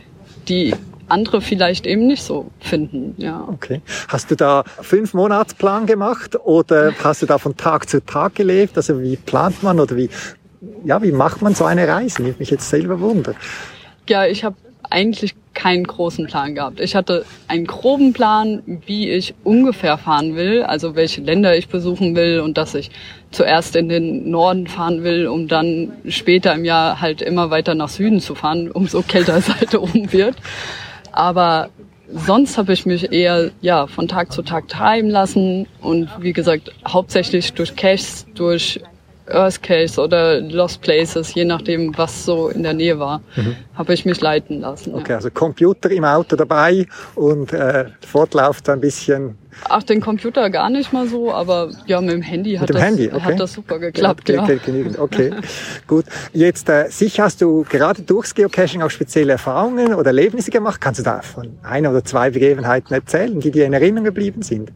die 0.48 0.74
andere 1.08 1.42
vielleicht 1.42 1.86
eben 1.86 2.08
nicht 2.08 2.24
so 2.24 2.52
finden. 2.60 3.16
Ja. 3.18 3.48
Okay. 3.48 3.82
Hast 4.08 4.32
du 4.32 4.36
da 4.36 4.64
fünf 4.82 5.14
Monatsplan 5.14 5.86
gemacht 5.86 6.36
oder 6.44 6.94
hast 7.04 7.22
du 7.22 7.26
da 7.26 7.38
von 7.38 7.56
Tag 7.56 7.90
zu 7.90 8.04
Tag 8.04 8.36
gelebt? 8.36 8.78
Also 8.78 9.02
wie 9.02 9.16
plant 9.16 9.64
man 9.64 9.80
oder 9.80 9.96
wie, 9.96 10.10
ja, 10.84 11.02
wie 11.02 11.12
macht 11.12 11.42
man 11.42 11.54
so 11.54 11.66
eine 11.66 11.88
Reise? 11.88 12.24
Nimmt 12.24 12.40
mich 12.40 12.50
jetzt 12.50 12.70
selber 12.70 13.00
wunder. 13.00 13.34
Ja, 14.08 14.26
ich 14.26 14.44
habe 14.44 14.56
eigentlich 14.90 15.36
keinen 15.54 15.86
großen 15.86 16.28
Plan 16.28 16.54
gehabt. 16.56 16.80
Ich 16.80 16.96
hatte 16.96 17.26
einen 17.48 17.66
groben 17.66 18.14
Plan, 18.14 18.62
wie 18.86 19.10
ich 19.10 19.34
ungefähr 19.44 19.98
fahren 19.98 20.36
will, 20.36 20.64
also 20.64 20.96
welche 20.96 21.22
Länder 21.22 21.58
ich 21.58 21.70
besuchen 21.70 22.16
will 22.16 22.42
und 22.42 22.58
dass 22.58 22.76
ich 22.76 22.92
zuerst 23.32 23.76
in 23.76 23.90
den 23.90 24.30
Norden 24.30 24.68
fahren 24.68 25.04
will, 25.04 25.28
um 25.28 25.48
dann 25.48 25.94
später 26.08 26.54
im 26.54 26.66
Jahr 26.66 27.02
halt 27.02 27.22
immer 27.22 27.50
weiter 27.50 27.74
nach 27.74 27.90
Süden 27.90 28.20
zu 28.20 28.36
fahren, 28.36 28.70
umso 28.70 29.02
kälter 29.08 29.38
es 29.38 29.50
halt 29.50 29.74
oben 29.76 30.12
wird. 30.12 30.36
Aber 31.16 31.70
sonst 32.14 32.58
habe 32.58 32.74
ich 32.74 32.86
mich 32.86 33.12
eher 33.12 33.52
ja 33.62 33.88
von 33.88 34.08
Tag 34.08 34.32
zu 34.34 34.42
Tag 34.42 34.68
treiben 34.68 35.10
lassen 35.10 35.66
und 35.82 36.10
wie 36.20 36.34
gesagt 36.34 36.72
hauptsächlich 36.86 37.54
durch 37.54 37.76
Caches, 37.76 38.26
durch 38.36 38.82
Earth 39.28 39.64
Case 39.64 40.00
oder 40.00 40.42
Lost 40.42 40.82
Places, 40.82 41.34
je 41.34 41.46
nachdem, 41.46 41.98
was 41.98 42.26
so 42.26 42.50
in 42.50 42.64
der 42.64 42.74
Nähe 42.74 43.00
war, 43.00 43.22
mhm. 43.36 43.56
habe 43.76 43.94
ich 43.94 44.06
mich 44.06 44.22
leiten 44.22 44.60
lassen. 44.60 44.94
Okay, 44.94 45.12
ja. 45.12 45.16
also 45.16 45.32
Computer 45.32 45.90
im 45.90 46.04
Auto 46.04 46.36
dabei 46.36 46.86
und 47.16 47.54
äh, 47.54 47.86
fortlaufend 48.06 48.70
ein 48.70 48.82
bisschen. 48.82 49.38
Ach, 49.64 49.84
den 49.84 50.02
Computer 50.02 50.50
gar 50.50 50.70
nicht 50.70 50.94
mal 50.94 51.08
so, 51.08 51.34
aber 51.34 51.72
ja, 51.86 52.02
mit 52.02 52.12
dem 52.12 52.22
Handy, 52.22 52.56
hat, 52.56 52.70
dem 52.70 52.76
das, 52.76 52.84
Handy? 52.84 53.08
Okay. 53.08 53.22
hat 53.22 53.40
das 53.40 53.54
super 53.54 53.80
geklappt. 53.80 54.30
Ja, 54.30 54.44
okay, 54.44 54.60
ja. 54.68 55.00
okay. 55.00 55.32
gut. 55.88 56.06
Jetzt 56.34 56.70
äh, 56.70 56.90
sicher 56.90 57.24
hast 57.24 57.42
du 57.42 57.66
gerade 57.68 58.02
durchs 58.04 58.36
Geocaching 58.36 58.82
auch 58.82 58.92
spezielle 58.92 59.34
Erfahrungen 59.34 59.94
oder 59.94 60.08
Erlebnisse 60.08 60.52
gemacht. 60.52 60.82
Kannst 60.82 61.00
du 61.00 61.04
da 61.04 61.22
von 61.22 61.58
einer 61.64 61.90
oder 61.92 62.04
zwei 62.04 62.30
Begebenheiten 62.30 62.94
erzählen, 62.94 63.40
die 63.40 63.52
dir 63.52 63.66
in 63.66 63.74
Erinnerung 63.74 64.06
geblieben 64.06 64.42
sind? 64.42 64.72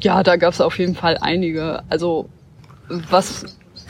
Ja, 0.00 0.22
da 0.22 0.36
gab 0.36 0.52
es 0.52 0.60
auf 0.60 0.78
jeden 0.78 0.94
Fall 0.94 1.16
einige. 1.20 1.82
Also 1.88 2.28
was 2.88 3.44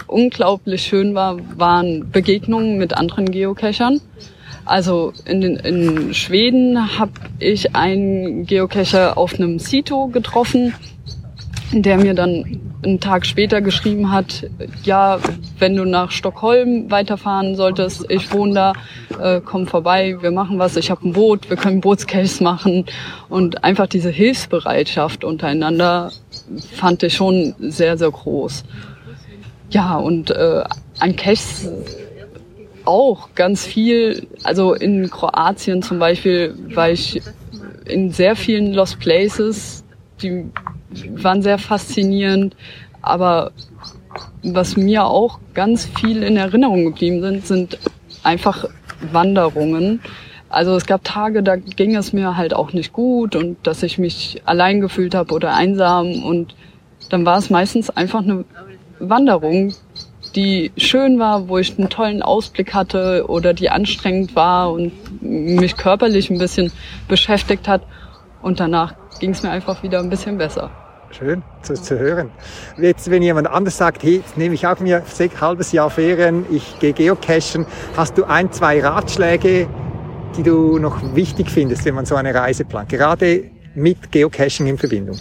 unglaublich 0.07 0.83
schön 0.83 1.15
war, 1.15 1.39
waren 1.57 2.11
Begegnungen 2.11 2.79
mit 2.79 2.97
anderen 2.97 3.31
Geocachern. 3.31 4.01
Also 4.71 5.13
in, 5.25 5.43
in 5.43 6.15
Schweden 6.15 6.97
habe 6.97 7.11
ich 7.41 7.75
einen 7.75 8.47
Geocacher 8.47 9.19
auf 9.19 9.35
einem 9.35 9.59
Sito 9.59 10.07
getroffen, 10.07 10.75
der 11.73 11.97
mir 11.97 12.15
dann 12.15 12.61
einen 12.85 13.01
Tag 13.01 13.27
später 13.27 13.63
geschrieben 13.63 14.13
hat, 14.13 14.49
ja, 14.85 15.19
wenn 15.59 15.75
du 15.75 15.85
nach 15.85 16.13
Stockholm 16.13 16.89
weiterfahren 16.89 17.57
solltest, 17.57 18.09
ich 18.09 18.33
wohne 18.33 18.55
da, 18.55 18.73
äh, 19.21 19.41
komm 19.45 19.67
vorbei, 19.67 20.17
wir 20.21 20.31
machen 20.31 20.61
was, 20.61 20.77
ich 20.77 20.89
habe 20.93 21.09
ein 21.09 21.15
Boot, 21.15 21.51
wir 21.51 21.57
können 21.57 21.81
Bootscase 21.81 22.41
machen 22.41 22.87
und 23.29 23.65
einfach 23.65 23.89
diese 23.89 24.11
Hilfsbereitschaft 24.11 25.25
untereinander 25.25 26.13
fand 26.77 27.03
ich 27.03 27.15
schon 27.15 27.57
sehr, 27.59 27.99
sehr 27.99 28.13
groß. 28.13 28.63
Ja, 29.71 29.97
und 29.97 30.31
äh, 30.31 30.63
an 31.01 31.17
Caches 31.17 31.69
auch 32.85 33.35
ganz 33.35 33.67
viel. 33.67 34.27
Also 34.43 34.75
in 34.75 35.09
Kroatien 35.11 35.83
zum 35.83 35.99
Beispiel 35.99 36.55
war 36.75 36.91
ich 36.91 37.21
in 37.87 38.13
sehr 38.13 38.37
vielen 38.37 38.73
Lost 38.73 39.01
Places, 39.01 39.85
die 40.23 40.47
waren 41.15 41.43
sehr 41.43 41.59
faszinierend. 41.59 42.57
Aber 43.03 43.53
was 44.43 44.77
mir 44.77 45.05
auch 45.05 45.39
ganz 45.55 45.87
viel 45.87 46.23
in 46.23 46.37
Erinnerung 46.37 46.85
geblieben 46.85 47.21
sind, 47.21 47.47
sind 47.47 47.79
einfach 48.23 48.67
Wanderungen. 49.13 50.01
Also 50.49 50.75
es 50.75 50.87
gab 50.87 51.05
Tage, 51.05 51.43
da 51.43 51.57
ging 51.57 51.95
es 51.95 52.13
mir 52.13 52.37
halt 52.37 52.55
auch 52.55 52.73
nicht 52.73 52.93
gut 52.93 53.37
und 53.37 53.57
dass 53.67 53.83
ich 53.83 53.99
mich 53.99 54.43
allein 54.47 54.81
gefühlt 54.81 55.15
habe 55.15 55.33
oder 55.33 55.55
einsam 55.55 56.25
und 56.25 56.57
dann 57.09 57.25
war 57.25 57.39
es 57.39 57.51
meistens 57.51 57.89
einfach 57.89 58.23
eine 58.23 58.45
Wanderung, 58.99 59.75
die 60.33 60.73
schön 60.77 61.19
war, 61.19 61.49
wo 61.49 61.59
ich 61.59 61.79
einen 61.79 61.89
tollen 61.89 62.23
Ausblick 62.23 62.75
hatte 62.75 63.25
oder 63.29 63.55
die 63.55 63.71
anstrengend 63.71 64.35
war 64.35 64.73
und 64.73 64.93
mich 65.23 65.77
körperlich 65.77 66.31
ein 66.31 66.39
bisschen 66.39 66.73
beschäftigt 67.09 67.69
hat. 67.69 67.83
Und 68.43 68.61
danach 68.61 68.95
ging 69.19 69.31
es 69.31 69.43
mir 69.43 69.51
einfach 69.51 69.83
wieder 69.83 70.01
ein 70.01 70.09
bisschen 70.09 70.39
besser. 70.39 70.71
Schön 71.11 71.43
zu, 71.63 71.75
zu 71.75 71.99
hören. 71.99 72.31
Jetzt, 72.79 73.11
wenn 73.11 73.23
jemand 73.23 73.49
anders 73.49 73.77
sagt, 73.77 74.05
hey, 74.05 74.19
jetzt 74.19 74.39
nehme 74.39 74.55
ich 74.55 74.67
auch 74.67 74.79
mir 74.79 75.03
ein 75.19 75.41
halbes 75.41 75.73
Jahr 75.73 75.91
Ferien, 75.91 76.47
ich 76.51 76.79
gehe 76.79 76.93
geocachen, 76.93 77.67
hast 77.97 78.17
du 78.17 78.25
ein, 78.25 78.53
zwei 78.53 78.81
Ratschläge, 78.81 79.67
die 80.37 80.43
du 80.45 80.79
noch 80.79 81.15
wichtig 81.15 81.51
findest, 81.51 81.85
wenn 81.85 81.97
man 81.97 82.07
so 82.07 82.15
eine 82.15 82.33
Reise 82.33 82.65
plant, 82.65 82.91
gerade 82.91 83.51
mit 83.75 84.13
Geocaching 84.13 84.69
in 84.69 84.79
Verbindung? 84.79 85.17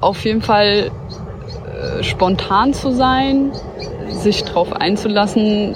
Auf 0.00 0.24
jeden 0.24 0.42
Fall 0.42 0.90
äh, 1.74 2.02
spontan 2.02 2.72
zu 2.72 2.92
sein, 2.92 3.52
sich 4.08 4.44
darauf 4.44 4.72
einzulassen, 4.72 5.74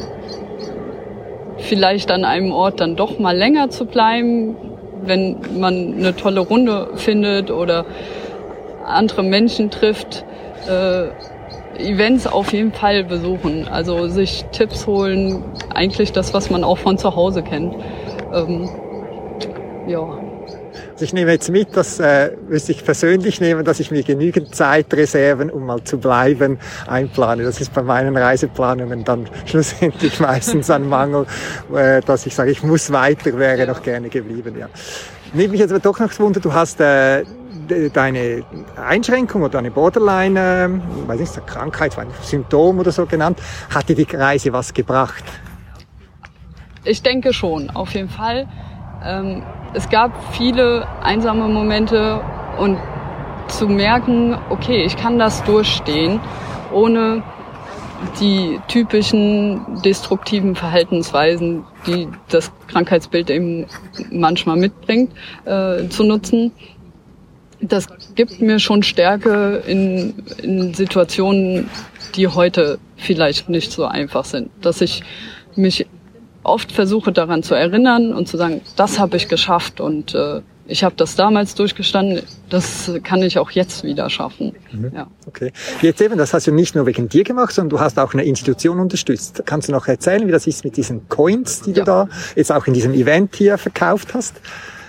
vielleicht 1.59 2.11
an 2.11 2.25
einem 2.25 2.53
Ort 2.53 2.81
dann 2.81 2.97
doch 2.97 3.19
mal 3.19 3.37
länger 3.37 3.71
zu 3.71 3.85
bleiben, 3.85 4.57
wenn 5.03 5.39
man 5.59 5.95
eine 5.99 6.15
tolle 6.15 6.41
Runde 6.41 6.91
findet 6.95 7.51
oder 7.51 7.85
andere 8.85 9.23
Menschen 9.23 9.71
trifft. 9.71 10.25
Äh, 10.69 11.09
Events 11.79 12.27
auf 12.27 12.53
jeden 12.53 12.73
Fall 12.73 13.05
besuchen, 13.05 13.69
also 13.69 14.09
sich 14.09 14.45
Tipps 14.51 14.87
holen, 14.87 15.45
eigentlich 15.73 16.11
das, 16.13 16.35
was 16.35 16.51
man 16.51 16.65
auch 16.65 16.79
von 16.79 16.99
zu 16.99 17.15
Hause 17.15 17.43
kennt. 17.43 17.75
Ähm, 18.33 18.69
ja. 19.87 20.28
Also 20.99 21.05
ich 21.05 21.13
nehme 21.13 21.31
jetzt 21.31 21.49
mit, 21.49 21.77
das 21.77 22.01
äh, 22.01 22.33
müsste 22.49 22.73
ich 22.73 22.85
persönlich 22.85 23.41
nehmen, 23.41 23.65
dass 23.65 23.79
ich 23.79 23.93
mir 23.93 24.03
genügend 24.03 24.53
Zeitreserven, 24.53 25.49
um 25.49 25.65
mal 25.65 25.85
zu 25.85 25.97
bleiben, 25.97 26.59
einplane. 26.89 27.45
Das 27.45 27.61
ist 27.61 27.73
bei 27.73 27.85
meinen 27.85 28.17
Reiseplanungen 28.17 29.05
dann 29.05 29.29
schlussendlich 29.47 30.19
meistens 30.21 30.71
ein 30.71 30.89
Mangel, 30.89 31.25
äh, 31.73 32.01
dass 32.01 32.27
ich 32.27 32.35
sage, 32.35 32.51
ich 32.51 32.65
muss 32.65 32.91
weiter, 32.91 33.39
wäre 33.39 33.65
noch 33.69 33.81
gerne 33.81 34.09
geblieben. 34.09 34.57
Ja. 34.59 34.69
Nehme 35.33 35.53
mich 35.53 35.61
jetzt 35.61 35.71
aber 35.71 35.79
doch 35.79 36.01
noch 36.01 36.19
Wunder, 36.19 36.41
du 36.41 36.53
hast 36.53 36.81
äh, 36.81 37.23
deine 37.93 38.43
Einschränkung 38.75 39.43
oder 39.43 39.61
eine 39.61 39.71
Borderline, 39.71 40.41
äh, 40.41 41.09
weiß 41.09 41.21
nicht, 41.21 41.47
Krankheit, 41.47 41.97
ein 41.97 42.09
Symptom 42.23 42.81
oder 42.81 42.91
so 42.91 43.07
genannt, 43.07 43.39
hat 43.73 43.89
dir 43.89 43.95
die 43.95 44.17
Reise 44.17 44.53
was 44.53 44.75
gebracht? 44.75 45.23
Ich 46.83 47.03
denke 47.05 47.33
schon, 47.33 47.71
auf 47.71 47.95
jeden 47.95 48.09
Fall. 48.09 48.49
Ähm, 49.05 49.43
es 49.75 49.89
gab 49.89 50.13
viele 50.35 50.87
einsame 51.03 51.49
Momente 51.49 52.21
und 52.59 52.79
zu 53.49 53.69
merken, 53.69 54.37
okay, 54.51 54.85
ich 54.85 54.97
kann 54.97 55.19
das 55.19 55.43
durchstehen, 55.45 56.21
ohne 56.73 57.23
die 58.21 58.61
typischen 58.69 59.83
destruktiven 59.83 60.55
Verhaltensweisen, 60.55 61.65
die 61.87 62.09
das 62.29 62.53
Krankheitsbild 62.69 63.31
eben 63.31 63.67
manchmal 64.11 64.57
mitbringt, 64.57 65.13
äh, 65.45 65.89
zu 65.89 66.05
nutzen. 66.05 66.53
Das 67.61 67.89
gibt 68.15 68.41
mir 68.41 68.61
schon 68.61 68.85
Stärke 68.85 69.63
in, 69.67 70.15
in 70.43 70.75
Situationen, 70.75 71.69
die 72.15 72.29
heute 72.29 72.79
vielleicht 72.97 73.49
nicht 73.49 73.73
so 73.73 73.85
einfach 73.85 74.25
sind. 74.25 74.51
Dass 74.61 74.81
ich 74.81 75.03
mich 75.57 75.87
oft 76.43 76.73
versuche 76.73 77.13
daran 77.13 77.43
zu 77.43 77.55
erinnern 77.55 78.13
und 78.13 78.29
zu 78.29 78.37
sagen, 78.37 78.61
das 78.77 78.99
habe 78.99 79.17
ich 79.17 79.29
geschafft 79.29 79.81
und 79.81 80.15
äh, 80.15 80.41
ich 80.69 80.85
habe 80.85 80.95
das 80.97 81.17
damals 81.17 81.55
durchgestanden, 81.55 82.23
das 82.51 82.93
kann 83.03 83.23
ich 83.23 83.39
auch 83.39 83.51
jetzt 83.51 83.85
wieder 83.85 84.11
schaffen. 84.11 84.53
Mhm. 84.71 84.93
Ja. 84.95 85.07
Okay. 85.27 85.53
Jetzt 85.81 86.01
eben, 86.01 86.19
das 86.19 86.35
hast 86.35 86.47
du 86.47 86.53
nicht 86.53 86.75
nur 86.75 86.87
wegen 86.87 87.09
dir 87.09 87.25
gemacht, 87.25 87.53
sondern 87.53 87.71
du 87.71 87.81
hast 87.81 87.99
auch 87.99 88.13
eine 88.13 88.25
Institution 88.25 88.79
unterstützt. 88.79 89.43
Kannst 89.47 89.69
du 89.69 89.73
noch 89.73 89.89
erzählen, 89.89 90.27
wie 90.27 90.33
das 90.33 90.47
ist 90.47 90.65
mit 90.65 90.77
diesen 90.77 91.09
Coins, 91.09 91.63
die 91.63 91.71
ja. 91.71 91.77
du 91.77 91.85
da 91.85 92.09
jetzt 92.37 92.53
auch 92.53 92.67
in 92.67 92.75
diesem 92.75 92.93
Event 92.93 93.35
hier 93.35 93.57
verkauft 93.57 94.15
hast? 94.15 94.41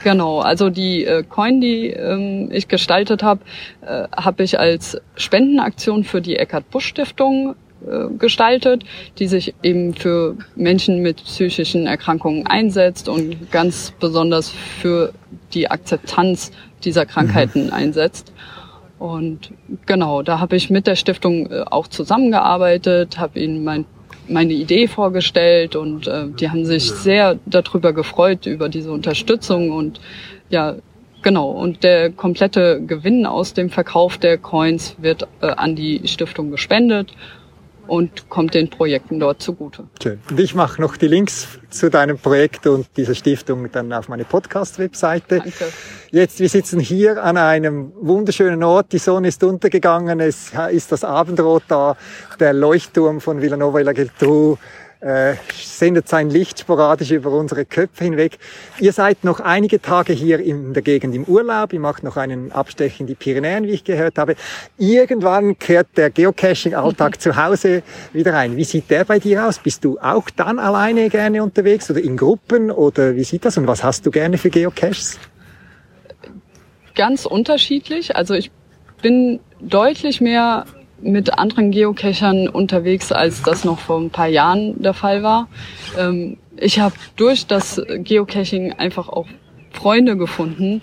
Genau, 0.04 0.40
also 0.40 0.70
die 0.70 1.06
äh, 1.06 1.24
Coin, 1.24 1.60
die 1.60 1.88
ähm, 1.88 2.50
ich 2.52 2.68
gestaltet 2.68 3.24
habe, 3.24 3.42
äh, 3.82 4.08
habe 4.16 4.44
ich 4.44 4.60
als 4.60 4.98
Spendenaktion 5.16 6.04
für 6.04 6.22
die 6.22 6.38
Eckhard 6.38 6.70
Busch 6.70 6.88
Stiftung 6.88 7.56
gestaltet, 8.18 8.84
die 9.20 9.28
sich 9.28 9.54
eben 9.64 9.94
für 9.94 10.36
Menschen 10.56 11.02
mit 11.02 11.24
psychischen 11.24 11.88
Erkrankungen 11.88 12.46
einsetzt 12.46 13.08
und 13.08 13.52
ganz 13.52 13.94
besonders 14.00 14.50
für 14.50 15.14
die 15.54 15.72
Akzeptanz 15.72 16.52
dieser 16.84 17.06
Krankheiten 17.06 17.68
mhm. 17.68 17.74
einsetzt. 17.74 18.34
Und 18.98 19.52
genau, 19.86 20.22
da 20.24 20.40
habe 20.40 20.58
ich 20.58 20.70
mit 20.70 20.86
der 20.86 20.96
Stiftung 20.96 21.50
äh, 21.50 21.64
auch 21.70 21.88
zusammengearbeitet, 21.88 23.18
habe 23.18 23.40
ihnen 23.40 23.64
mein, 23.64 23.86
meine 24.28 24.54
Idee 24.54 24.88
vorgestellt 24.88 25.78
und 25.78 26.08
äh, 26.08 26.28
die 26.28 26.50
haben 26.50 26.66
sich 26.66 26.92
sehr 26.92 27.40
darüber 27.46 27.94
gefreut, 27.94 28.46
über 28.46 28.68
diese 28.68 28.92
Unterstützung 28.92 29.72
und 29.72 30.02
ja, 30.50 30.76
genau. 31.22 31.50
Und 31.50 31.84
der 31.84 32.12
komplette 32.12 32.82
Gewinn 32.86 33.26
aus 33.26 33.54
dem 33.54 33.70
Verkauf 33.70 34.18
der 34.18 34.38
Coins 34.38 34.96
wird 34.98 35.28
äh, 35.42 35.48
an 35.48 35.78
die 35.78 36.02
Stiftung 36.06 36.52
gespendet 36.52 37.14
und 37.90 38.30
kommt 38.30 38.54
den 38.54 38.70
Projekten 38.70 39.20
dort 39.20 39.42
zugute. 39.42 39.88
Schön. 40.02 40.20
Und 40.30 40.40
ich 40.40 40.56
mache 40.56 40.82
noch 40.82 40.96
die 40.96 41.08
Links 41.08 41.48
zu 41.70 41.90
deinem 41.90 42.18
Projekt 42.18 42.68
und 42.68 42.88
dieser 42.96 43.16
Stiftung 43.16 43.70
dann 43.72 43.92
auf 43.92 44.08
meine 44.08 44.26
Podcast-Webseite. 44.26 45.40
Danke. 45.40 45.66
Jetzt, 46.12 46.40
wir 46.40 46.50
sitzen 46.50 46.80
hier 46.80 47.24
an 47.24 47.38
einem 47.38 47.92
wunderschönen 48.00 48.64
Ort. 48.64 48.92
Die 48.94 48.98
Sonne 48.98 49.28
ist 49.28 49.44
untergegangen. 49.44 50.20
Es 50.20 50.52
ist 50.72 50.92
das 50.92 51.04
Abendrot 51.04 51.64
da. 51.68 51.98
Der 52.40 52.54
Leuchtturm 52.54 53.22
von 53.22 53.42
Villanova 53.42 53.80
la 53.82 53.92
Geltrú 53.92 54.58
äh, 55.02 55.36
sendet 55.54 56.10
sein 56.10 56.30
Licht 56.30 56.60
sporadisch 56.60 57.12
über 57.12 57.32
unsere 57.32 57.66
Köpfe 57.66 58.04
hinweg. 58.04 58.38
Ihr 58.80 58.92
seid 58.92 59.24
noch 59.24 59.40
einige 59.40 59.82
Tage 59.82 60.12
hier 60.12 60.40
in 60.40 60.74
der 60.74 60.82
Gegend 60.82 61.16
im 61.16 61.24
Urlaub. 61.24 61.72
Ihr 61.72 61.80
macht 61.80 62.04
noch 62.04 62.18
einen 62.18 62.52
Abstech 62.52 63.00
in 63.00 63.08
die 63.08 63.16
Pyrenäen, 63.16 63.66
wie 63.66 63.72
ich 63.72 63.84
gehört 63.84 64.18
habe. 64.18 64.36
Irgendwann 64.78 65.58
kehrt 65.58 65.88
der 65.96 66.10
Geocaching-Alltag 66.10 67.22
zu 67.22 67.36
Hause 67.36 67.82
wieder 68.12 68.36
ein. 68.36 68.58
Wie 68.58 68.66
sieht 68.66 68.90
der 68.90 69.06
bei 69.06 69.20
dir 69.20 69.46
aus? 69.46 69.60
Bist 69.60 69.86
du 69.86 69.98
auch 70.00 70.30
dann 70.32 70.60
alleine 70.60 71.10
gerne 71.10 71.44
unterwegs 71.44 71.90
oder 71.90 72.02
in 72.02 72.18
Gruppen 72.18 72.70
oder 72.70 73.16
wie 73.16 73.24
sieht 73.24 73.46
das? 73.46 73.58
Und 73.58 73.68
was 73.68 73.84
hast 73.84 74.06
du 74.06 74.12
gerne 74.12 74.38
für 74.38 74.50
Geocaches? 74.50 75.18
Ganz 76.96 77.26
unterschiedlich. 77.26 78.18
Also 78.18 78.34
ich 78.34 78.52
bin 79.02 79.40
deutlich 79.62 80.20
mehr 80.20 80.66
mit 81.02 81.38
anderen 81.38 81.72
Geocachern 81.72 82.48
unterwegs, 82.48 83.12
als 83.12 83.42
das 83.44 83.64
noch 83.64 83.80
vor 83.80 84.00
ein 84.00 84.10
paar 84.10 84.28
Jahren 84.28 84.82
der 84.82 84.94
Fall 84.94 85.24
war. 85.24 85.48
Ähm, 85.98 86.38
ich 86.58 86.80
habe 86.80 86.96
durch 87.16 87.48
das 87.48 87.82
Geocaching 87.88 88.74
einfach 88.74 89.10
auch 89.10 89.28
Freunde 89.72 90.18
gefunden, 90.18 90.82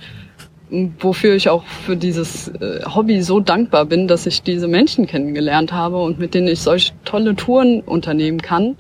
wofür 1.01 1.35
ich 1.35 1.49
auch 1.49 1.65
für 1.65 1.97
dieses 1.97 2.49
äh, 2.49 2.83
Hobby 2.85 3.23
so 3.23 3.41
dankbar 3.41 3.85
bin, 3.85 4.09
dass 4.09 4.27
ich 4.27 4.43
diese 4.43 4.69
Menschen 4.69 5.07
kennengelernt 5.07 5.73
habe 5.73 6.03
und 6.03 6.19
mit 6.19 6.35
denen 6.35 6.49
ich 6.49 6.61
solch 6.61 6.93
tolle 7.05 7.37
Touren 7.37 7.83
unternehmen 7.83 8.41
kann. 8.43 8.77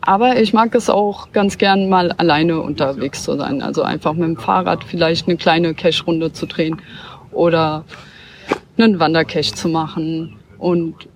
Aber 0.00 0.40
ich 0.40 0.54
mag 0.54 0.74
es 0.74 0.88
auch 0.88 1.32
ganz 1.32 1.58
gern 1.58 1.88
mal 1.90 2.12
alleine 2.12 2.60
unterwegs 2.60 3.24
zu 3.24 3.36
sein. 3.36 3.60
Also 3.60 3.82
einfach 3.82 4.14
mit 4.14 4.24
dem 4.24 4.36
Fahrrad 4.36 4.84
vielleicht 4.84 5.28
eine 5.28 5.36
kleine 5.36 5.74
Cache-Runde 5.74 6.32
zu 6.32 6.46
drehen 6.46 6.80
oder 7.32 7.84
einen 8.76 8.98
Wandercache 8.98 9.54
zu 9.54 9.68
machen. 9.68 10.36
Und 10.58 11.08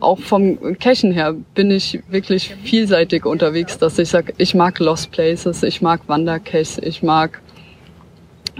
auch 0.00 0.18
vom 0.18 0.76
Cachen 0.78 1.12
her 1.12 1.34
bin 1.54 1.70
ich 1.70 2.02
wirklich 2.08 2.54
vielseitig 2.64 3.24
unterwegs, 3.24 3.78
dass 3.78 3.98
ich 3.98 4.08
sage, 4.08 4.34
ich 4.36 4.54
mag 4.54 4.78
Lost 4.78 5.10
Places, 5.12 5.62
ich 5.62 5.80
mag 5.80 6.00
Wandercaches, 6.08 6.78
ich 6.78 7.02
mag 7.02 7.40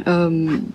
ähm, 0.07 0.73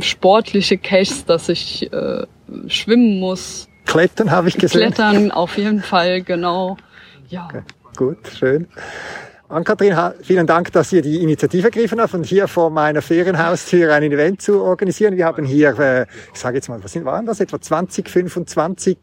sportliche 0.00 0.78
Caches, 0.78 1.24
dass 1.24 1.48
ich 1.48 1.92
äh, 1.92 2.26
schwimmen 2.68 3.18
muss. 3.18 3.68
Klettern 3.86 4.30
habe 4.30 4.48
ich 4.48 4.56
gesehen. 4.56 4.80
Klettern 4.80 5.30
auf 5.30 5.56
jeden 5.56 5.82
Fall, 5.82 6.22
genau. 6.22 6.76
Ja. 7.28 7.46
Okay, 7.46 7.62
gut, 7.96 8.18
schön. 8.38 8.68
Ann-Kathrin, 9.50 9.96
vielen 10.20 10.46
Dank, 10.46 10.72
dass 10.72 10.92
ihr 10.92 11.00
die 11.00 11.22
Initiative 11.22 11.68
ergriffen 11.68 11.98
habt 12.02 12.12
und 12.12 12.26
hier 12.26 12.48
vor 12.48 12.68
meiner 12.68 13.00
Ferienhaustür 13.00 13.94
ein 13.94 14.02
Event 14.02 14.42
zu 14.42 14.60
organisieren. 14.62 15.16
Wir 15.16 15.24
haben 15.24 15.46
hier, 15.46 15.78
äh, 15.78 16.02
ich 16.34 16.38
sage 16.38 16.56
jetzt 16.56 16.68
mal, 16.68 16.84
was 16.84 16.92
sind, 16.92 17.06
waren 17.06 17.24
das? 17.24 17.40
Etwa 17.40 17.58
20, 17.58 18.10
25 18.10 18.98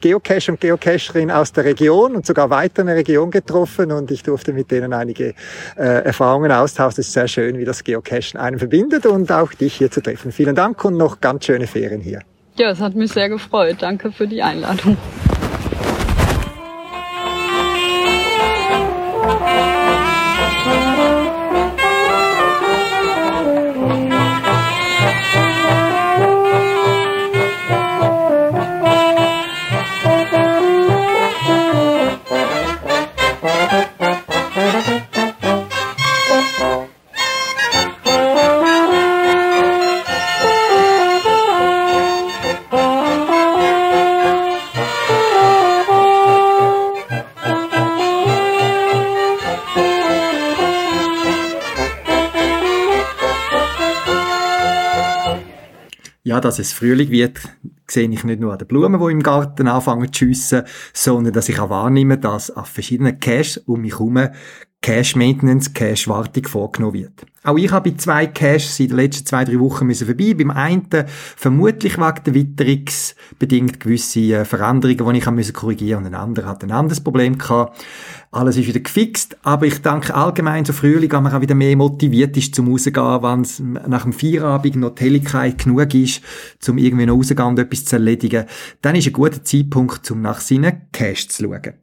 Geocacher 0.00 0.52
und 0.52 0.60
Geocacherinnen 0.60 1.32
aus 1.32 1.52
der 1.52 1.64
Region 1.64 2.14
und 2.14 2.24
sogar 2.24 2.50
weiter 2.50 2.82
in 2.82 2.86
der 2.86 2.96
Region 2.96 3.32
getroffen 3.32 3.90
und 3.90 4.12
ich 4.12 4.22
durfte 4.22 4.52
mit 4.52 4.70
denen 4.70 4.92
einige 4.92 5.34
äh, 5.76 6.04
Erfahrungen 6.04 6.52
austauschen. 6.52 7.00
Es 7.00 7.08
ist 7.08 7.12
sehr 7.12 7.26
schön, 7.26 7.58
wie 7.58 7.64
das 7.64 7.82
Geocachen 7.82 8.38
einen 8.38 8.60
verbindet 8.60 9.06
und 9.06 9.32
auch 9.32 9.52
dich 9.54 9.74
hier 9.74 9.90
zu 9.90 10.00
treffen. 10.00 10.30
Vielen 10.30 10.54
Dank 10.54 10.84
und 10.84 10.96
noch 10.96 11.20
ganz 11.20 11.46
schöne 11.46 11.66
Ferien 11.66 12.00
hier. 12.00 12.20
Ja, 12.56 12.70
es 12.70 12.78
hat 12.78 12.94
mich 12.94 13.10
sehr 13.10 13.28
gefreut. 13.28 13.78
Danke 13.80 14.12
für 14.12 14.28
die 14.28 14.40
Einladung. 14.40 14.96
Dass 56.50 56.58
es 56.58 56.72
Frühling 56.72 57.10
wird, 57.10 57.38
sehe 57.86 58.10
ich 58.10 58.24
nicht 58.24 58.40
nur 58.40 58.52
an 58.52 58.58
den 58.58 58.66
Blumen, 58.66 59.00
die 59.00 59.12
im 59.12 59.22
Garten 59.22 59.68
anfangen 59.68 60.12
zu 60.12 60.24
schiessen, 60.24 60.64
sondern 60.92 61.32
dass 61.32 61.48
ich 61.48 61.60
auch 61.60 61.70
wahrnehme, 61.70 62.18
dass 62.18 62.50
auf 62.50 62.66
verschiedenen 62.66 63.20
Caches 63.20 63.58
um 63.58 63.82
mich 63.82 63.92
herum 63.92 64.18
Cache 64.82 65.16
Maintenance, 65.16 65.72
Cache 65.72 66.08
Wartung 66.08 66.44
vorgenommen 66.48 66.94
wird. 66.94 67.24
Auch 67.42 67.56
ich 67.56 67.72
habe 67.72 67.90
bei 67.90 67.96
zwei 67.96 68.26
Caches 68.26 68.78
in 68.80 68.88
den 68.88 68.96
letzten 68.96 69.24
zwei, 69.24 69.44
drei 69.44 69.58
Wochen 69.58 69.86
müssen 69.86 70.06
vorbei. 70.06 70.34
Beim 70.34 70.50
einen 70.50 70.86
vermutlich 71.36 71.96
wegen 71.96 72.24
der 72.26 72.34
Witterungsbedingt 72.34 73.80
gewisse 73.80 74.20
äh, 74.20 74.44
Veränderungen, 74.44 75.14
die 75.14 75.18
ich 75.20 75.30
müssen 75.30 75.54
korrigieren 75.54 76.04
und 76.04 76.06
ein 76.08 76.14
anderer 76.14 76.48
hat 76.48 76.62
ein 76.62 76.70
anderes 76.70 77.00
Problem 77.00 77.38
gehabt. 77.38 77.82
Alles 78.30 78.58
ist 78.58 78.68
wieder 78.68 78.80
gefixt, 78.80 79.38
aber 79.42 79.66
ich 79.66 79.80
denke 79.80 80.14
allgemein 80.14 80.66
so 80.66 80.72
Frühling, 80.72 81.10
wenn 81.10 81.22
man 81.22 81.34
auch 81.34 81.40
wieder 81.40 81.54
mehr 81.54 81.76
motiviert 81.76 82.36
ist 82.36 82.54
zum 82.54 82.68
rausgehen, 82.68 83.22
wenn 83.22 83.40
es 83.40 83.58
nach 83.58 84.02
dem 84.02 84.12
Feierabend 84.12 84.76
noch 84.76 84.94
die 84.94 85.04
Helligkeit 85.04 85.64
genug 85.64 85.94
ist, 85.94 86.22
um 86.68 86.78
irgendwie 86.78 87.06
noch 87.06 87.16
rauszugehen 87.16 87.48
und 87.48 87.58
etwas 87.58 87.86
zu 87.86 87.96
erledigen, 87.96 88.44
dann 88.82 88.96
ist 88.96 89.06
ein 89.06 89.14
guter 89.14 89.42
Zeitpunkt, 89.42 90.08
um 90.10 90.20
nach 90.20 90.40
seinen 90.40 90.82
Cache 90.92 91.26
zu 91.26 91.44
schauen. 91.44 91.74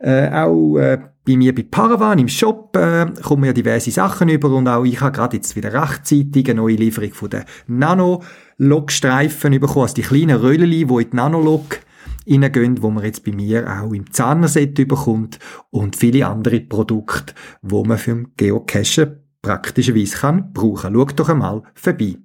Äh, 0.00 0.30
auch 0.30 0.76
äh, 0.76 0.98
bei 1.28 1.36
mir 1.36 1.54
bei 1.54 1.62
Paravan 1.62 2.18
im 2.18 2.28
Shop 2.28 2.74
äh, 2.74 3.06
kommen 3.22 3.44
ja 3.44 3.52
diverse 3.52 3.90
Sachen 3.90 4.30
über 4.30 4.50
und 4.50 4.66
auch 4.66 4.84
ich 4.84 5.00
habe 5.00 5.12
gerade 5.12 5.36
jetzt 5.36 5.54
wieder 5.56 5.72
rechtzeitig 5.74 6.48
eine 6.48 6.62
neue 6.62 6.76
Lieferung 6.76 7.12
von 7.12 7.28
den 7.28 7.44
Nano-Log-Streifen 7.66 9.60
bekommen, 9.60 9.82
also 9.82 9.94
die 9.94 10.02
kleinen 10.02 10.40
Röllchen, 10.40 10.70
die 10.70 10.80
in 10.80 11.10
die 11.10 11.16
Nano-Log 11.16 11.80
reingehen, 12.26 12.82
wo 12.82 12.90
man 12.90 13.04
jetzt 13.04 13.24
bei 13.24 13.32
mir 13.32 13.66
auch 13.68 13.92
im 13.92 14.10
Zahnerset 14.10 14.74
bekommt 14.74 15.38
und 15.70 15.96
viele 15.96 16.26
andere 16.26 16.60
Produkte, 16.60 17.34
wo 17.60 17.84
man 17.84 17.98
für 17.98 18.24
Geocachen 18.38 19.20
praktischerweise 19.42 20.16
kann 20.16 20.52
brauchen. 20.54 20.94
Schau 20.94 21.04
doch 21.04 21.28
einmal 21.28 21.62
vorbei. 21.74 22.16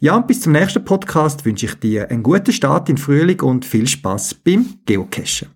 Ja, 0.00 0.16
und 0.16 0.26
bis 0.26 0.40
zum 0.40 0.52
nächsten 0.52 0.84
Podcast 0.84 1.44
wünsche 1.44 1.66
ich 1.66 1.74
dir 1.74 2.10
einen 2.10 2.22
guten 2.22 2.52
Start 2.52 2.88
in 2.88 2.96
Frühling 2.96 3.40
und 3.42 3.66
viel 3.66 3.86
Spaß 3.86 4.34
beim 4.34 4.66
Geocachen. 4.86 5.55